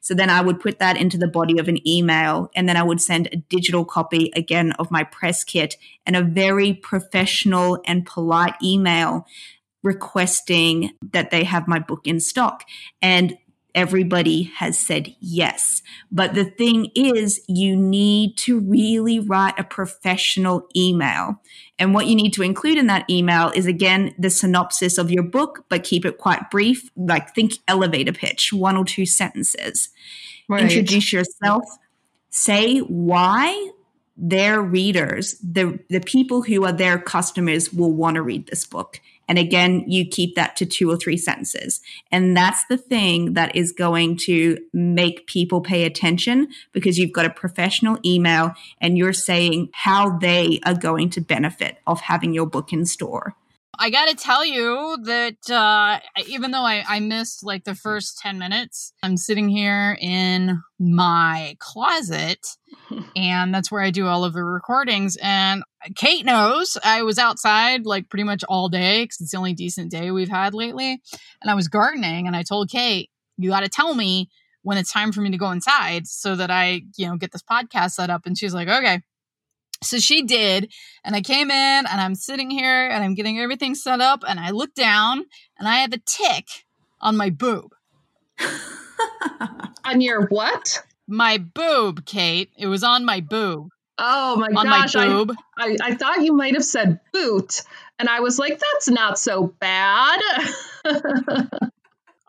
So 0.00 0.14
then 0.14 0.30
I 0.30 0.40
would 0.40 0.60
put 0.60 0.78
that 0.78 0.96
into 0.96 1.18
the 1.18 1.28
body 1.28 1.58
of 1.58 1.68
an 1.68 1.86
email 1.86 2.50
and 2.54 2.68
then 2.68 2.76
I 2.76 2.82
would 2.82 3.00
send 3.00 3.28
a 3.28 3.36
digital 3.36 3.84
copy 3.84 4.32
again 4.34 4.72
of 4.72 4.90
my 4.90 5.04
press 5.04 5.44
kit 5.44 5.76
and 6.06 6.16
a 6.16 6.22
very 6.22 6.72
professional 6.72 7.80
and 7.86 8.06
polite 8.06 8.54
email 8.62 9.26
requesting 9.82 10.92
that 11.12 11.30
they 11.30 11.44
have 11.44 11.66
my 11.66 11.78
book 11.78 12.06
in 12.06 12.20
stock. 12.20 12.64
And 13.00 13.36
everybody 13.74 14.44
has 14.56 14.78
said 14.78 15.14
yes. 15.20 15.82
But 16.10 16.34
the 16.34 16.44
thing 16.44 16.90
is, 16.94 17.40
you 17.48 17.76
need 17.76 18.36
to 18.38 18.60
really 18.60 19.18
write 19.18 19.58
a 19.58 19.64
professional 19.64 20.68
email. 20.76 21.40
And 21.78 21.94
what 21.94 22.06
you 22.06 22.14
need 22.14 22.32
to 22.34 22.42
include 22.42 22.78
in 22.78 22.86
that 22.86 23.08
email 23.08 23.50
is 23.54 23.66
again 23.66 24.14
the 24.18 24.30
synopsis 24.30 24.98
of 24.98 25.10
your 25.10 25.22
book, 25.22 25.64
but 25.68 25.84
keep 25.84 26.04
it 26.04 26.18
quite 26.18 26.50
brief. 26.50 26.90
Like 26.96 27.34
think 27.34 27.54
elevator 27.66 28.12
pitch, 28.12 28.52
one 28.52 28.76
or 28.76 28.84
two 28.84 29.06
sentences. 29.06 29.88
Right. 30.48 30.62
Introduce 30.62 31.12
yourself, 31.12 31.64
say 32.30 32.78
why 32.80 33.70
their 34.16 34.60
readers, 34.60 35.36
the 35.42 35.78
the 35.88 36.00
people 36.00 36.42
who 36.42 36.64
are 36.64 36.72
their 36.72 36.98
customers 36.98 37.72
will 37.72 37.92
want 37.92 38.16
to 38.16 38.22
read 38.22 38.46
this 38.46 38.66
book 38.66 39.00
and 39.32 39.38
again, 39.38 39.82
you 39.86 40.06
keep 40.06 40.34
that 40.34 40.56
to 40.56 40.66
two 40.66 40.90
or 40.90 40.96
three 40.98 41.16
sentences. 41.16 41.80
And 42.10 42.36
that's 42.36 42.66
the 42.66 42.76
thing 42.76 43.32
that 43.32 43.56
is 43.56 43.72
going 43.72 44.18
to 44.24 44.58
make 44.74 45.26
people 45.26 45.62
pay 45.62 45.84
attention 45.84 46.48
because 46.72 46.98
you've 46.98 47.14
got 47.14 47.24
a 47.24 47.30
professional 47.30 47.98
email 48.04 48.52
and 48.78 48.98
you're 48.98 49.14
saying 49.14 49.70
how 49.72 50.18
they 50.18 50.60
are 50.66 50.74
going 50.74 51.08
to 51.08 51.22
benefit 51.22 51.78
of 51.86 52.02
having 52.02 52.34
your 52.34 52.44
book 52.44 52.74
in 52.74 52.84
store. 52.84 53.34
I 53.78 53.90
got 53.90 54.08
to 54.08 54.14
tell 54.14 54.44
you 54.44 54.98
that 55.04 55.50
uh, 55.50 55.98
even 56.26 56.50
though 56.50 56.62
I, 56.62 56.84
I 56.86 57.00
missed 57.00 57.42
like 57.42 57.64
the 57.64 57.74
first 57.74 58.18
10 58.18 58.38
minutes, 58.38 58.92
I'm 59.02 59.16
sitting 59.16 59.48
here 59.48 59.96
in 60.00 60.62
my 60.78 61.56
closet 61.58 62.46
and 63.16 63.54
that's 63.54 63.72
where 63.72 63.80
I 63.80 63.90
do 63.90 64.06
all 64.06 64.24
of 64.24 64.34
the 64.34 64.44
recordings. 64.44 65.16
And 65.22 65.62
Kate 65.96 66.24
knows 66.24 66.76
I 66.84 67.02
was 67.02 67.18
outside 67.18 67.86
like 67.86 68.10
pretty 68.10 68.24
much 68.24 68.44
all 68.44 68.68
day 68.68 69.04
because 69.04 69.20
it's 69.20 69.30
the 69.30 69.38
only 69.38 69.54
decent 69.54 69.90
day 69.90 70.10
we've 70.10 70.28
had 70.28 70.54
lately. 70.54 71.00
And 71.40 71.50
I 71.50 71.54
was 71.54 71.68
gardening 71.68 72.26
and 72.26 72.36
I 72.36 72.42
told 72.42 72.70
Kate, 72.70 73.10
you 73.38 73.50
got 73.50 73.60
to 73.60 73.68
tell 73.68 73.94
me 73.94 74.28
when 74.62 74.78
it's 74.78 74.92
time 74.92 75.12
for 75.12 75.22
me 75.22 75.30
to 75.30 75.38
go 75.38 75.50
inside 75.50 76.06
so 76.06 76.36
that 76.36 76.50
I, 76.50 76.82
you 76.96 77.06
know, 77.06 77.16
get 77.16 77.32
this 77.32 77.42
podcast 77.42 77.92
set 77.92 78.10
up. 78.10 78.26
And 78.26 78.38
she's 78.38 78.54
like, 78.54 78.68
okay. 78.68 79.00
So 79.82 79.98
she 79.98 80.22
did. 80.22 80.72
And 81.04 81.14
I 81.14 81.20
came 81.20 81.50
in 81.50 81.86
and 81.86 82.00
I'm 82.00 82.14
sitting 82.14 82.50
here 82.50 82.88
and 82.88 83.04
I'm 83.04 83.14
getting 83.14 83.38
everything 83.38 83.74
set 83.74 84.00
up. 84.00 84.22
And 84.26 84.38
I 84.40 84.50
look 84.50 84.74
down 84.74 85.24
and 85.58 85.68
I 85.68 85.76
have 85.76 85.92
a 85.92 85.98
tick 85.98 86.46
on 87.00 87.16
my 87.16 87.30
boob. 87.30 87.72
on 89.84 90.00
your 90.00 90.26
what? 90.28 90.82
My 91.06 91.38
boob, 91.38 92.06
Kate. 92.06 92.50
It 92.56 92.66
was 92.66 92.84
on 92.84 93.04
my 93.04 93.20
boob. 93.20 93.68
Oh 93.98 94.36
my 94.36 94.48
on 94.56 94.66
gosh. 94.66 94.94
My 94.94 95.08
boob. 95.08 95.36
I, 95.58 95.70
I, 95.70 95.76
I 95.82 95.94
thought 95.94 96.22
you 96.22 96.32
might 96.32 96.54
have 96.54 96.64
said 96.64 97.00
boot. 97.12 97.62
And 97.98 98.08
I 98.08 98.20
was 98.20 98.38
like, 98.38 98.58
that's 98.58 98.88
not 98.88 99.18
so 99.18 99.54
bad. 99.60 100.20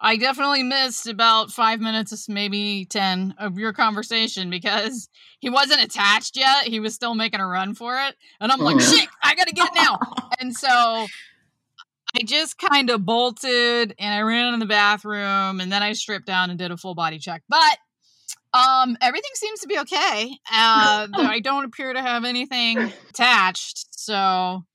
I 0.03 0.17
definitely 0.17 0.63
missed 0.63 1.07
about 1.07 1.49
five 1.49 1.79
minutes, 1.79 2.27
maybe 2.27 2.85
10 2.89 3.35
of 3.39 3.57
your 3.57 3.71
conversation 3.71 4.49
because 4.49 5.07
he 5.39 5.49
wasn't 5.49 5.81
attached 5.81 6.35
yet. 6.35 6.67
He 6.67 6.81
was 6.81 6.93
still 6.93 7.15
making 7.15 7.39
a 7.39 7.47
run 7.47 7.73
for 7.73 7.97
it. 7.97 8.15
And 8.41 8.51
I'm 8.51 8.59
like, 8.59 8.81
shit, 8.81 9.07
I 9.23 9.33
got 9.33 9.47
to 9.47 9.53
get 9.53 9.69
it 9.69 9.75
now. 9.75 9.99
and 10.41 10.53
so 10.53 10.67
I 10.69 12.23
just 12.25 12.57
kind 12.57 12.89
of 12.89 13.05
bolted 13.05 13.95
and 13.97 14.13
I 14.13 14.21
ran 14.23 14.53
in 14.53 14.59
the 14.59 14.65
bathroom 14.65 15.61
and 15.61 15.71
then 15.71 15.81
I 15.81 15.93
stripped 15.93 16.25
down 16.27 16.49
and 16.49 16.59
did 16.59 16.71
a 16.71 16.77
full 16.77 16.95
body 16.95 17.17
check. 17.17 17.41
But 17.47 17.77
um, 18.53 18.97
everything 18.99 19.31
seems 19.35 19.61
to 19.61 19.67
be 19.67 19.79
okay. 19.79 20.31
Uh, 20.51 21.07
I 21.13 21.39
don't 21.41 21.63
appear 21.63 21.93
to 21.93 22.01
have 22.01 22.25
anything 22.25 22.91
attached. 23.09 23.87
So 23.97 24.65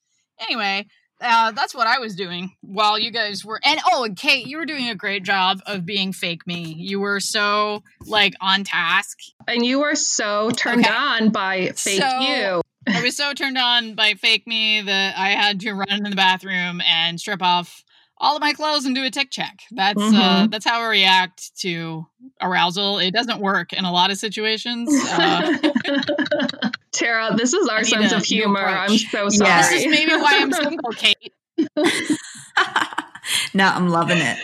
anyway, 0.40 0.86
uh, 1.20 1.50
that's 1.52 1.74
what 1.74 1.86
I 1.86 1.98
was 1.98 2.14
doing 2.14 2.54
while 2.60 2.98
you 2.98 3.10
guys 3.10 3.44
were. 3.44 3.60
And 3.64 3.80
oh, 3.90 4.04
and 4.04 4.16
Kate, 4.16 4.46
you 4.46 4.58
were 4.58 4.66
doing 4.66 4.88
a 4.88 4.94
great 4.94 5.24
job 5.24 5.60
of 5.66 5.84
being 5.84 6.12
fake 6.12 6.46
me. 6.46 6.74
You 6.76 7.00
were 7.00 7.20
so 7.20 7.82
like 8.06 8.34
on 8.40 8.64
task, 8.64 9.18
and 9.46 9.64
you 9.64 9.80
were 9.80 9.94
so 9.94 10.50
turned 10.50 10.84
okay. 10.84 10.94
on 10.94 11.30
by 11.30 11.68
fake 11.74 12.00
so, 12.00 12.20
you. 12.20 12.62
I 12.86 13.02
was 13.02 13.16
so 13.16 13.34
turned 13.34 13.58
on 13.58 13.94
by 13.94 14.14
fake 14.14 14.46
me 14.46 14.80
that 14.82 15.18
I 15.18 15.30
had 15.30 15.60
to 15.60 15.72
run 15.72 15.90
in 15.90 16.02
the 16.04 16.16
bathroom 16.16 16.80
and 16.80 17.20
strip 17.20 17.42
off 17.42 17.84
all 18.20 18.36
of 18.36 18.40
my 18.40 18.52
clothes 18.52 18.84
and 18.84 18.94
do 18.94 19.04
a 19.04 19.10
tick 19.10 19.30
check. 19.30 19.60
That's 19.70 20.00
uh, 20.00 20.02
mm-hmm. 20.02 20.16
uh, 20.16 20.46
that's 20.48 20.64
how 20.64 20.80
I 20.80 20.88
react 20.88 21.56
to 21.60 22.06
arousal. 22.40 22.98
It 22.98 23.12
doesn't 23.12 23.40
work 23.40 23.72
in 23.72 23.84
a 23.84 23.92
lot 23.92 24.10
of 24.10 24.18
situations. 24.18 24.90
Uh, 25.12 25.56
Tara, 26.92 27.34
this 27.36 27.52
is 27.52 27.68
our 27.68 27.84
sense 27.84 28.12
of 28.12 28.24
humor. 28.24 28.64
I'm 28.64 28.96
so 28.96 29.28
sorry. 29.28 29.62
This 29.62 29.84
is 29.84 29.86
maybe 29.86 30.12
why 30.12 30.38
I'm 30.40 30.52
single, 30.52 30.92
Kate. 30.96 31.32
no, 33.54 33.66
I'm 33.66 33.88
loving 33.88 34.18
it. 34.18 34.38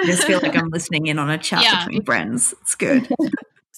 I 0.00 0.06
just 0.06 0.24
feel 0.24 0.40
like 0.40 0.56
I'm 0.56 0.68
listening 0.72 1.06
in 1.06 1.18
on 1.18 1.30
a 1.30 1.38
chat 1.38 1.62
yeah. 1.62 1.84
between 1.84 2.04
friends. 2.04 2.54
It's 2.62 2.74
good. 2.74 3.08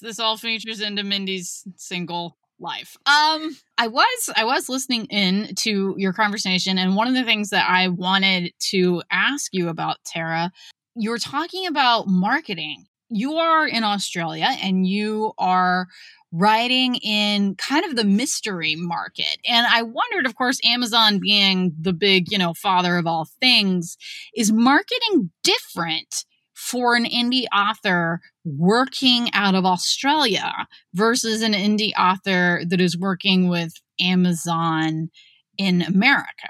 this 0.00 0.18
all 0.18 0.36
features 0.36 0.80
into 0.80 1.02
Mindy's 1.02 1.64
single 1.76 2.36
life. 2.60 2.96
Um, 3.06 3.56
I 3.78 3.88
was 3.88 4.30
I 4.36 4.44
was 4.44 4.68
listening 4.68 5.06
in 5.06 5.54
to 5.56 5.94
your 5.98 6.12
conversation, 6.12 6.78
and 6.78 6.96
one 6.96 7.08
of 7.08 7.14
the 7.14 7.24
things 7.24 7.50
that 7.50 7.68
I 7.68 7.88
wanted 7.88 8.52
to 8.70 9.02
ask 9.10 9.52
you 9.52 9.68
about, 9.68 9.96
Tara, 10.04 10.52
you 10.94 11.10
were 11.10 11.18
talking 11.18 11.66
about 11.66 12.06
marketing. 12.06 12.86
You 13.16 13.34
are 13.34 13.64
in 13.64 13.84
Australia, 13.84 14.48
and 14.60 14.84
you 14.84 15.34
are 15.38 15.86
writing 16.32 16.96
in 16.96 17.54
kind 17.54 17.84
of 17.84 17.94
the 17.94 18.02
mystery 18.02 18.74
market. 18.76 19.38
And 19.48 19.68
I 19.68 19.82
wondered, 19.82 20.26
of 20.26 20.34
course, 20.34 20.58
Amazon 20.64 21.20
being 21.20 21.72
the 21.80 21.92
big, 21.92 22.32
you 22.32 22.38
know, 22.38 22.54
father 22.54 22.96
of 22.96 23.06
all 23.06 23.28
things, 23.40 23.96
is 24.36 24.50
marketing 24.52 25.30
different 25.44 26.24
for 26.54 26.96
an 26.96 27.04
indie 27.04 27.46
author 27.54 28.20
working 28.44 29.28
out 29.32 29.54
of 29.54 29.64
Australia 29.64 30.66
versus 30.92 31.40
an 31.40 31.52
indie 31.52 31.92
author 31.96 32.62
that 32.68 32.80
is 32.80 32.98
working 32.98 33.48
with 33.48 33.74
Amazon 34.00 35.08
in 35.56 35.82
America? 35.82 36.48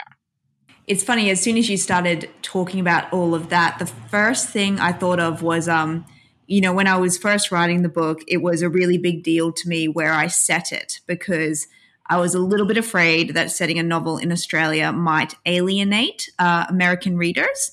It's 0.87 1.03
funny, 1.03 1.29
as 1.29 1.43
soon 1.43 1.59
as 1.59 1.69
you 1.69 1.77
started 1.77 2.31
talking 2.41 2.81
about 2.81 3.13
all 3.13 3.35
of 3.35 3.51
that, 3.51 3.79
the 3.79 3.87
first 3.87 4.49
thing 4.49 4.81
I 4.81 4.93
thought 4.93 5.21
of 5.21 5.43
was 5.43 5.69
um, 5.69 6.07
you 6.47 6.61
know, 6.61 6.73
when 6.73 6.87
I 6.87 6.97
was 6.97 7.17
first 7.17 7.51
writing 7.51 7.83
the 7.83 7.89
book, 7.89 8.23
it 8.29 8.39
was 8.39 8.63
a 8.63 8.69
really 8.69 8.99
big 8.99 9.23
deal 9.23 9.53
to 9.53 9.69
me 9.69 9.89
where 9.89 10.13
I 10.13 10.27
set 10.27 10.73
it 10.73 11.01
because 11.07 11.67
I 12.07 12.19
was 12.19 12.35
a 12.35 12.39
little 12.39 12.67
bit 12.67 12.77
afraid 12.77 13.31
that 13.35 13.51
setting 13.51 13.79
a 13.79 13.83
novel 13.83 14.19
in 14.19 14.31
Australia 14.31 14.93
might 14.93 15.35
alienate 15.47 16.29
uh, 16.39 16.67
American 16.69 17.17
readers. 17.17 17.73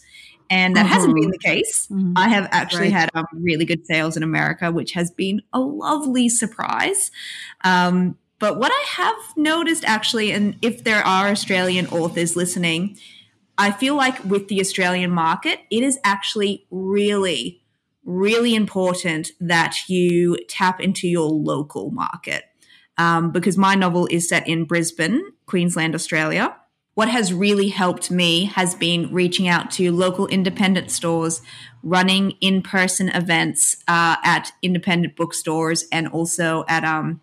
And 0.49 0.75
that 0.75 0.85
mm-hmm. 0.85 0.93
hasn't 0.93 1.15
been 1.15 1.23
mm-hmm. 1.25 1.31
the 1.31 1.37
case. 1.37 1.87
Mm-hmm. 1.87 2.13
I 2.17 2.27
have 2.27 2.47
actually 2.51 2.91
right. 2.91 2.93
had 2.93 3.09
um, 3.13 3.25
really 3.33 3.63
good 3.63 3.85
sales 3.85 4.17
in 4.17 4.23
America, 4.23 4.69
which 4.71 4.91
has 4.93 5.09
been 5.09 5.41
a 5.53 5.59
lovely 5.61 6.27
surprise. 6.27 7.09
Um, 7.63 8.17
but 8.37 8.57
what 8.57 8.71
I 8.73 8.85
have 8.87 9.37
noticed 9.37 9.85
actually, 9.85 10.31
and 10.31 10.57
if 10.61 10.83
there 10.83 11.05
are 11.05 11.27
Australian 11.29 11.87
authors 11.87 12.35
listening, 12.35 12.97
I 13.57 13.71
feel 13.71 13.95
like 13.95 14.23
with 14.25 14.47
the 14.47 14.59
Australian 14.59 15.11
market, 15.11 15.59
it 15.69 15.83
is 15.83 15.99
actually 16.03 16.65
really 16.71 17.60
really 18.03 18.55
important 18.55 19.31
that 19.39 19.87
you 19.87 20.37
tap 20.47 20.81
into 20.81 21.07
your 21.07 21.29
local 21.29 21.91
market. 21.91 22.45
Um, 22.97 23.31
because 23.31 23.57
my 23.57 23.75
novel 23.75 24.07
is 24.11 24.27
set 24.27 24.47
in 24.47 24.65
Brisbane, 24.65 25.21
Queensland, 25.45 25.95
Australia. 25.95 26.55
What 26.93 27.09
has 27.09 27.33
really 27.33 27.69
helped 27.69 28.11
me 28.11 28.45
has 28.45 28.75
been 28.75 29.11
reaching 29.13 29.47
out 29.47 29.71
to 29.71 29.91
local 29.91 30.27
independent 30.27 30.91
stores, 30.91 31.41
running 31.83 32.31
in 32.41 32.61
person 32.61 33.09
events 33.09 33.77
uh, 33.87 34.17
at 34.23 34.51
independent 34.61 35.15
bookstores, 35.15 35.85
and 35.91 36.07
also 36.09 36.65
at 36.67 36.83
um, 36.83 37.21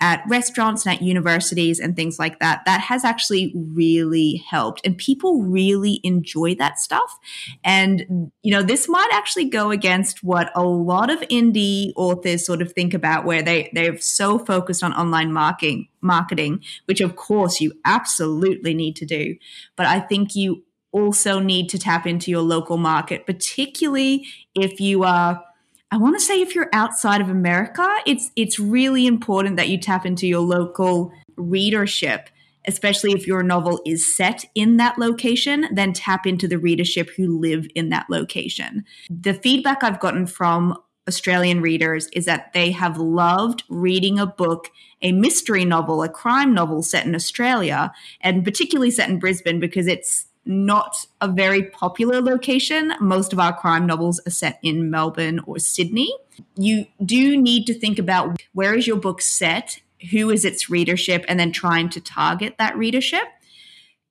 at 0.00 0.22
restaurants 0.28 0.86
and 0.86 0.94
at 0.94 1.02
universities 1.02 1.80
and 1.80 1.96
things 1.96 2.18
like 2.18 2.38
that, 2.38 2.62
that 2.66 2.80
has 2.80 3.04
actually 3.04 3.52
really 3.54 4.42
helped. 4.48 4.80
And 4.84 4.96
people 4.96 5.42
really 5.42 6.00
enjoy 6.04 6.54
that 6.56 6.78
stuff. 6.78 7.18
And, 7.64 8.30
you 8.42 8.52
know, 8.52 8.62
this 8.62 8.88
might 8.88 9.10
actually 9.12 9.46
go 9.46 9.70
against 9.70 10.22
what 10.22 10.52
a 10.54 10.62
lot 10.62 11.10
of 11.10 11.20
indie 11.22 11.92
authors 11.96 12.46
sort 12.46 12.62
of 12.62 12.72
think 12.72 12.94
about, 12.94 13.24
where 13.24 13.42
they, 13.42 13.70
they're 13.72 13.98
so 13.98 14.38
focused 14.38 14.84
on 14.84 14.92
online 14.92 15.32
marketing, 15.32 15.88
marketing, 16.00 16.62
which 16.84 17.00
of 17.00 17.16
course 17.16 17.60
you 17.60 17.72
absolutely 17.84 18.74
need 18.74 18.94
to 18.96 19.04
do. 19.04 19.34
But 19.76 19.86
I 19.86 19.98
think 19.98 20.36
you 20.36 20.64
also 20.92 21.38
need 21.38 21.68
to 21.68 21.78
tap 21.78 22.06
into 22.06 22.30
your 22.30 22.40
local 22.40 22.76
market, 22.76 23.26
particularly 23.26 24.26
if 24.54 24.80
you 24.80 25.02
are 25.02 25.44
I 25.90 25.96
want 25.96 26.18
to 26.18 26.24
say 26.24 26.40
if 26.40 26.54
you're 26.54 26.68
outside 26.72 27.20
of 27.20 27.30
America, 27.30 27.86
it's 28.06 28.30
it's 28.36 28.58
really 28.58 29.06
important 29.06 29.56
that 29.56 29.68
you 29.68 29.78
tap 29.78 30.04
into 30.04 30.26
your 30.26 30.40
local 30.40 31.12
readership, 31.36 32.28
especially 32.66 33.12
if 33.12 33.26
your 33.26 33.42
novel 33.42 33.80
is 33.86 34.14
set 34.14 34.44
in 34.54 34.76
that 34.76 34.98
location, 34.98 35.66
then 35.72 35.94
tap 35.94 36.26
into 36.26 36.46
the 36.46 36.58
readership 36.58 37.10
who 37.16 37.38
live 37.38 37.66
in 37.74 37.88
that 37.88 38.06
location. 38.10 38.84
The 39.08 39.32
feedback 39.32 39.82
I've 39.82 40.00
gotten 40.00 40.26
from 40.26 40.76
Australian 41.08 41.62
readers 41.62 42.08
is 42.12 42.26
that 42.26 42.52
they 42.52 42.70
have 42.70 42.98
loved 42.98 43.64
reading 43.70 44.18
a 44.18 44.26
book, 44.26 44.68
a 45.00 45.12
mystery 45.12 45.64
novel, 45.64 46.02
a 46.02 46.08
crime 46.08 46.52
novel 46.52 46.82
set 46.82 47.06
in 47.06 47.14
Australia, 47.14 47.92
and 48.20 48.44
particularly 48.44 48.90
set 48.90 49.08
in 49.08 49.18
Brisbane 49.18 49.58
because 49.58 49.86
it's 49.86 50.26
not 50.48 51.06
a 51.20 51.28
very 51.28 51.62
popular 51.62 52.20
location. 52.20 52.94
Most 53.00 53.32
of 53.32 53.38
our 53.38 53.52
crime 53.52 53.86
novels 53.86 54.18
are 54.26 54.30
set 54.30 54.58
in 54.62 54.90
Melbourne 54.90 55.40
or 55.46 55.58
Sydney. 55.58 56.12
You 56.56 56.86
do 57.04 57.36
need 57.36 57.66
to 57.66 57.78
think 57.78 57.98
about 57.98 58.40
where 58.54 58.74
is 58.74 58.86
your 58.86 58.96
book 58.96 59.20
set, 59.20 59.80
who 60.10 60.30
is 60.30 60.44
its 60.44 60.70
readership, 60.70 61.24
and 61.28 61.38
then 61.38 61.52
trying 61.52 61.90
to 61.90 62.00
target 62.00 62.56
that 62.58 62.76
readership. 62.76 63.24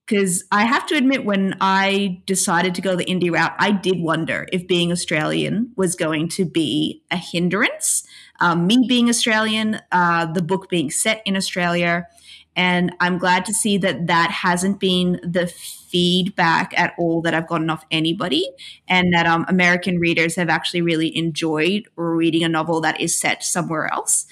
Because 0.06 0.46
I 0.52 0.64
have 0.64 0.86
to 0.88 0.96
admit, 0.96 1.26
when 1.26 1.58
I 1.60 2.22
decided 2.26 2.76
to 2.76 2.82
go 2.82 2.96
the 2.96 3.04
indie 3.04 3.32
route, 3.32 3.54
I 3.58 3.72
did 3.72 4.00
wonder 4.00 4.48
if 4.54 4.66
being 4.68 4.92
Australian 4.92 5.74
was 5.76 5.96
going 5.96 6.30
to 6.30 6.46
be 6.46 7.04
a 7.12 7.18
hindrance. 7.18 8.08
Um, 8.40 8.68
me 8.68 8.86
being 8.88 9.10
Australian, 9.10 9.82
uh, 9.92 10.28
the 10.32 10.44
book 10.44 10.70
being 10.70 10.92
set 10.92 11.24
in 11.26 11.36
Australia, 11.36 12.08
and 12.56 12.96
I'm 13.00 13.18
glad 13.18 13.46
to 13.46 13.54
see 13.54 13.78
that 13.80 14.08
that 14.08 14.32
hasn't 14.32 14.80
been 14.80 15.20
the 15.24 15.54
feedback 15.90 16.78
at 16.78 16.94
all 16.98 17.22
that 17.22 17.34
I've 17.34 17.48
gotten 17.48 17.70
off 17.70 17.86
anybody, 17.92 18.50
and 18.88 19.14
that 19.14 19.26
um, 19.26 19.46
American 19.48 20.00
readers 20.00 20.36
have 20.36 20.50
actually 20.50 20.82
really 20.82 21.16
enjoyed 21.16 21.88
reading 21.96 22.44
a 22.44 22.50
novel 22.50 22.82
that 22.82 23.00
is 23.00 23.18
set 23.18 23.44
somewhere 23.44 23.92
else. 23.92 24.26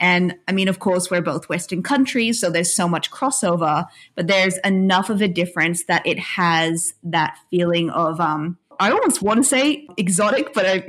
And 0.00 0.34
I 0.48 0.52
mean, 0.52 0.68
of 0.68 0.80
course, 0.80 1.10
we're 1.10 1.22
both 1.22 1.48
Western 1.48 1.82
countries, 1.82 2.40
so 2.40 2.50
there's 2.50 2.74
so 2.74 2.88
much 2.88 3.10
crossover, 3.10 3.86
but 4.16 4.26
there's 4.26 4.58
enough 4.58 5.08
of 5.08 5.22
a 5.22 5.28
difference 5.28 5.84
that 5.84 6.06
it 6.06 6.18
has 6.18 6.94
that 7.04 7.38
feeling 7.50 7.90
of 7.90 8.20
um, 8.20 8.58
I 8.80 8.90
almost 8.90 9.22
want 9.22 9.38
to 9.38 9.44
say 9.44 9.86
exotic, 9.96 10.52
but 10.52 10.66
I, 10.66 10.78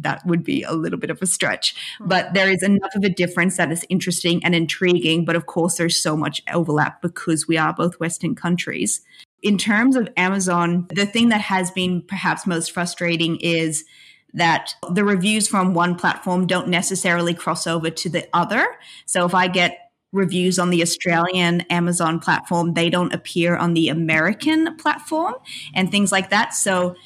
that 0.00 0.22
would 0.24 0.44
be 0.44 0.62
a 0.62 0.72
little 0.72 0.98
bit 0.98 1.10
of 1.10 1.20
a 1.22 1.26
stretch. 1.26 1.74
Hmm. 1.98 2.08
But 2.08 2.34
there 2.34 2.50
is 2.50 2.62
enough 2.62 2.94
of 2.94 3.04
a 3.04 3.08
difference 3.08 3.56
that 3.56 3.70
is 3.72 3.84
interesting 3.88 4.44
and 4.44 4.54
intriguing. 4.54 5.24
But 5.24 5.36
of 5.36 5.46
course, 5.46 5.76
there's 5.76 6.00
so 6.00 6.16
much 6.16 6.42
overlap 6.52 7.02
because 7.02 7.48
we 7.48 7.56
are 7.56 7.72
both 7.72 8.00
Western 8.00 8.34
countries. 8.34 9.00
In 9.44 9.58
terms 9.58 9.94
of 9.94 10.08
Amazon, 10.16 10.86
the 10.88 11.06
thing 11.06 11.28
that 11.28 11.42
has 11.42 11.70
been 11.70 12.02
perhaps 12.02 12.46
most 12.46 12.72
frustrating 12.72 13.36
is 13.36 13.84
that 14.32 14.74
the 14.90 15.04
reviews 15.04 15.46
from 15.46 15.74
one 15.74 15.94
platform 15.94 16.46
don't 16.46 16.68
necessarily 16.68 17.34
cross 17.34 17.66
over 17.66 17.90
to 17.90 18.08
the 18.08 18.26
other. 18.32 18.66
So 19.06 19.24
if 19.26 19.34
I 19.34 19.46
get 19.46 19.90
reviews 20.12 20.58
on 20.58 20.70
the 20.70 20.80
Australian 20.80 21.60
Amazon 21.62 22.20
platform, 22.20 22.72
they 22.72 22.88
don't 22.88 23.12
appear 23.12 23.56
on 23.56 23.74
the 23.74 23.90
American 23.90 24.76
platform 24.76 25.34
and 25.74 25.90
things 25.90 26.10
like 26.10 26.30
that. 26.30 26.54
So 26.54 26.96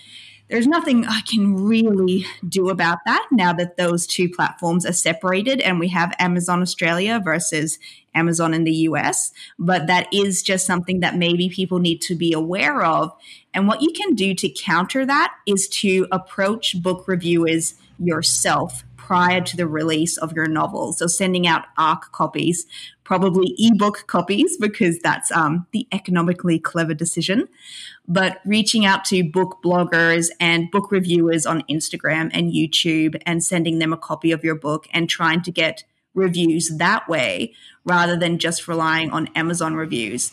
there's 0.48 0.66
nothing 0.66 1.04
I 1.06 1.20
can 1.20 1.56
really 1.56 2.26
do 2.48 2.70
about 2.70 2.98
that 3.04 3.26
now 3.30 3.52
that 3.52 3.76
those 3.76 4.06
two 4.06 4.28
platforms 4.28 4.86
are 4.86 4.92
separated 4.92 5.60
and 5.60 5.78
we 5.78 5.88
have 5.88 6.14
Amazon 6.18 6.62
Australia 6.62 7.20
versus 7.22 7.78
Amazon 8.14 8.54
in 8.54 8.64
the 8.64 8.72
US. 8.72 9.32
But 9.58 9.86
that 9.86 10.08
is 10.12 10.42
just 10.42 10.66
something 10.66 11.00
that 11.00 11.16
maybe 11.16 11.48
people 11.48 11.78
need 11.78 12.00
to 12.02 12.14
be 12.14 12.32
aware 12.32 12.82
of. 12.82 13.12
And 13.52 13.68
what 13.68 13.82
you 13.82 13.92
can 13.92 14.14
do 14.14 14.34
to 14.34 14.48
counter 14.48 15.04
that 15.04 15.34
is 15.46 15.68
to 15.68 16.06
approach 16.10 16.82
book 16.82 17.06
reviewers 17.06 17.74
yourself 17.98 18.84
prior 19.08 19.40
to 19.40 19.56
the 19.56 19.66
release 19.66 20.18
of 20.18 20.34
your 20.34 20.46
novel. 20.46 20.92
So 20.92 21.06
sending 21.06 21.46
out 21.46 21.64
ARC 21.78 22.12
copies, 22.12 22.66
probably 23.04 23.54
ebook 23.56 24.04
copies, 24.06 24.58
because 24.58 24.98
that's 24.98 25.30
um, 25.32 25.66
the 25.72 25.86
economically 25.92 26.58
clever 26.58 26.92
decision 26.92 27.48
but 28.08 28.40
reaching 28.46 28.86
out 28.86 29.04
to 29.04 29.22
book 29.22 29.58
bloggers 29.62 30.30
and 30.40 30.70
book 30.70 30.90
reviewers 30.90 31.44
on 31.44 31.62
Instagram 31.70 32.30
and 32.32 32.52
YouTube 32.52 33.20
and 33.26 33.44
sending 33.44 33.78
them 33.78 33.92
a 33.92 33.98
copy 33.98 34.32
of 34.32 34.42
your 34.42 34.54
book 34.54 34.88
and 34.92 35.10
trying 35.10 35.42
to 35.42 35.52
get 35.52 35.84
reviews 36.14 36.72
that 36.78 37.06
way 37.08 37.54
rather 37.84 38.16
than 38.16 38.38
just 38.38 38.66
relying 38.66 39.10
on 39.10 39.28
Amazon 39.34 39.74
reviews. 39.74 40.32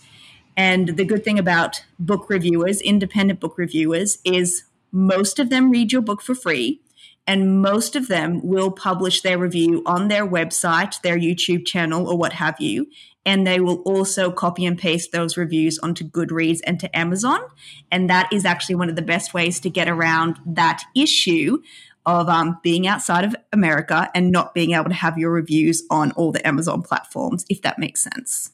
And 0.56 0.96
the 0.96 1.04
good 1.04 1.26
thing 1.26 1.38
about 1.38 1.84
book 2.00 2.30
reviewers, 2.30 2.80
independent 2.80 3.42
book 3.42 3.58
reviewers, 3.58 4.20
is 4.24 4.64
most 4.94 5.38
of 5.38 5.50
them 5.50 5.70
read 5.70 5.92
your 5.92 6.02
book 6.02 6.22
for 6.22 6.34
free. 6.34 6.80
And 7.28 7.62
most 7.62 7.96
of 7.96 8.08
them 8.08 8.42
will 8.44 8.72
publish 8.72 9.22
their 9.22 9.38
review 9.38 9.82
on 9.86 10.10
their 10.10 10.28
website, 10.28 11.02
their 11.02 11.18
YouTube 11.18 11.66
channel, 11.66 12.08
or 12.08 12.18
what 12.18 12.34
have 12.34 12.60
you 12.60 12.88
and 13.26 13.46
they 13.46 13.60
will 13.60 13.82
also 13.82 14.32
copy 14.32 14.66
and 14.66 14.78
paste 14.78 15.12
those 15.12 15.36
reviews 15.36 15.80
onto 15.80 16.08
Goodreads 16.08 16.60
and 16.66 16.80
to 16.80 16.98
Amazon. 16.98 17.40
And 17.92 18.10
that 18.10 18.32
is 18.32 18.46
actually 18.46 18.76
one 18.76 18.90
of 18.90 18.96
the 18.96 19.02
best 19.02 19.34
ways 19.34 19.60
to 19.62 19.70
get 19.70 19.90
around 19.90 20.38
that 20.46 20.84
issue 20.96 21.62
of 22.06 22.30
um, 22.30 22.60
being 22.62 22.86
outside 22.86 23.26
of 23.26 23.36
America 23.52 24.12
and 24.14 24.32
not 24.32 24.54
being 24.54 24.74
able 24.74 24.90
to 24.90 24.94
have 24.94 25.18
your 25.18 25.32
reviews 25.32 25.84
on 25.90 26.12
all 26.12 26.32
the 26.32 26.48
Amazon 26.48 26.84
platforms, 26.84 27.46
if 27.50 27.64
that 27.64 27.80
makes 27.80 28.04
sense. 28.04 28.52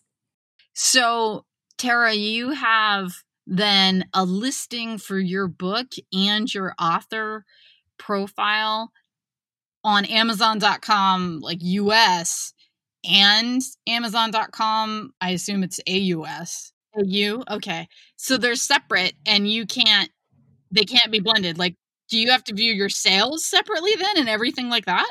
So, 0.73 1.43
Tara, 1.77 2.13
you 2.13 2.51
have 2.51 3.23
then 3.45 4.05
a 4.13 4.23
listing 4.23 4.97
for 4.97 5.19
your 5.19 5.49
book 5.49 5.87
and 6.13 6.53
your 6.53 6.73
author 6.79 7.43
profile 8.01 8.91
on 9.83 10.05
Amazon.com, 10.05 11.39
like 11.39 11.59
US 11.61 12.53
and 13.09 13.61
Amazon.com. 13.87 15.13
I 15.21 15.29
assume 15.29 15.63
it's 15.63 15.79
AUS. 15.87 16.73
AU? 16.97 17.43
Okay. 17.49 17.87
So 18.17 18.37
they're 18.37 18.55
separate 18.55 19.13
and 19.25 19.49
you 19.49 19.65
can't, 19.65 20.09
they 20.71 20.83
can't 20.83 21.11
be 21.11 21.19
blended. 21.19 21.57
Like, 21.57 21.75
do 22.09 22.17
you 22.17 22.31
have 22.31 22.43
to 22.45 22.53
view 22.53 22.73
your 22.73 22.89
sales 22.89 23.45
separately 23.45 23.91
then 23.97 24.17
and 24.17 24.29
everything 24.29 24.69
like 24.69 24.85
that? 24.85 25.09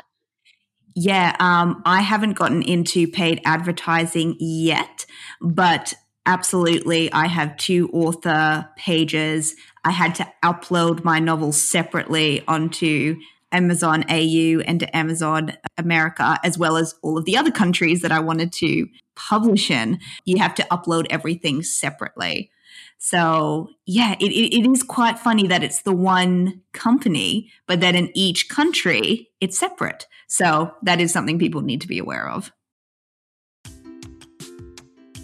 Yeah, 0.93 1.35
um, 1.39 1.81
I 1.85 2.01
haven't 2.01 2.33
gotten 2.33 2.61
into 2.61 3.07
paid 3.07 3.41
advertising 3.45 4.35
yet, 4.39 5.05
but 5.39 5.93
Absolutely. 6.25 7.11
I 7.11 7.27
have 7.27 7.57
two 7.57 7.89
author 7.91 8.69
pages. 8.77 9.55
I 9.83 9.91
had 9.91 10.13
to 10.15 10.31
upload 10.43 11.03
my 11.03 11.19
novels 11.19 11.59
separately 11.59 12.43
onto 12.47 13.19
Amazon 13.51 14.05
AU 14.09 14.61
and 14.65 14.79
to 14.79 14.95
Amazon 14.95 15.53
America, 15.77 16.39
as 16.43 16.57
well 16.57 16.77
as 16.77 16.95
all 17.01 17.17
of 17.17 17.25
the 17.25 17.37
other 17.37 17.51
countries 17.51 18.01
that 18.01 18.11
I 18.11 18.19
wanted 18.19 18.53
to 18.53 18.87
publish 19.15 19.71
in. 19.71 19.99
You 20.25 20.37
have 20.37 20.55
to 20.55 20.63
upload 20.71 21.07
everything 21.09 21.63
separately. 21.63 22.51
So, 22.97 23.69
yeah, 23.85 24.15
it, 24.19 24.31
it 24.31 24.71
is 24.71 24.83
quite 24.83 25.19
funny 25.19 25.47
that 25.47 25.63
it's 25.63 25.81
the 25.81 25.91
one 25.91 26.61
company, 26.71 27.51
but 27.67 27.81
that 27.81 27.95
in 27.95 28.15
each 28.15 28.47
country, 28.47 29.29
it's 29.41 29.59
separate. 29.59 30.07
So, 30.27 30.71
that 30.83 31.01
is 31.01 31.11
something 31.11 31.39
people 31.39 31.61
need 31.61 31.81
to 31.81 31.87
be 31.87 31.97
aware 31.97 32.29
of. 32.29 32.51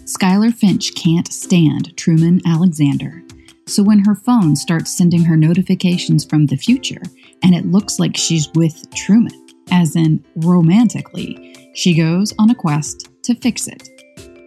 Skylar 0.08 0.54
Finch 0.54 0.94
can't 0.94 1.30
stand 1.30 1.94
Truman 1.98 2.40
Alexander. 2.46 3.22
So 3.66 3.82
when 3.82 4.02
her 4.06 4.14
phone 4.14 4.56
starts 4.56 4.96
sending 4.96 5.22
her 5.22 5.36
notifications 5.36 6.24
from 6.24 6.46
the 6.46 6.56
future 6.56 7.02
and 7.42 7.54
it 7.54 7.66
looks 7.66 7.98
like 7.98 8.16
she's 8.16 8.48
with 8.54 8.88
Truman, 8.94 9.46
as 9.70 9.96
in 9.96 10.24
romantically, 10.36 11.54
she 11.74 11.94
goes 11.94 12.32
on 12.38 12.48
a 12.48 12.54
quest 12.54 13.10
to 13.24 13.34
fix 13.34 13.68
it. 13.68 13.86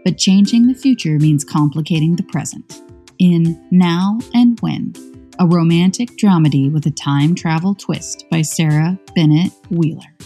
But 0.03 0.18
changing 0.18 0.66
the 0.66 0.74
future 0.74 1.20
means 1.20 1.43
complicating 1.43 2.16
the 2.16 2.24
present. 2.24 2.82
In 3.20 3.64
Now 3.70 4.18
and 4.34 4.59
When, 4.62 4.93
a 5.38 5.45
romantic 5.45 6.09
dramedy 6.18 6.74
with 6.74 6.88
a 6.88 6.91
time 6.91 7.36
travel 7.36 7.76
twist 7.76 8.26
by 8.32 8.41
Sarah 8.41 8.97
Bennett 9.14 9.51
Wheeler. 9.70 10.18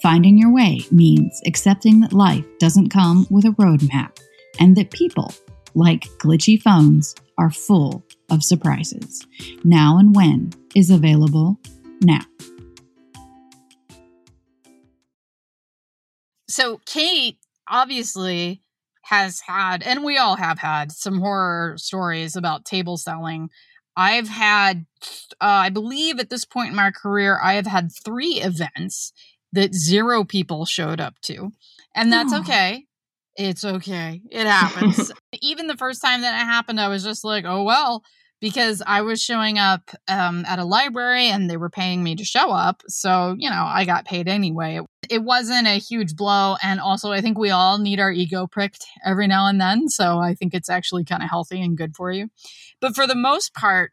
Finding 0.00 0.38
your 0.38 0.52
way 0.52 0.82
means 0.92 1.42
accepting 1.44 2.02
that 2.02 2.12
life 2.12 2.44
doesn't 2.60 2.90
come 2.90 3.26
with 3.30 3.44
a 3.44 3.56
roadmap 3.58 4.16
and 4.58 4.76
that 4.76 4.90
people, 4.90 5.32
like 5.74 6.02
glitchy 6.18 6.60
phones, 6.60 7.14
are 7.38 7.50
full 7.50 8.04
of 8.30 8.44
surprises. 8.44 9.26
Now 9.64 9.98
and 9.98 10.14
When 10.14 10.52
is 10.74 10.90
available 10.90 11.58
now. 12.02 12.20
So, 16.48 16.80
Kate 16.84 17.38
obviously 17.68 18.62
has 19.02 19.40
had, 19.40 19.82
and 19.82 20.04
we 20.04 20.18
all 20.18 20.36
have 20.36 20.58
had, 20.58 20.92
some 20.92 21.20
horror 21.20 21.74
stories 21.78 22.36
about 22.36 22.64
table 22.64 22.96
selling. 22.96 23.50
I've 23.96 24.28
had, 24.28 24.86
uh, 25.40 25.66
I 25.66 25.70
believe 25.70 26.18
at 26.18 26.30
this 26.30 26.44
point 26.44 26.70
in 26.70 26.76
my 26.76 26.90
career, 26.90 27.38
I 27.42 27.54
have 27.54 27.66
had 27.66 27.90
three 28.04 28.40
events 28.40 29.12
that 29.52 29.74
zero 29.74 30.24
people 30.24 30.64
showed 30.64 31.00
up 31.00 31.20
to. 31.22 31.52
And 31.94 32.12
that's 32.12 32.32
oh. 32.32 32.40
okay 32.40 32.86
it's 33.36 33.64
okay. 33.64 34.22
It 34.30 34.46
happens. 34.46 35.12
Even 35.40 35.66
the 35.66 35.76
first 35.76 36.02
time 36.02 36.22
that 36.22 36.34
it 36.34 36.44
happened, 36.44 36.80
I 36.80 36.88
was 36.88 37.02
just 37.02 37.24
like, 37.24 37.44
oh, 37.46 37.62
well, 37.62 38.02
because 38.40 38.82
I 38.86 39.02
was 39.02 39.22
showing 39.22 39.58
up 39.58 39.90
um, 40.08 40.44
at 40.46 40.58
a 40.58 40.64
library 40.64 41.26
and 41.26 41.48
they 41.48 41.58
were 41.58 41.68
paying 41.68 42.02
me 42.02 42.16
to 42.16 42.24
show 42.24 42.50
up. 42.50 42.82
So, 42.88 43.36
you 43.38 43.50
know, 43.50 43.64
I 43.66 43.84
got 43.84 44.06
paid 44.06 44.28
anyway. 44.28 44.80
It 45.10 45.22
wasn't 45.22 45.66
a 45.66 45.78
huge 45.78 46.16
blow. 46.16 46.56
And 46.62 46.80
also, 46.80 47.12
I 47.12 47.20
think 47.20 47.38
we 47.38 47.50
all 47.50 47.78
need 47.78 48.00
our 48.00 48.10
ego 48.10 48.46
pricked 48.46 48.86
every 49.04 49.26
now 49.26 49.46
and 49.46 49.60
then. 49.60 49.88
So 49.88 50.18
I 50.18 50.34
think 50.34 50.54
it's 50.54 50.70
actually 50.70 51.04
kind 51.04 51.22
of 51.22 51.28
healthy 51.28 51.60
and 51.60 51.76
good 51.76 51.94
for 51.94 52.10
you. 52.10 52.30
But 52.80 52.94
for 52.94 53.06
the 53.06 53.14
most 53.14 53.52
part, 53.54 53.92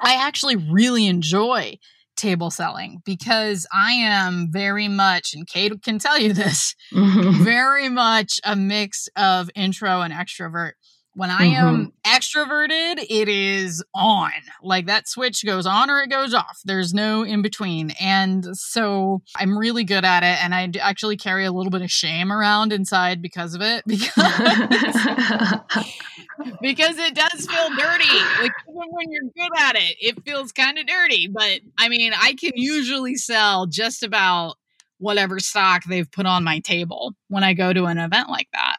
I 0.00 0.14
actually 0.14 0.56
really 0.56 1.06
enjoy 1.06 1.78
table 2.16 2.50
selling 2.50 3.02
because 3.04 3.66
I 3.72 3.92
am 3.92 4.48
very 4.50 4.88
much, 4.88 5.34
and 5.34 5.46
Kate 5.46 5.82
can 5.82 5.98
tell 5.98 6.18
you 6.18 6.32
this, 6.32 6.74
mm-hmm. 6.92 7.44
very 7.44 7.88
much 7.88 8.40
a 8.44 8.56
mix 8.56 9.08
of 9.16 9.50
intro 9.54 10.00
and 10.00 10.12
extrovert. 10.12 10.72
When 11.14 11.28
I 11.28 11.48
mm-hmm. 11.48 11.66
am 11.66 11.92
extroverted, 12.06 13.04
it 13.10 13.28
is 13.28 13.84
on. 13.94 14.32
Like 14.62 14.86
that 14.86 15.06
switch 15.06 15.44
goes 15.44 15.66
on 15.66 15.90
or 15.90 16.00
it 16.00 16.08
goes 16.08 16.32
off. 16.32 16.60
There's 16.64 16.94
no 16.94 17.22
in 17.22 17.42
between. 17.42 17.90
And 18.00 18.56
so 18.56 19.20
I'm 19.36 19.58
really 19.58 19.84
good 19.84 20.06
at 20.06 20.22
it. 20.22 20.42
And 20.42 20.54
I 20.54 20.70
actually 20.80 21.18
carry 21.18 21.44
a 21.44 21.52
little 21.52 21.70
bit 21.70 21.82
of 21.82 21.90
shame 21.90 22.32
around 22.32 22.72
inside 22.72 23.20
because 23.20 23.54
of 23.54 23.60
it. 23.60 23.84
Because, 23.92 25.60
because 26.60 26.98
it 26.98 27.14
does 27.14 27.46
feel 27.46 27.68
dirty. 27.70 28.18
Like 28.40 28.52
even 28.68 28.88
when 28.90 29.10
you're 29.10 29.30
good 29.36 29.58
at 29.58 29.76
it, 29.76 29.96
it 30.00 30.24
feels 30.24 30.52
kind 30.52 30.78
of 30.78 30.86
dirty. 30.86 31.28
But 31.28 31.60
I 31.78 31.88
mean, 31.88 32.12
I 32.18 32.34
can 32.34 32.52
usually 32.54 33.14
sell 33.16 33.66
just 33.66 34.02
about 34.02 34.56
whatever 34.98 35.38
stock 35.40 35.84
they've 35.84 36.10
put 36.10 36.26
on 36.26 36.44
my 36.44 36.60
table 36.60 37.14
when 37.28 37.44
I 37.44 37.54
go 37.54 37.72
to 37.72 37.84
an 37.84 37.98
event 37.98 38.28
like 38.28 38.48
that. 38.52 38.76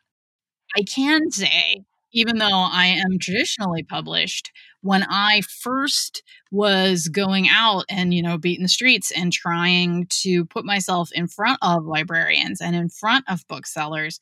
I 0.75 0.83
can 0.83 1.31
say 1.31 1.83
even 2.13 2.37
though 2.37 2.47
I 2.47 2.85
am 2.85 3.17
traditionally 3.19 3.83
published, 3.83 4.51
when 4.81 5.03
I 5.09 5.41
first 5.41 6.21
was 6.51 7.07
going 7.07 7.47
out 7.49 7.85
and, 7.89 8.13
you 8.13 8.21
know, 8.21 8.37
beating 8.37 8.63
the 8.63 8.69
streets 8.69 9.11
and 9.11 9.33
trying 9.33 10.05
to 10.21 10.45
put 10.45 10.65
myself 10.65 11.09
in 11.13 11.27
front 11.27 11.57
of 11.61 11.85
librarians 11.85 12.61
and 12.61 12.75
in 12.75 12.89
front 12.89 13.25
of 13.27 13.47
booksellers, 13.47 14.19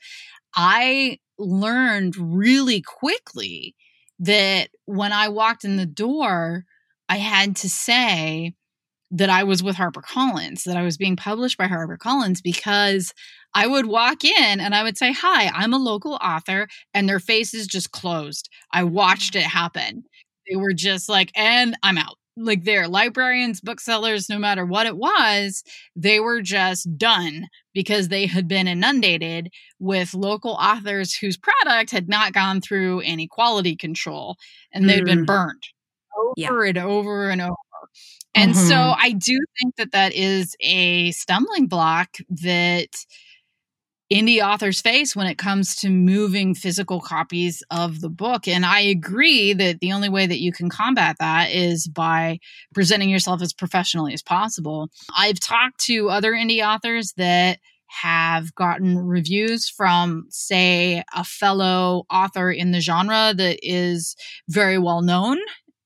I 0.56 1.20
learned 1.38 2.16
really 2.18 2.82
quickly 2.82 3.76
that 4.20 4.70
when 4.86 5.12
I 5.14 5.30
walked 5.30 5.64
in 5.64 5.78
the 5.78 5.86
door, 5.86 6.66
I 7.10 7.18
had 7.18 7.56
to 7.58 7.70
say, 7.70 8.54
that 9.12 9.30
I 9.30 9.44
was 9.44 9.62
with 9.62 9.76
HarperCollins, 9.76 10.64
that 10.64 10.78
I 10.78 10.84
was 10.84 10.98
being 10.98 11.18
published 11.18 11.58
by 11.58 11.68
HarperCollins 11.68 12.42
because 12.42 13.14
I 13.54 13.68
would 13.68 13.86
walk 13.86 14.24
in 14.24 14.60
and 14.62 14.74
I 14.74 14.84
would 14.84 14.98
say, 14.98 15.12
Hi, 15.12 15.48
I'm 15.54 15.74
a 15.74 15.78
local 15.78 16.14
author, 16.24 16.68
and 16.94 17.08
their 17.08 17.20
faces 17.20 17.68
just 17.68 17.92
closed. 17.92 18.50
I 18.72 18.86
watched 18.86 19.36
it 19.36 19.44
happen. 19.44 20.06
They 20.50 20.56
were 20.56 20.74
just 20.74 21.10
like, 21.10 21.32
and 21.36 21.76
I'm 21.84 21.98
out. 21.98 22.18
Like 22.38 22.64
they're 22.64 22.88
librarians, 22.88 23.60
booksellers, 23.62 24.30
no 24.30 24.40
matter 24.40 24.66
what 24.66 24.88
it 24.88 24.98
was, 24.98 25.64
they 25.96 26.20
were 26.20 26.42
just 26.42 26.98
done 26.98 27.48
because 27.74 28.08
they 28.08 28.26
had 28.26 28.48
been 28.48 28.68
inundated 28.68 29.50
with 29.80 30.14
local 30.14 30.52
authors 30.52 31.14
whose 31.14 31.38
product 31.38 31.92
had 31.92 32.08
not 32.08 32.34
gone 32.34 32.62
through 32.62 33.02
any 33.02 33.28
quality 33.28 33.76
control 33.76 34.38
and 34.72 34.90
they'd 34.90 35.04
mm. 35.04 35.08
been 35.08 35.26
burned 35.26 35.64
over 36.18 36.34
yeah. 36.38 36.70
and 36.70 36.78
over 36.78 37.30
and 37.30 37.42
over. 37.42 37.56
And 38.34 38.54
mm-hmm. 38.54 38.68
so 38.68 38.94
I 38.98 39.12
do 39.12 39.38
think 39.60 39.76
that 39.76 39.92
that 39.92 40.14
is 40.14 40.56
a 40.62 41.12
stumbling 41.12 41.68
block 41.68 42.16
that 42.30 42.96
indie 44.12 44.46
authors 44.46 44.82
face 44.82 45.16
when 45.16 45.28
it 45.28 45.38
comes 45.38 45.76
to 45.78 45.90
moving 45.90 46.54
physical 46.54 47.00
copies 47.00 47.64
of 47.72 48.02
the 48.02 48.10
book. 48.10 48.48
And 48.48 48.66
I 48.66 48.82
agree 48.82 49.54
that 49.54 49.80
the 49.80 49.94
only 49.94 50.10
way 50.10 50.28
that 50.28 50.42
you 50.42 50.52
can 50.52 50.70
combat 50.70 51.16
that 51.20 51.52
is 51.52 51.88
by 51.88 52.40
presenting 52.74 53.10
yourself 53.10 53.42
as 53.42 53.54
professionally 53.54 54.14
as 54.14 54.22
possible. 54.22 54.90
I've 55.16 55.40
talked 55.40 55.80
to 55.86 56.10
other 56.10 56.34
indie 56.34 56.66
authors 56.66 57.14
that 57.18 57.60
have 57.88 58.54
gotten 58.56 58.98
reviews 58.98 59.70
from, 59.70 60.26
say, 60.30 61.04
a 61.14 61.24
fellow 61.24 62.04
author 62.10 62.52
in 62.52 62.72
the 62.72 62.80
genre 62.80 63.34
that 63.36 63.60
is 63.62 64.16
very 64.50 64.78
well 64.78 65.02
known, 65.02 65.38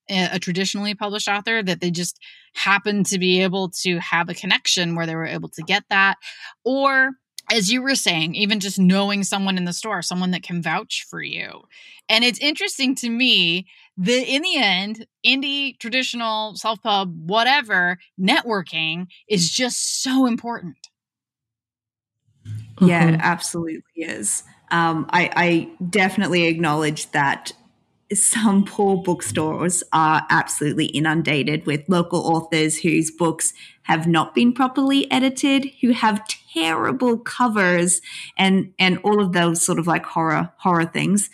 a 0.09 0.39
traditionally 0.39 0.93
published 0.93 1.28
author, 1.28 1.63
that 1.63 1.82
they 1.82 1.89
just 1.91 2.19
happened 2.53 3.05
to 3.07 3.19
be 3.19 3.41
able 3.41 3.69
to 3.82 3.99
have 3.99 4.30
a 4.30 4.36
connection 4.36 4.95
where 4.95 5.05
they 5.05 5.15
were 5.15 5.26
able 5.26 5.49
to 5.49 5.63
get 5.63 5.84
that. 5.89 6.17
Or 6.63 7.11
as 7.51 7.71
you 7.71 7.81
were 7.81 7.95
saying, 7.95 8.35
even 8.35 8.59
just 8.59 8.79
knowing 8.79 9.23
someone 9.23 9.57
in 9.57 9.65
the 9.65 9.73
store, 9.73 10.01
someone 10.01 10.31
that 10.31 10.43
can 10.43 10.61
vouch 10.61 11.05
for 11.09 11.21
you. 11.21 11.63
And 12.09 12.23
it's 12.23 12.39
interesting 12.39 12.95
to 12.95 13.09
me 13.09 13.67
that 13.97 14.27
in 14.27 14.41
the 14.41 14.57
end, 14.57 15.07
indie, 15.25 15.77
traditional, 15.79 16.55
self 16.55 16.81
pub, 16.81 17.13
whatever, 17.29 17.97
networking 18.19 19.07
is 19.27 19.49
just 19.49 20.03
so 20.03 20.25
important. 20.25 20.77
Yeah, 22.81 23.05
mm-hmm. 23.05 23.15
it 23.15 23.19
absolutely 23.23 23.83
is. 23.95 24.43
Um, 24.71 25.07
I, 25.11 25.29
I 25.35 25.85
definitely 25.89 26.45
acknowledge 26.45 27.11
that 27.11 27.53
some 28.13 28.65
poor 28.65 29.01
bookstores 29.01 29.83
are 29.91 30.25
absolutely 30.29 30.85
inundated 30.87 31.65
with 31.65 31.83
local 31.87 32.19
authors 32.19 32.79
whose 32.79 33.09
books 33.09 33.53
have 33.83 34.07
not 34.07 34.35
been 34.35 34.53
properly 34.53 35.09
edited, 35.11 35.71
who 35.81 35.91
have 35.91 36.21
terrible 36.55 37.17
covers 37.17 38.01
and 38.37 38.73
and 38.79 38.99
all 39.03 39.21
of 39.21 39.33
those 39.33 39.63
sort 39.63 39.79
of 39.79 39.87
like 39.87 40.05
horror 40.05 40.51
horror 40.57 40.85
things. 40.85 41.29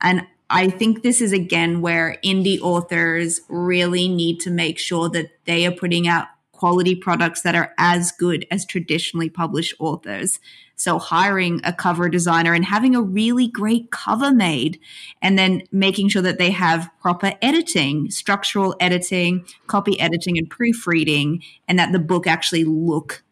And 0.00 0.26
I 0.48 0.68
think 0.68 1.02
this 1.02 1.20
is 1.20 1.32
again 1.32 1.80
where 1.80 2.18
indie 2.24 2.60
authors 2.60 3.40
really 3.48 4.08
need 4.08 4.40
to 4.40 4.50
make 4.50 4.78
sure 4.78 5.08
that 5.10 5.30
they 5.44 5.66
are 5.66 5.72
putting 5.72 6.06
out 6.06 6.28
quality 6.52 6.94
products 6.94 7.42
that 7.42 7.54
are 7.54 7.74
as 7.76 8.12
good 8.12 8.46
as 8.50 8.64
traditionally 8.64 9.28
published 9.28 9.74
authors. 9.78 10.40
So 10.76 10.98
hiring 10.98 11.60
a 11.64 11.72
cover 11.72 12.08
designer 12.08 12.54
and 12.54 12.64
having 12.64 12.94
a 12.94 13.02
really 13.02 13.46
great 13.46 13.90
cover 13.90 14.32
made 14.32 14.78
and 15.22 15.38
then 15.38 15.62
making 15.72 16.08
sure 16.08 16.22
that 16.22 16.38
they 16.38 16.50
have 16.50 16.90
proper 17.00 17.32
editing, 17.42 18.10
structural 18.10 18.74
editing, 18.80 19.46
copy 19.66 19.98
editing 20.00 20.38
and 20.38 20.48
proofreading 20.48 21.42
and 21.68 21.78
that 21.78 21.92
the 21.92 21.98
book 21.98 22.26
actually 22.26 22.64
look 22.64 23.22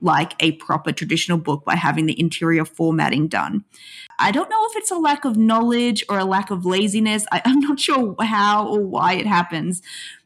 like 0.00 0.34
a 0.40 0.52
proper 0.52 0.92
traditional 0.92 1.38
book 1.38 1.64
by 1.64 1.76
having 1.76 2.06
the 2.06 2.18
interior 2.18 2.64
formatting 2.64 3.28
done. 3.28 3.64
I 4.18 4.30
don't 4.30 4.48
know 4.48 4.66
if 4.70 4.76
it's 4.76 4.90
a 4.90 4.96
lack 4.96 5.24
of 5.24 5.36
knowledge 5.36 6.04
or 6.08 6.18
a 6.18 6.24
lack 6.24 6.50
of 6.50 6.64
laziness. 6.64 7.26
I, 7.32 7.42
am 7.44 7.60
not 7.60 7.80
sure 7.80 8.14
how 8.20 8.68
or 8.68 8.80
why 8.80 9.14
it 9.14 9.26
happens, 9.26 9.82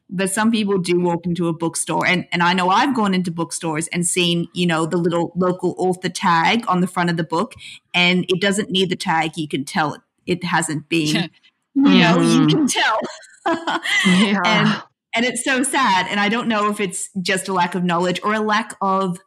but 0.09 0.31
some 0.31 0.51
people 0.51 0.79
do 0.79 1.01
walk 1.01 1.25
into 1.25 1.49
a 1.49 1.53
bookstore 1.53 2.07
and, 2.07 2.27
and 2.33 2.43
I 2.43 2.53
know 2.53 2.69
I've 2.69 2.95
gone 2.95 3.15
into 3.15 3.31
bookstores 3.31 3.89
and 3.89 4.07
seen, 4.07 4.49
you 4.55 4.67
know, 4.67 4.87
the 4.87 4.97
little 4.97 5.33
local 5.37 5.75
author 5.79 6.09
tag 6.09 6.65
on 6.69 6.81
the 6.81 6.87
front 6.87 7.11
of 7.11 7.17
the 7.17 7.25
book 7.25 7.55
and 7.95 8.25
it 8.29 8.41
doesn't 8.41 8.71
need 8.71 8.91
the 8.91 8.97
tag. 8.97 9.37
You 9.37 9.49
can 9.49 9.65
tell 9.65 9.95
it, 9.95 10.01
it 10.27 10.45
hasn't 10.45 10.89
been, 10.89 11.31
you 11.75 11.83
know, 12.01 12.21
you 12.21 12.43
hmm. 12.43 12.49
can 12.49 12.67
tell. 12.67 12.99
yeah. 13.47 14.41
And 14.45 14.83
and 15.15 15.25
it's 15.25 15.45
so 15.45 15.63
sad. 15.63 16.07
And 16.09 16.21
I 16.21 16.29
don't 16.29 16.49
know 16.49 16.71
if 16.71 16.81
it's 16.81 17.11
just 17.21 17.49
a 17.49 17.53
lack 17.53 17.75
of 17.75 17.85
knowledge 17.85 18.21
or 18.23 18.35
a 18.35 18.41
lack 18.41 18.77
of 18.81 19.19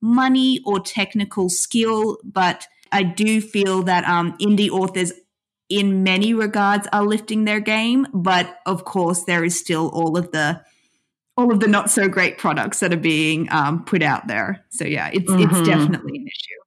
money 0.00 0.60
or 0.64 0.80
technical 0.80 1.48
skill, 1.48 2.18
but 2.24 2.66
I 2.92 3.02
do 3.02 3.40
feel 3.40 3.82
that 3.84 4.04
um, 4.04 4.36
indie 4.38 4.70
authors 4.70 5.12
in 5.68 6.02
many 6.02 6.34
regards 6.34 6.88
are 6.92 7.04
lifting 7.04 7.44
their 7.44 7.60
game, 7.60 8.06
but 8.12 8.58
of 8.66 8.84
course 8.84 9.24
there 9.24 9.44
is 9.44 9.58
still 9.58 9.88
all 9.88 10.16
of 10.16 10.32
the 10.32 10.60
all 11.36 11.52
of 11.52 11.60
the 11.60 11.68
not 11.68 11.88
so 11.88 12.08
great 12.08 12.36
products 12.36 12.80
that 12.80 12.92
are 12.92 12.98
being 12.98 13.50
um, 13.50 13.84
put 13.84 14.02
out 14.02 14.26
there. 14.26 14.64
So 14.68 14.84
yeah, 14.84 15.10
it's 15.12 15.30
mm-hmm. 15.30 15.42
it's 15.42 15.66
definitely 15.66 16.18
an 16.18 16.26
issue. 16.26 16.60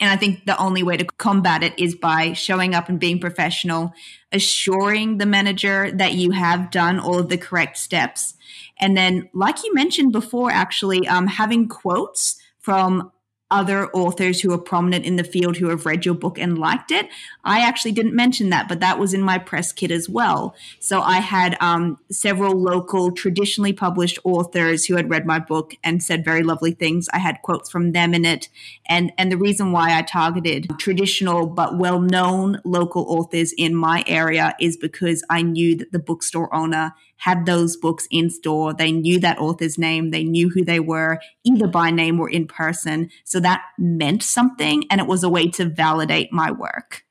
And 0.00 0.10
I 0.10 0.16
think 0.16 0.46
the 0.46 0.58
only 0.58 0.82
way 0.82 0.96
to 0.96 1.04
combat 1.18 1.62
it 1.62 1.78
is 1.78 1.94
by 1.94 2.32
showing 2.32 2.74
up 2.74 2.88
and 2.88 2.98
being 2.98 3.20
professional, 3.20 3.92
assuring 4.32 5.18
the 5.18 5.26
manager 5.26 5.92
that 5.92 6.14
you 6.14 6.32
have 6.32 6.72
done 6.72 6.98
all 6.98 7.20
of 7.20 7.28
the 7.28 7.38
correct 7.38 7.76
steps. 7.76 8.34
And 8.80 8.96
then, 8.96 9.28
like 9.32 9.62
you 9.62 9.72
mentioned 9.74 10.10
before, 10.10 10.50
actually, 10.50 11.06
um, 11.06 11.28
having 11.28 11.68
quotes 11.68 12.41
from 12.62 13.12
other 13.52 13.90
authors 13.90 14.40
who 14.40 14.50
are 14.50 14.58
prominent 14.58 15.04
in 15.04 15.16
the 15.16 15.24
field 15.24 15.58
who 15.58 15.68
have 15.68 15.84
read 15.84 16.06
your 16.06 16.14
book 16.14 16.38
and 16.38 16.58
liked 16.58 16.90
it. 16.90 17.08
I 17.44 17.60
actually 17.60 17.92
didn't 17.92 18.16
mention 18.16 18.48
that, 18.48 18.66
but 18.66 18.80
that 18.80 18.98
was 18.98 19.12
in 19.12 19.20
my 19.20 19.36
press 19.38 19.72
kit 19.72 19.90
as 19.90 20.08
well. 20.08 20.56
So 20.80 21.02
I 21.02 21.18
had 21.18 21.56
um, 21.60 21.98
several 22.10 22.58
local, 22.58 23.12
traditionally 23.12 23.74
published 23.74 24.18
authors 24.24 24.86
who 24.86 24.96
had 24.96 25.10
read 25.10 25.26
my 25.26 25.38
book 25.38 25.74
and 25.84 26.02
said 26.02 26.24
very 26.24 26.42
lovely 26.42 26.72
things. 26.72 27.08
I 27.12 27.18
had 27.18 27.42
quotes 27.42 27.70
from 27.70 27.92
them 27.92 28.14
in 28.14 28.24
it, 28.24 28.48
and 28.86 29.12
and 29.18 29.30
the 29.30 29.36
reason 29.36 29.70
why 29.70 29.96
I 29.96 30.02
targeted 30.02 30.70
traditional 30.78 31.46
but 31.46 31.76
well 31.76 32.00
known 32.00 32.58
local 32.64 33.04
authors 33.08 33.52
in 33.58 33.74
my 33.74 34.02
area 34.06 34.54
is 34.58 34.78
because 34.78 35.22
I 35.28 35.42
knew 35.42 35.76
that 35.76 35.92
the 35.92 35.98
bookstore 35.98 36.52
owner 36.54 36.94
had 37.22 37.46
those 37.46 37.76
books 37.76 38.08
in 38.10 38.28
store. 38.28 38.74
They 38.74 38.90
knew 38.90 39.20
that 39.20 39.38
author's 39.38 39.78
name. 39.78 40.10
They 40.10 40.24
knew 40.24 40.50
who 40.50 40.64
they 40.64 40.80
were, 40.80 41.20
either 41.44 41.68
by 41.68 41.92
name 41.92 42.18
or 42.18 42.28
in 42.28 42.48
person. 42.48 43.10
So 43.22 43.38
that 43.38 43.62
meant 43.78 44.24
something. 44.24 44.84
And 44.90 45.00
it 45.00 45.06
was 45.06 45.22
a 45.22 45.28
way 45.28 45.48
to 45.50 45.66
validate 45.66 46.32
my 46.32 46.50
work. 46.50 47.04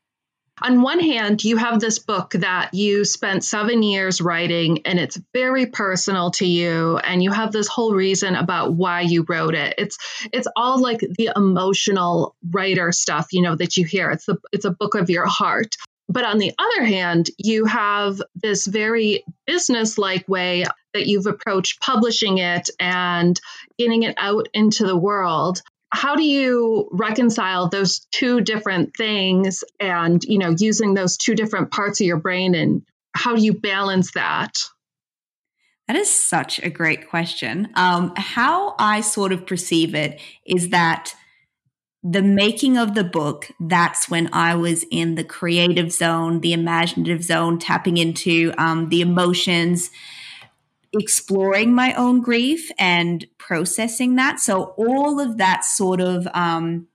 On 0.61 0.81
one 0.81 0.99
hand, 0.99 1.43
you 1.43 1.55
have 1.55 1.79
this 1.79 1.97
book 1.97 2.31
that 2.33 2.73
you 2.73 3.05
spent 3.05 3.45
seven 3.45 3.81
years 3.81 4.21
writing, 4.21 4.85
and 4.85 4.99
it's 4.99 5.17
very 5.33 5.67
personal 5.67 6.29
to 6.31 6.45
you, 6.45 6.97
and 6.97 7.23
you 7.23 7.31
have 7.31 7.51
this 7.51 7.67
whole 7.67 7.95
reason 7.95 8.35
about 8.35 8.73
why 8.73 9.01
you 9.01 9.25
wrote 9.27 9.55
it. 9.55 9.73
It's 9.79 9.97
it's 10.31 10.47
all 10.55 10.79
like 10.79 10.99
the 10.99 11.31
emotional 11.35 12.35
writer 12.47 12.91
stuff, 12.91 13.29
you 13.31 13.41
know, 13.41 13.55
that 13.55 13.75
you 13.77 13.85
hear. 13.85 14.11
It's 14.11 14.25
the 14.25 14.37
it's 14.51 14.65
a 14.65 14.71
book 14.71 14.93
of 14.93 15.09
your 15.09 15.25
heart. 15.25 15.77
But 16.11 16.25
on 16.25 16.39
the 16.39 16.51
other 16.59 16.83
hand, 16.83 17.29
you 17.37 17.65
have 17.65 18.21
this 18.35 18.67
very 18.67 19.23
business 19.47 19.97
like 19.97 20.27
way 20.27 20.65
that 20.93 21.07
you've 21.07 21.25
approached 21.25 21.79
publishing 21.79 22.37
it 22.37 22.69
and 22.79 23.39
getting 23.77 24.03
it 24.03 24.15
out 24.17 24.49
into 24.53 24.85
the 24.85 24.97
world. 24.97 25.61
How 25.93 26.15
do 26.15 26.23
you 26.23 26.89
reconcile 26.91 27.69
those 27.69 28.05
two 28.11 28.41
different 28.41 28.95
things 28.95 29.63
and, 29.79 30.21
you 30.23 30.37
know, 30.37 30.53
using 30.57 30.93
those 30.93 31.15
two 31.15 31.33
different 31.33 31.71
parts 31.71 32.01
of 32.01 32.07
your 32.07 32.19
brain 32.19 32.55
and 32.55 32.83
how 33.13 33.35
do 33.35 33.43
you 33.43 33.53
balance 33.53 34.11
that? 34.11 34.57
That 35.87 35.95
is 35.95 36.09
such 36.09 36.59
a 36.59 36.69
great 36.69 37.09
question. 37.09 37.69
Um, 37.75 38.13
how 38.15 38.75
I 38.79 39.01
sort 39.01 39.31
of 39.31 39.45
perceive 39.45 39.95
it 39.95 40.21
is 40.45 40.69
that 40.69 41.13
the 42.03 42.21
making 42.21 42.77
of 42.77 42.95
the 42.95 43.03
book, 43.03 43.51
that's 43.59 44.09
when 44.09 44.29
I 44.33 44.55
was 44.55 44.85
in 44.89 45.15
the 45.15 45.23
creative 45.23 45.91
zone, 45.91 46.41
the 46.41 46.53
imaginative 46.53 47.23
zone, 47.23 47.59
tapping 47.59 47.97
into 47.97 48.53
um, 48.57 48.89
the 48.89 49.01
emotions, 49.01 49.91
exploring 50.93 51.73
my 51.73 51.93
own 51.93 52.21
grief 52.21 52.71
and 52.79 53.25
processing 53.37 54.15
that. 54.15 54.39
So, 54.39 54.73
all 54.77 55.19
of 55.19 55.37
that 55.37 55.63
sort 55.63 56.01
of, 56.01 56.27
um, 56.33 56.87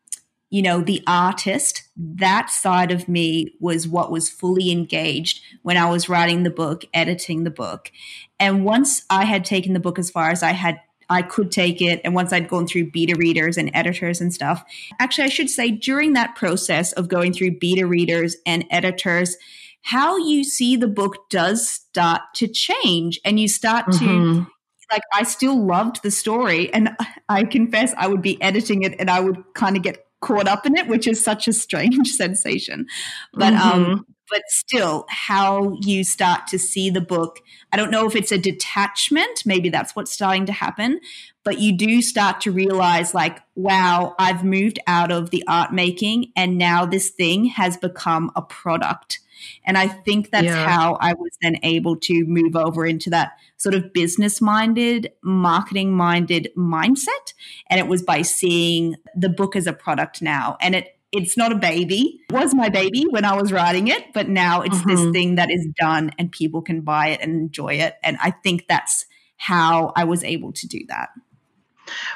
you 0.50 0.60
know, 0.60 0.80
the 0.80 1.02
artist, 1.06 1.84
that 1.96 2.50
side 2.50 2.90
of 2.90 3.08
me 3.08 3.54
was 3.60 3.86
what 3.86 4.10
was 4.10 4.28
fully 4.28 4.72
engaged 4.72 5.40
when 5.62 5.76
I 5.76 5.88
was 5.88 6.08
writing 6.08 6.42
the 6.42 6.50
book, 6.50 6.84
editing 6.92 7.44
the 7.44 7.50
book. 7.50 7.92
And 8.40 8.64
once 8.64 9.02
I 9.08 9.24
had 9.24 9.44
taken 9.44 9.72
the 9.72 9.80
book 9.80 9.98
as 10.00 10.10
far 10.10 10.30
as 10.30 10.42
I 10.42 10.52
had 10.52 10.80
I 11.08 11.22
could 11.22 11.52
take 11.52 11.80
it. 11.80 12.00
And 12.04 12.14
once 12.14 12.32
I'd 12.32 12.48
gone 12.48 12.66
through 12.66 12.90
beta 12.90 13.14
readers 13.16 13.56
and 13.56 13.70
editors 13.74 14.20
and 14.20 14.32
stuff, 14.32 14.64
actually, 14.98 15.24
I 15.24 15.30
should 15.30 15.50
say 15.50 15.70
during 15.70 16.14
that 16.14 16.34
process 16.34 16.92
of 16.92 17.08
going 17.08 17.32
through 17.32 17.58
beta 17.58 17.86
readers 17.86 18.36
and 18.44 18.64
editors, 18.70 19.36
how 19.82 20.16
you 20.16 20.42
see 20.42 20.76
the 20.76 20.88
book 20.88 21.30
does 21.30 21.68
start 21.68 22.22
to 22.34 22.48
change 22.48 23.20
and 23.24 23.38
you 23.38 23.46
start 23.46 23.86
mm-hmm. 23.86 24.40
to 24.44 24.46
like 24.90 25.02
I 25.12 25.22
still 25.24 25.64
loved 25.64 26.02
the 26.02 26.10
story 26.10 26.72
and 26.72 26.96
I 27.28 27.44
confess 27.44 27.94
I 27.96 28.08
would 28.08 28.22
be 28.22 28.40
editing 28.42 28.82
it 28.82 28.94
and 28.98 29.10
I 29.10 29.20
would 29.20 29.42
kind 29.54 29.76
of 29.76 29.82
get 29.82 30.06
caught 30.20 30.48
up 30.48 30.66
in 30.66 30.76
it 30.76 30.88
which 30.88 31.06
is 31.06 31.22
such 31.22 31.46
a 31.46 31.52
strange 31.52 32.08
sensation 32.12 32.86
but 33.32 33.52
um, 33.52 33.60
mm-hmm. 33.60 33.92
um 33.92 34.06
but 34.30 34.42
still 34.48 35.06
how 35.08 35.76
you 35.80 36.04
start 36.04 36.46
to 36.46 36.58
see 36.58 36.90
the 36.90 37.00
book 37.00 37.40
i 37.72 37.76
don't 37.76 37.90
know 37.90 38.06
if 38.06 38.16
it's 38.16 38.32
a 38.32 38.38
detachment 38.38 39.42
maybe 39.44 39.68
that's 39.68 39.94
what's 39.94 40.12
starting 40.12 40.46
to 40.46 40.52
happen 40.52 41.00
but 41.44 41.58
you 41.58 41.76
do 41.76 42.02
start 42.02 42.40
to 42.40 42.50
realize 42.50 43.14
like 43.14 43.38
wow 43.54 44.14
i've 44.18 44.44
moved 44.44 44.78
out 44.86 45.12
of 45.12 45.30
the 45.30 45.44
art 45.46 45.72
making 45.72 46.32
and 46.36 46.58
now 46.58 46.84
this 46.84 47.10
thing 47.10 47.46
has 47.46 47.76
become 47.76 48.30
a 48.36 48.42
product. 48.42 49.20
And 49.64 49.76
i 49.76 49.86
think 49.86 50.30
that's 50.30 50.46
yeah. 50.46 50.66
how 50.66 50.96
i 51.00 51.12
was 51.12 51.36
then 51.42 51.58
able 51.62 51.96
to 51.96 52.24
move 52.24 52.56
over 52.56 52.86
into 52.86 53.10
that 53.10 53.32
sort 53.56 53.74
of 53.74 53.92
business 53.92 54.40
minded 54.40 55.12
marketing 55.22 55.92
minded 55.92 56.50
mindset. 56.56 57.32
And 57.70 57.80
it 57.80 57.86
was 57.86 58.02
by 58.02 58.22
seeing 58.22 58.96
the 59.14 59.28
book 59.28 59.56
as 59.56 59.66
a 59.66 59.72
product 59.72 60.22
now. 60.22 60.56
And 60.60 60.74
it 60.74 60.95
it's 61.12 61.36
not 61.36 61.52
a 61.52 61.56
baby. 61.56 62.20
It 62.28 62.32
was 62.32 62.54
my 62.54 62.68
baby 62.68 63.06
when 63.08 63.24
I 63.24 63.34
was 63.36 63.52
writing 63.52 63.88
it, 63.88 64.12
but 64.12 64.28
now 64.28 64.62
it's 64.62 64.78
mm-hmm. 64.78 64.90
this 64.90 65.12
thing 65.12 65.34
that 65.36 65.50
is 65.50 65.66
done 65.78 66.10
and 66.18 66.30
people 66.30 66.62
can 66.62 66.80
buy 66.82 67.08
it 67.08 67.20
and 67.20 67.32
enjoy 67.32 67.74
it. 67.74 67.96
And 68.02 68.16
I 68.20 68.30
think 68.30 68.66
that's 68.68 69.06
how 69.36 69.92
I 69.96 70.04
was 70.04 70.24
able 70.24 70.52
to 70.52 70.66
do 70.66 70.80
that. 70.88 71.10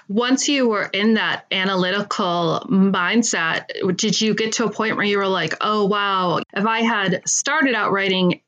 Once 0.08 0.48
you 0.48 0.68
were 0.68 0.90
in 0.92 1.14
that 1.14 1.46
analytical 1.52 2.66
mindset, 2.68 3.66
did 3.96 4.20
you 4.20 4.34
get 4.34 4.52
to 4.54 4.64
a 4.64 4.70
point 4.70 4.96
where 4.96 5.06
you 5.06 5.18
were 5.18 5.28
like, 5.28 5.54
oh, 5.60 5.86
wow, 5.86 6.40
if 6.54 6.66
I 6.66 6.80
had 6.80 7.22
started 7.28 7.74
out 7.74 7.92
writing 7.92 8.40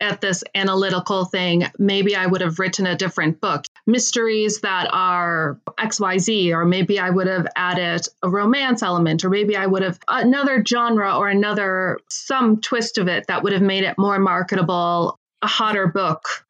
at 0.00 0.20
this 0.20 0.42
analytical 0.54 1.24
thing, 1.24 1.66
maybe 1.78 2.16
I 2.16 2.26
would 2.26 2.40
have 2.40 2.58
written 2.58 2.86
a 2.86 2.96
different 2.96 3.40
book. 3.40 3.64
Mysteries 3.86 4.60
that 4.60 4.88
are 4.92 5.60
XYZ, 5.78 6.52
or 6.52 6.64
maybe 6.64 6.98
I 6.98 7.10
would 7.10 7.26
have 7.26 7.46
added 7.56 8.06
a 8.22 8.28
romance 8.28 8.82
element, 8.82 9.24
or 9.24 9.30
maybe 9.30 9.56
I 9.56 9.66
would 9.66 9.82
have 9.82 9.98
another 10.08 10.64
genre 10.66 11.16
or 11.16 11.28
another 11.28 11.98
some 12.08 12.60
twist 12.60 12.98
of 12.98 13.08
it 13.08 13.26
that 13.28 13.42
would 13.42 13.52
have 13.52 13.62
made 13.62 13.84
it 13.84 13.98
more 13.98 14.18
marketable, 14.18 15.18
a 15.42 15.46
hotter 15.46 15.86
book. 15.86 16.44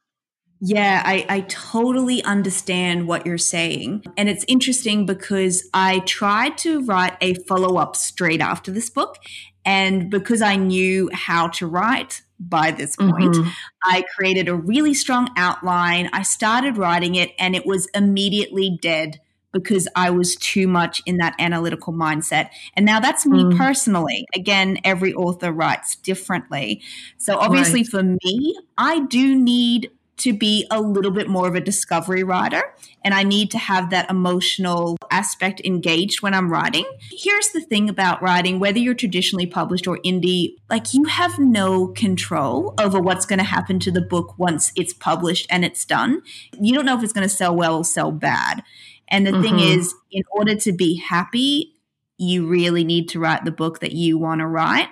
Yeah, 0.63 1.03
I, 1.05 1.25
I 1.29 1.41
totally 1.49 2.23
understand 2.23 3.09
what 3.09 3.25
you're 3.25 3.39
saying. 3.39 4.05
And 4.19 4.29
it's 4.29 4.45
interesting 4.47 5.07
because 5.07 5.69
I 5.73 6.01
tried 6.01 6.59
to 6.59 6.85
write 6.85 7.17
a 7.23 7.35
follow 7.35 7.79
up 7.79 7.97
straight 7.97 8.43
after 8.43 8.71
this 8.71 8.91
book. 8.91 9.17
And 9.65 10.11
because 10.11 10.43
I 10.43 10.57
knew 10.57 11.11
how 11.13 11.49
to 11.49 11.67
write, 11.67 12.23
by 12.41 12.71
this 12.71 12.97
point. 12.97 13.35
Mm-hmm. 13.35 13.49
I 13.85 14.03
created 14.17 14.49
a 14.49 14.55
really 14.55 14.95
strong 14.95 15.29
outline. 15.37 16.09
I 16.13 16.23
started 16.23 16.79
writing 16.79 17.15
it 17.15 17.33
and 17.39 17.55
it 17.55 17.67
was 17.67 17.87
immediately 17.95 18.79
dead 18.81 19.21
because 19.53 19.89
I 19.97 20.11
was 20.11 20.37
too 20.37 20.69
much 20.69 21.03
in 21.07 21.19
that 21.19 21.35
analytical 21.39 21.93
mindset. 21.93 22.51
And 22.75 22.87
now 22.87 23.01
that's 23.01 23.27
me 23.27 23.45
mm. 23.45 23.57
personally. 23.57 24.27
Again, 24.35 24.79
every 24.85 25.13
author 25.13 25.53
writes 25.53 25.97
differently. 25.97 26.83
So 27.19 27.37
obviously 27.37 27.81
right. 27.81 27.89
for 27.89 28.03
me, 28.03 28.59
I 28.79 29.01
do 29.01 29.35
need 29.35 29.91
to 30.21 30.33
be 30.33 30.67
a 30.71 30.81
little 30.81 31.11
bit 31.11 31.29
more 31.29 31.49
of 31.49 31.55
a 31.55 31.61
discovery 31.61 32.23
writer 32.23 32.63
and 33.05 33.15
I 33.15 33.23
need 33.23 33.51
to 33.53 33.59
have 33.59 33.91
that 33.91 34.11
emotional 34.11 34.97
aspect 35.11 35.61
engaged 35.65 36.23
when 36.23 36.35
I'm 36.35 36.51
writing. 36.51 36.85
Here's 37.11 37.51
the 37.51 37.61
thing 37.61 37.89
about 37.89 38.23
writing, 38.23 38.59
whether 38.59 38.79
you're 38.79 38.95
traditionally 38.95 39.47
published 39.47 39.87
or 39.87 39.99
indie, 39.99 40.57
like 40.69 40.93
you 40.93 41.05
have 41.05 41.39
no 41.39 41.89
control 41.89 42.75
over 42.79 43.01
what's 43.01 43.27
going 43.27 43.39
to 43.39 43.45
happen 43.45 43.79
to 43.81 43.91
the 43.91 44.01
book 44.01 44.39
once 44.39 44.73
it's 44.77 44.93
published 44.93 45.47
and 45.51 45.65
it's 45.65 45.85
done. 45.85 46.23
You 46.61 46.75
don't 46.75 46.85
know 46.85 46.97
if 46.97 47.03
it's 47.03 47.13
going 47.13 47.29
to 47.29 47.35
sell 47.35 47.55
well 47.55 47.79
or 47.79 47.85
sell 47.85 48.13
bad. 48.13 48.63
And 49.09 49.27
the 49.27 49.33
mm-hmm. 49.33 49.43
thing 49.43 49.59
is, 49.59 49.95
in 50.11 50.23
order 50.33 50.55
to 50.55 50.73
be 50.73 50.97
happy, 50.97 51.75
you 52.19 52.47
really 52.47 52.85
need 52.85 53.09
to 53.09 53.19
write 53.19 53.45
the 53.45 53.51
book 53.51 53.81
that 53.81 53.93
you 53.93 54.19
want 54.19 54.41
to 54.41 54.47
write. 54.47 54.89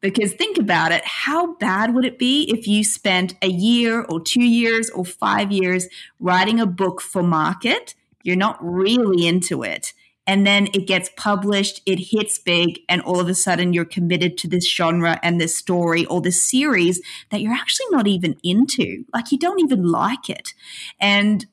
Because 0.00 0.34
think 0.34 0.58
about 0.58 0.92
it 0.92 1.02
how 1.04 1.54
bad 1.54 1.94
would 1.94 2.04
it 2.04 2.18
be 2.18 2.44
if 2.44 2.66
you 2.68 2.84
spent 2.84 3.34
a 3.42 3.48
year 3.48 4.02
or 4.02 4.20
two 4.20 4.44
years 4.44 4.90
or 4.90 5.04
five 5.04 5.50
years 5.50 5.88
writing 6.20 6.60
a 6.60 6.66
book 6.66 7.00
for 7.00 7.22
market? 7.22 7.94
You're 8.22 8.36
not 8.36 8.58
really 8.60 9.26
into 9.26 9.62
it. 9.62 9.92
And 10.26 10.44
then 10.44 10.66
it 10.74 10.88
gets 10.88 11.08
published, 11.16 11.82
it 11.86 12.10
hits 12.10 12.36
big, 12.36 12.80
and 12.88 13.00
all 13.02 13.20
of 13.20 13.28
a 13.28 13.34
sudden 13.34 13.72
you're 13.72 13.84
committed 13.84 14.36
to 14.38 14.48
this 14.48 14.68
genre 14.68 15.20
and 15.22 15.40
this 15.40 15.56
story 15.56 16.04
or 16.06 16.20
this 16.20 16.42
series 16.42 17.00
that 17.30 17.40
you're 17.40 17.52
actually 17.52 17.86
not 17.90 18.08
even 18.08 18.36
into. 18.42 19.04
Like 19.14 19.30
you 19.30 19.38
don't 19.38 19.60
even 19.60 19.84
like 19.84 20.28
it. 20.28 20.52
And 21.00 21.46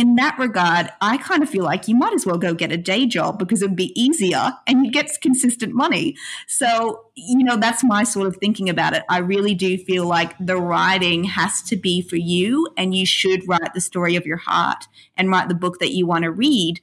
in 0.00 0.16
that 0.16 0.38
regard, 0.38 0.88
I 1.00 1.16
kind 1.18 1.42
of 1.42 1.48
feel 1.48 1.64
like 1.64 1.88
you 1.88 1.96
might 1.96 2.12
as 2.14 2.26
well 2.26 2.38
go 2.38 2.54
get 2.54 2.72
a 2.72 2.76
day 2.76 3.06
job 3.06 3.38
because 3.38 3.62
it 3.62 3.68
would 3.68 3.76
be 3.76 3.98
easier 4.00 4.52
and 4.66 4.84
you 4.84 4.92
get 4.92 5.10
consistent 5.20 5.74
money. 5.74 6.16
So, 6.46 7.06
you 7.14 7.44
know, 7.44 7.56
that's 7.56 7.84
my 7.84 8.04
sort 8.04 8.26
of 8.26 8.36
thinking 8.36 8.68
about 8.68 8.94
it. 8.94 9.02
I 9.08 9.18
really 9.18 9.54
do 9.54 9.76
feel 9.78 10.06
like 10.06 10.34
the 10.38 10.56
writing 10.56 11.24
has 11.24 11.62
to 11.62 11.76
be 11.76 12.02
for 12.02 12.16
you 12.16 12.68
and 12.76 12.94
you 12.94 13.06
should 13.06 13.48
write 13.48 13.74
the 13.74 13.80
story 13.80 14.16
of 14.16 14.26
your 14.26 14.38
heart 14.38 14.84
and 15.16 15.30
write 15.30 15.48
the 15.48 15.54
book 15.54 15.78
that 15.80 15.92
you 15.92 16.06
want 16.06 16.24
to 16.24 16.30
read. 16.30 16.80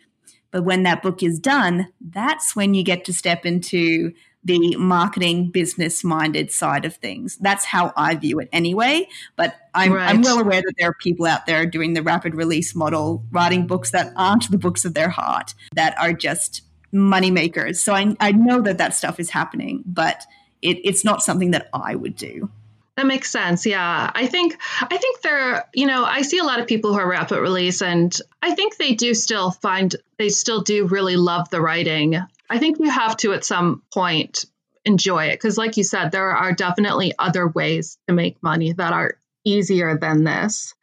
But 0.52 0.64
when 0.64 0.84
that 0.84 1.02
book 1.02 1.24
is 1.24 1.40
done, 1.40 1.88
that's 2.02 2.56
when 2.56 2.74
you 2.74 2.84
get 2.84 3.06
to 3.06 3.14
step 3.14 3.46
into 3.46 4.14
the 4.44 4.76
marketing 4.78 5.52
business 5.52 6.04
minded 6.04 6.52
side 6.52 6.86
of 6.86 6.96
things. 6.96 7.38
That's 7.38 7.66
how 7.66 7.94
I 7.96 8.16
view 8.16 8.40
it 8.40 8.50
anyway. 8.52 9.08
But 9.36 9.56
I'm, 9.74 9.94
right. 9.94 10.10
I'm 10.10 10.22
well 10.22 10.40
aware 10.40 10.62
that 10.62 10.74
there 10.78 10.90
are 10.90 10.96
people 10.96 11.26
out 11.26 11.46
there 11.46 11.66
doing 11.66 11.94
the 11.94 12.02
rapid 12.02 12.36
release 12.36 12.76
model, 12.76 13.24
writing 13.32 13.68
books 13.68 13.92
that 13.92 14.12
aren't 14.16 14.50
the 14.50 14.58
books 14.58 14.84
of 14.84 14.94
their 14.94 15.10
heart, 15.10 15.54
that 15.76 15.96
are 16.00 16.14
just 16.14 16.64
money 16.92 17.32
makers. 17.32 17.80
So 17.80 17.94
I, 17.94 18.16
I 18.20 18.32
know 18.32 18.62
that 18.62 18.78
that 18.80 18.96
stuff 18.96 19.20
is 19.20 19.30
happening, 19.30 19.84
but 19.86 20.26
it, 20.62 20.80
it's 20.84 21.06
not 21.06 21.24
something 21.24 21.52
that 21.52 21.70
I 21.74 21.96
would 21.96 22.16
do. 22.16 22.50
That 22.98 23.06
makes 23.06 23.32
sense. 23.32 23.66
Yeah. 23.66 24.12
I 24.14 24.28
think 24.28 24.58
I 24.82 24.98
think 24.98 25.22
there, 25.22 25.66
you 25.74 25.88
know, 25.88 26.04
I 26.04 26.24
see 26.24 26.40
a 26.40 26.44
lot 26.44 26.60
of 26.60 26.68
people 26.68 26.94
who 26.94 27.00
are 27.00 27.08
rapid 27.08 27.40
release 27.40 27.82
and 27.82 28.16
I 28.42 28.54
think 28.54 28.76
they 28.76 28.94
do 28.94 29.14
still 29.14 29.50
find 29.52 29.96
they 30.18 30.30
still 30.30 30.62
do 30.62 30.86
really 30.88 31.16
love 31.16 31.50
the 31.50 31.62
writing. 31.62 32.22
I 32.52 32.58
think 32.58 32.80
you 32.80 32.90
have 32.90 33.16
to 33.18 33.32
at 33.32 33.46
some 33.46 33.82
point 33.94 34.44
enjoy 34.84 35.28
it 35.28 35.36
because 35.36 35.58
like 35.58 35.78
you 35.78 35.86
said 35.86 36.12
there 36.12 36.32
are 36.32 36.52
definitely 36.52 37.14
other 37.18 37.48
ways 37.48 37.98
to 38.08 38.14
make 38.14 38.44
money 38.44 38.74
that 38.74 38.92
are 38.92 39.14
easier 39.46 39.98
than 39.98 40.26
this. 40.26 40.74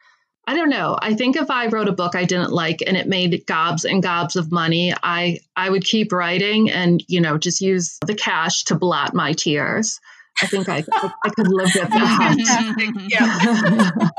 I 0.47 0.55
don't 0.55 0.69
know. 0.69 0.97
I 0.99 1.13
think 1.13 1.35
if 1.35 1.51
I 1.51 1.67
wrote 1.67 1.87
a 1.87 1.91
book 1.91 2.15
I 2.15 2.25
didn't 2.25 2.51
like 2.51 2.81
and 2.87 2.97
it 2.97 3.07
made 3.07 3.45
gobs 3.45 3.85
and 3.85 4.01
gobs 4.01 4.35
of 4.35 4.51
money, 4.51 4.95
I 5.03 5.41
I 5.55 5.69
would 5.69 5.85
keep 5.85 6.11
writing 6.11 6.71
and 6.71 7.03
you 7.07 7.21
know 7.21 7.37
just 7.37 7.61
use 7.61 7.99
the 8.03 8.15
cash 8.15 8.63
to 8.65 8.75
blot 8.75 9.13
my 9.13 9.33
tears. 9.33 9.99
I 10.41 10.47
think 10.47 10.69
I 10.69 10.83
I 11.23 11.29
could 11.29 11.49
live 11.49 11.69
with 11.75 11.75
that. 11.91 13.09
yeah. 13.11 14.09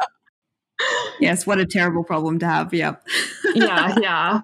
yes, 1.20 1.48
what 1.48 1.58
a 1.58 1.66
terrible 1.66 2.04
problem 2.04 2.38
to 2.38 2.46
have. 2.46 2.72
Yep. 2.72 3.02
yeah, 3.56 3.96
yeah. 4.00 4.40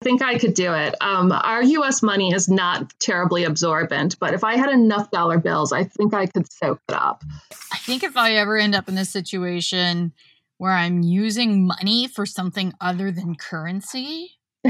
I 0.00 0.04
think 0.06 0.22
I 0.22 0.38
could 0.38 0.54
do 0.54 0.72
it. 0.72 0.94
Um, 1.02 1.30
our 1.30 1.62
US 1.62 2.02
money 2.02 2.32
is 2.32 2.48
not 2.48 2.90
terribly 3.00 3.44
absorbent, 3.44 4.18
but 4.18 4.32
if 4.32 4.42
I 4.42 4.56
had 4.56 4.70
enough 4.70 5.10
dollar 5.10 5.36
bills, 5.38 5.72
I 5.72 5.84
think 5.84 6.14
I 6.14 6.24
could 6.24 6.50
soak 6.50 6.80
it 6.88 6.94
up. 6.94 7.22
I 7.70 7.76
think 7.76 8.02
if 8.02 8.16
I 8.16 8.32
ever 8.36 8.56
end 8.56 8.74
up 8.74 8.88
in 8.88 8.94
this 8.94 9.10
situation 9.10 10.14
where 10.56 10.72
I'm 10.72 11.02
using 11.02 11.66
money 11.66 12.08
for 12.08 12.24
something 12.24 12.72
other 12.80 13.12
than 13.12 13.34
currency, 13.34 14.38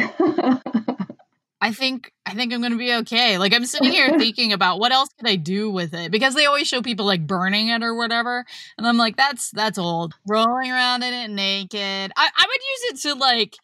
I 1.63 1.73
think 1.75 2.13
I 2.27 2.35
think 2.35 2.53
I'm 2.53 2.61
gonna 2.61 2.77
be 2.77 2.95
okay. 2.95 3.39
Like 3.39 3.55
I'm 3.55 3.67
sitting 3.67 3.93
here 3.93 4.19
thinking 4.19 4.53
about 4.53 4.81
what 4.81 4.91
else 4.91 5.11
could 5.17 5.29
I 5.29 5.37
do 5.37 5.71
with 5.71 5.95
it 5.95 6.11
because 6.11 6.35
they 6.35 6.47
always 6.47 6.67
show 6.67 6.83
people 6.83 7.07
like 7.07 7.25
burning 7.25 7.69
it 7.69 7.85
or 7.85 7.95
whatever, 7.95 8.45
and 8.77 8.85
I'm 8.85 8.97
like, 8.97 9.17
that's 9.17 9.53
that's 9.53 9.79
old. 9.79 10.15
Rolling 10.27 10.73
around 10.73 11.05
in 11.05 11.15
it 11.15 11.31
naked. 11.31 12.13
I, 12.17 12.31
I 12.37 12.47
would 12.49 12.61
use 12.61 13.05
it 13.05 13.09
to 13.09 13.15
like 13.15 13.57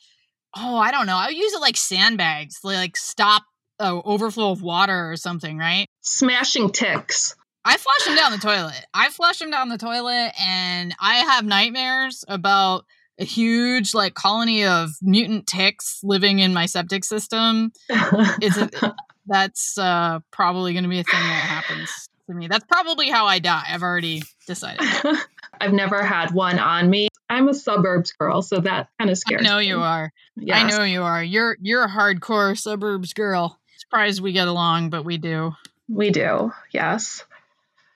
oh, 0.56 0.76
I 0.78 0.90
don't 0.90 1.06
know. 1.06 1.16
I 1.16 1.26
would 1.26 1.36
use 1.36 1.52
it 1.52 1.60
like 1.60 1.76
sandbags, 1.76 2.60
like 2.64 2.96
stop 2.96 3.44
uh, 3.78 4.00
overflow 4.04 4.50
of 4.50 4.62
water 4.62 5.10
or 5.10 5.16
something, 5.16 5.58
right? 5.58 5.86
Smashing 6.00 6.70
ticks. 6.70 7.36
I 7.64 7.76
flush 7.76 8.04
them 8.04 8.16
down 8.16 8.32
the 8.32 8.38
toilet. 8.38 8.86
I 8.94 9.10
flush 9.10 9.38
them 9.40 9.50
down 9.50 9.68
the 9.68 9.78
toilet, 9.78 10.32
and 10.40 10.94
I 11.00 11.16
have 11.16 11.44
nightmares 11.44 12.24
about 12.28 12.84
a 13.18 13.24
huge 13.24 13.92
like 13.92 14.14
colony 14.14 14.64
of 14.64 14.90
mutant 15.02 15.46
ticks 15.46 16.00
living 16.02 16.38
in 16.38 16.54
my 16.54 16.66
septic 16.66 17.04
system. 17.04 17.72
it's 17.88 18.56
a, 18.82 18.94
that's 19.26 19.76
uh, 19.78 20.20
probably 20.30 20.72
going 20.74 20.84
to 20.84 20.90
be 20.90 21.00
a 21.00 21.04
thing 21.04 21.20
that 21.20 21.62
happens 21.64 22.08
to 22.28 22.34
me. 22.34 22.46
That's 22.46 22.64
probably 22.64 23.10
how 23.10 23.26
I 23.26 23.40
die. 23.40 23.64
I've 23.68 23.82
already 23.82 24.22
decided. 24.46 24.86
I've 25.60 25.72
never 25.72 26.02
had 26.02 26.32
one 26.32 26.58
on 26.58 26.88
me. 26.88 27.08
I'm 27.28 27.48
a 27.48 27.54
suburbs 27.54 28.12
girl, 28.12 28.42
so 28.42 28.60
that 28.60 28.88
kind 28.98 29.10
of 29.10 29.18
scares 29.18 29.42
me. 29.42 29.48
I 29.48 29.50
know 29.50 29.58
me. 29.58 29.68
you 29.68 29.80
are. 29.80 30.12
Yes. 30.36 30.62
I 30.62 30.68
know 30.68 30.84
you 30.84 31.02
are. 31.02 31.22
You're 31.22 31.56
you're 31.60 31.84
a 31.84 31.88
hardcore 31.88 32.56
suburbs 32.56 33.12
girl. 33.12 33.58
Surprised 33.76 34.20
we 34.20 34.32
get 34.32 34.48
along, 34.48 34.90
but 34.90 35.04
we 35.04 35.18
do. 35.18 35.52
We 35.88 36.10
do. 36.10 36.52
Yes. 36.72 37.24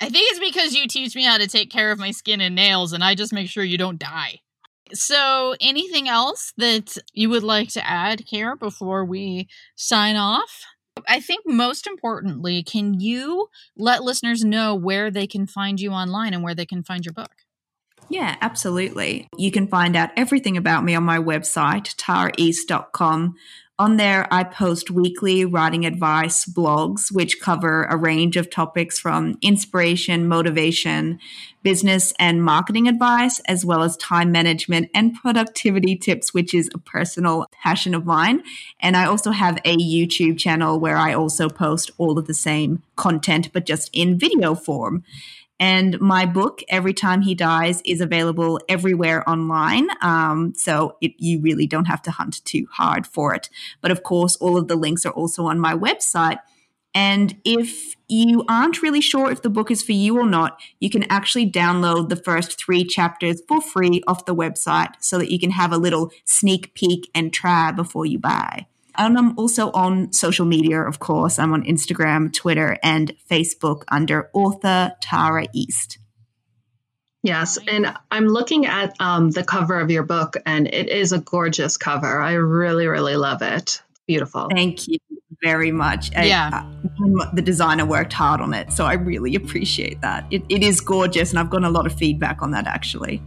I 0.01 0.09
think 0.09 0.31
it's 0.31 0.41
because 0.41 0.75
you 0.75 0.89
teach 0.89 1.15
me 1.15 1.25
how 1.25 1.37
to 1.37 1.47
take 1.47 1.71
care 1.71 1.93
of 1.93 1.99
my 1.99 2.11
skin 2.11 2.41
and 2.41 2.55
nails 2.55 2.93
and 2.93 3.05
I 3.05 3.15
just 3.15 3.33
make 3.33 3.51
sure 3.51 3.63
you 3.63 3.77
don't 3.77 3.99
die. 3.99 4.41
So, 4.93 5.55
anything 5.61 6.09
else 6.09 6.53
that 6.57 6.97
you 7.13 7.31
would 7.31 7.45
like 7.45 7.69
to 7.71 7.87
add, 7.87 8.27
Tara, 8.27 8.57
before 8.57 9.05
we 9.05 9.49
sign 9.77 10.17
off? 10.17 10.65
I 11.09 11.21
think 11.21 11.45
most 11.47 11.87
importantly, 11.87 12.63
can 12.63 12.99
you 12.99 13.49
let 13.77 14.03
listeners 14.03 14.45
know 14.45 14.75
where 14.75 15.11
they 15.11 15.27
can 15.27 15.47
find 15.47 15.81
you 15.81 15.93
online 15.93 16.35
and 16.35 16.43
where 16.43 16.55
they 16.55 16.67
can 16.67 16.83
find 16.83 17.05
your 17.05 17.13
book? 17.13 17.31
Yeah, 18.11 18.35
absolutely. 18.41 19.29
You 19.37 19.53
can 19.53 19.69
find 19.69 19.95
out 19.95 20.11
everything 20.17 20.57
about 20.57 20.85
me 20.85 20.97
on 20.97 21.05
my 21.05 21.19
website, 21.19 21.95
taraeast.com. 21.95 23.37
On 23.79 23.97
there, 23.97 24.27
I 24.31 24.45
post 24.45 24.91
weekly 24.91 25.47
writing 25.47 25.87
advice 25.87 26.45
blogs, 26.45 27.11
which 27.11 27.41
cover 27.41 27.85
a 27.85 27.97
range 27.97 28.37
of 28.37 28.51
topics 28.51 28.99
from 28.99 29.39
inspiration, 29.41 30.29
motivation, 30.29 31.19
business 31.63 32.13
and 32.19 32.45
marketing 32.45 32.89
advice, 32.89 33.41
as 33.47 33.65
well 33.65 33.83
as 33.83 33.97
time 33.97 34.33
management 34.33 34.91
and 34.95 35.15
productivity 35.15 35.97
tips, 35.97 36.35
which 36.35 36.53
is 36.53 36.69
a 36.75 36.79
personal 36.79 37.47
passion 37.63 37.95
of 37.95 38.05
mine. 38.05 38.43
And 38.81 38.99
I 38.99 39.07
also 39.07 39.31
have 39.31 39.59
a 39.65 39.77
YouTube 39.79 40.39
channel 40.39 40.79
where 40.79 40.99
I 40.99 41.15
also 41.15 41.49
post 41.49 41.91
all 41.97 42.19
of 42.19 42.27
the 42.27 42.35
same 42.35 42.83
content, 42.97 43.51
but 43.53 43.65
just 43.65 43.89
in 43.95 44.19
video 44.19 44.55
form. 44.55 45.05
And 45.61 46.01
my 46.01 46.25
book, 46.25 46.63
Every 46.71 46.95
Time 46.95 47.21
He 47.21 47.35
Dies, 47.35 47.83
is 47.85 48.01
available 48.01 48.59
everywhere 48.67 49.29
online. 49.29 49.89
Um, 50.01 50.55
so 50.57 50.97
it, 51.03 51.13
you 51.19 51.39
really 51.41 51.67
don't 51.67 51.85
have 51.85 52.01
to 52.03 52.11
hunt 52.11 52.43
too 52.47 52.67
hard 52.73 53.07
for 53.07 53.35
it. 53.35 53.51
But 53.83 53.91
of 53.91 54.03
course, 54.03 54.37
all 54.37 54.57
of 54.57 54.69
the 54.69 54.77
links 54.77 55.05
are 55.05 55.13
also 55.13 55.45
on 55.45 55.61
my 55.61 55.75
website. 55.75 56.39
And 56.95 57.37
if 57.45 57.95
you 58.09 58.43
aren't 58.49 58.83
really 58.83 59.03
sure 59.03 59.31
if 59.31 59.43
the 59.43 59.51
book 59.51 59.71
is 59.71 59.83
for 59.83 59.93
you 59.93 60.19
or 60.19 60.27
not, 60.27 60.59
you 60.81 60.89
can 60.89 61.05
actually 61.05 61.49
download 61.49 62.09
the 62.09 62.17
first 62.17 62.59
three 62.59 62.83
chapters 62.83 63.43
for 63.47 63.61
free 63.61 64.03
off 64.09 64.25
the 64.25 64.35
website 64.35 64.95
so 64.99 65.19
that 65.19 65.31
you 65.31 65.39
can 65.39 65.51
have 65.51 65.73
a 65.73 65.79
little 65.79 66.11
sneak 66.25 66.75
peek 66.75 67.09
and 67.15 67.33
try 67.33 67.71
before 67.71 68.07
you 68.07 68.19
buy. 68.19 68.67
And 68.97 69.19
I'm 69.19 69.31
um, 69.31 69.35
also 69.39 69.71
on 69.73 70.13
social 70.13 70.47
media, 70.47 70.81
of 70.81 70.99
course. 70.99 71.39
I'm 71.39 71.53
on 71.53 71.65
Instagram, 71.65 72.33
Twitter, 72.33 72.77
and 72.83 73.13
Facebook 73.31 73.83
under 73.89 74.31
author 74.33 74.93
Tara 75.01 75.47
East. 75.53 75.99
Yes, 77.23 77.59
and 77.69 77.95
I'm 78.11 78.27
looking 78.27 78.65
at 78.67 78.95
um, 78.99 79.31
the 79.31 79.45
cover 79.45 79.79
of 79.79 79.91
your 79.91 80.05
book, 80.05 80.37
and 80.47 80.67
it 80.67 80.89
is 80.89 81.13
a 81.13 81.19
gorgeous 81.19 81.77
cover. 81.77 82.21
I 82.21 82.33
really, 82.33 82.87
really 82.87 83.17
love 83.17 83.43
it. 83.43 83.83
Beautiful. 84.07 84.49
Thank 84.51 84.89
you 84.89 84.99
very 85.43 85.71
much. 85.71 86.11
Yeah. 86.13 86.51
Uh, 86.53 86.89
I, 87.21 87.25
uh, 87.25 87.35
the 87.35 87.43
designer 87.43 87.85
worked 87.85 88.15
hard 88.15 88.41
on 88.41 88.55
it, 88.55 88.73
so 88.73 88.87
I 88.87 88.95
really 88.95 89.35
appreciate 89.35 90.01
that. 90.01 90.25
It, 90.31 90.43
it 90.49 90.63
is 90.63 90.81
gorgeous, 90.81 91.31
and 91.31 91.39
I've 91.39 91.51
gotten 91.51 91.67
a 91.67 91.71
lot 91.71 91.87
of 91.87 91.93
feedback 91.93 92.43
on 92.43 92.53
that 92.53 92.67
actually. 92.67 93.23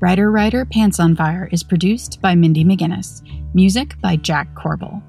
Writer 0.00 0.30
Writer 0.30 0.64
Pants 0.64 1.00
on 1.00 1.16
Fire 1.16 1.48
is 1.50 1.64
produced 1.64 2.22
by 2.22 2.36
Mindy 2.36 2.64
McGinnis, 2.64 3.20
music 3.52 4.00
by 4.00 4.14
Jack 4.14 4.54
Corbel. 4.54 5.02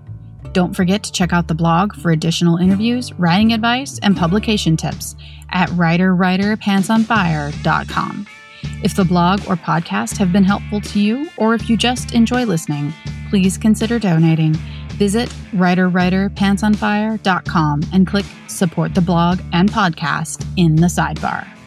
Don't 0.51 0.75
forget 0.75 1.03
to 1.03 1.11
check 1.11 1.31
out 1.31 1.47
the 1.47 1.53
blog 1.53 1.95
for 1.95 2.09
additional 2.09 2.57
interviews, 2.57 3.13
writing 3.13 3.53
advice, 3.53 3.99
and 4.01 4.17
publication 4.17 4.75
tips 4.75 5.15
at 5.51 5.69
writerwriterpantsonfire.com. 5.69 8.27
If 8.83 8.95
the 8.95 9.05
blog 9.05 9.41
or 9.41 9.55
podcast 9.55 10.17
have 10.17 10.33
been 10.33 10.43
helpful 10.43 10.81
to 10.81 10.99
you, 10.99 11.29
or 11.37 11.53
if 11.53 11.69
you 11.69 11.77
just 11.77 12.15
enjoy 12.15 12.45
listening, 12.45 12.91
please 13.29 13.59
consider 13.59 13.99
donating. 13.99 14.53
Visit 14.93 15.29
writerwriterpantsonfire.com 15.51 17.81
and 17.93 18.07
click 18.07 18.25
support 18.47 18.95
the 18.95 19.01
blog 19.01 19.39
and 19.53 19.69
podcast 19.69 20.43
in 20.57 20.77
the 20.77 20.87
sidebar. 20.87 21.58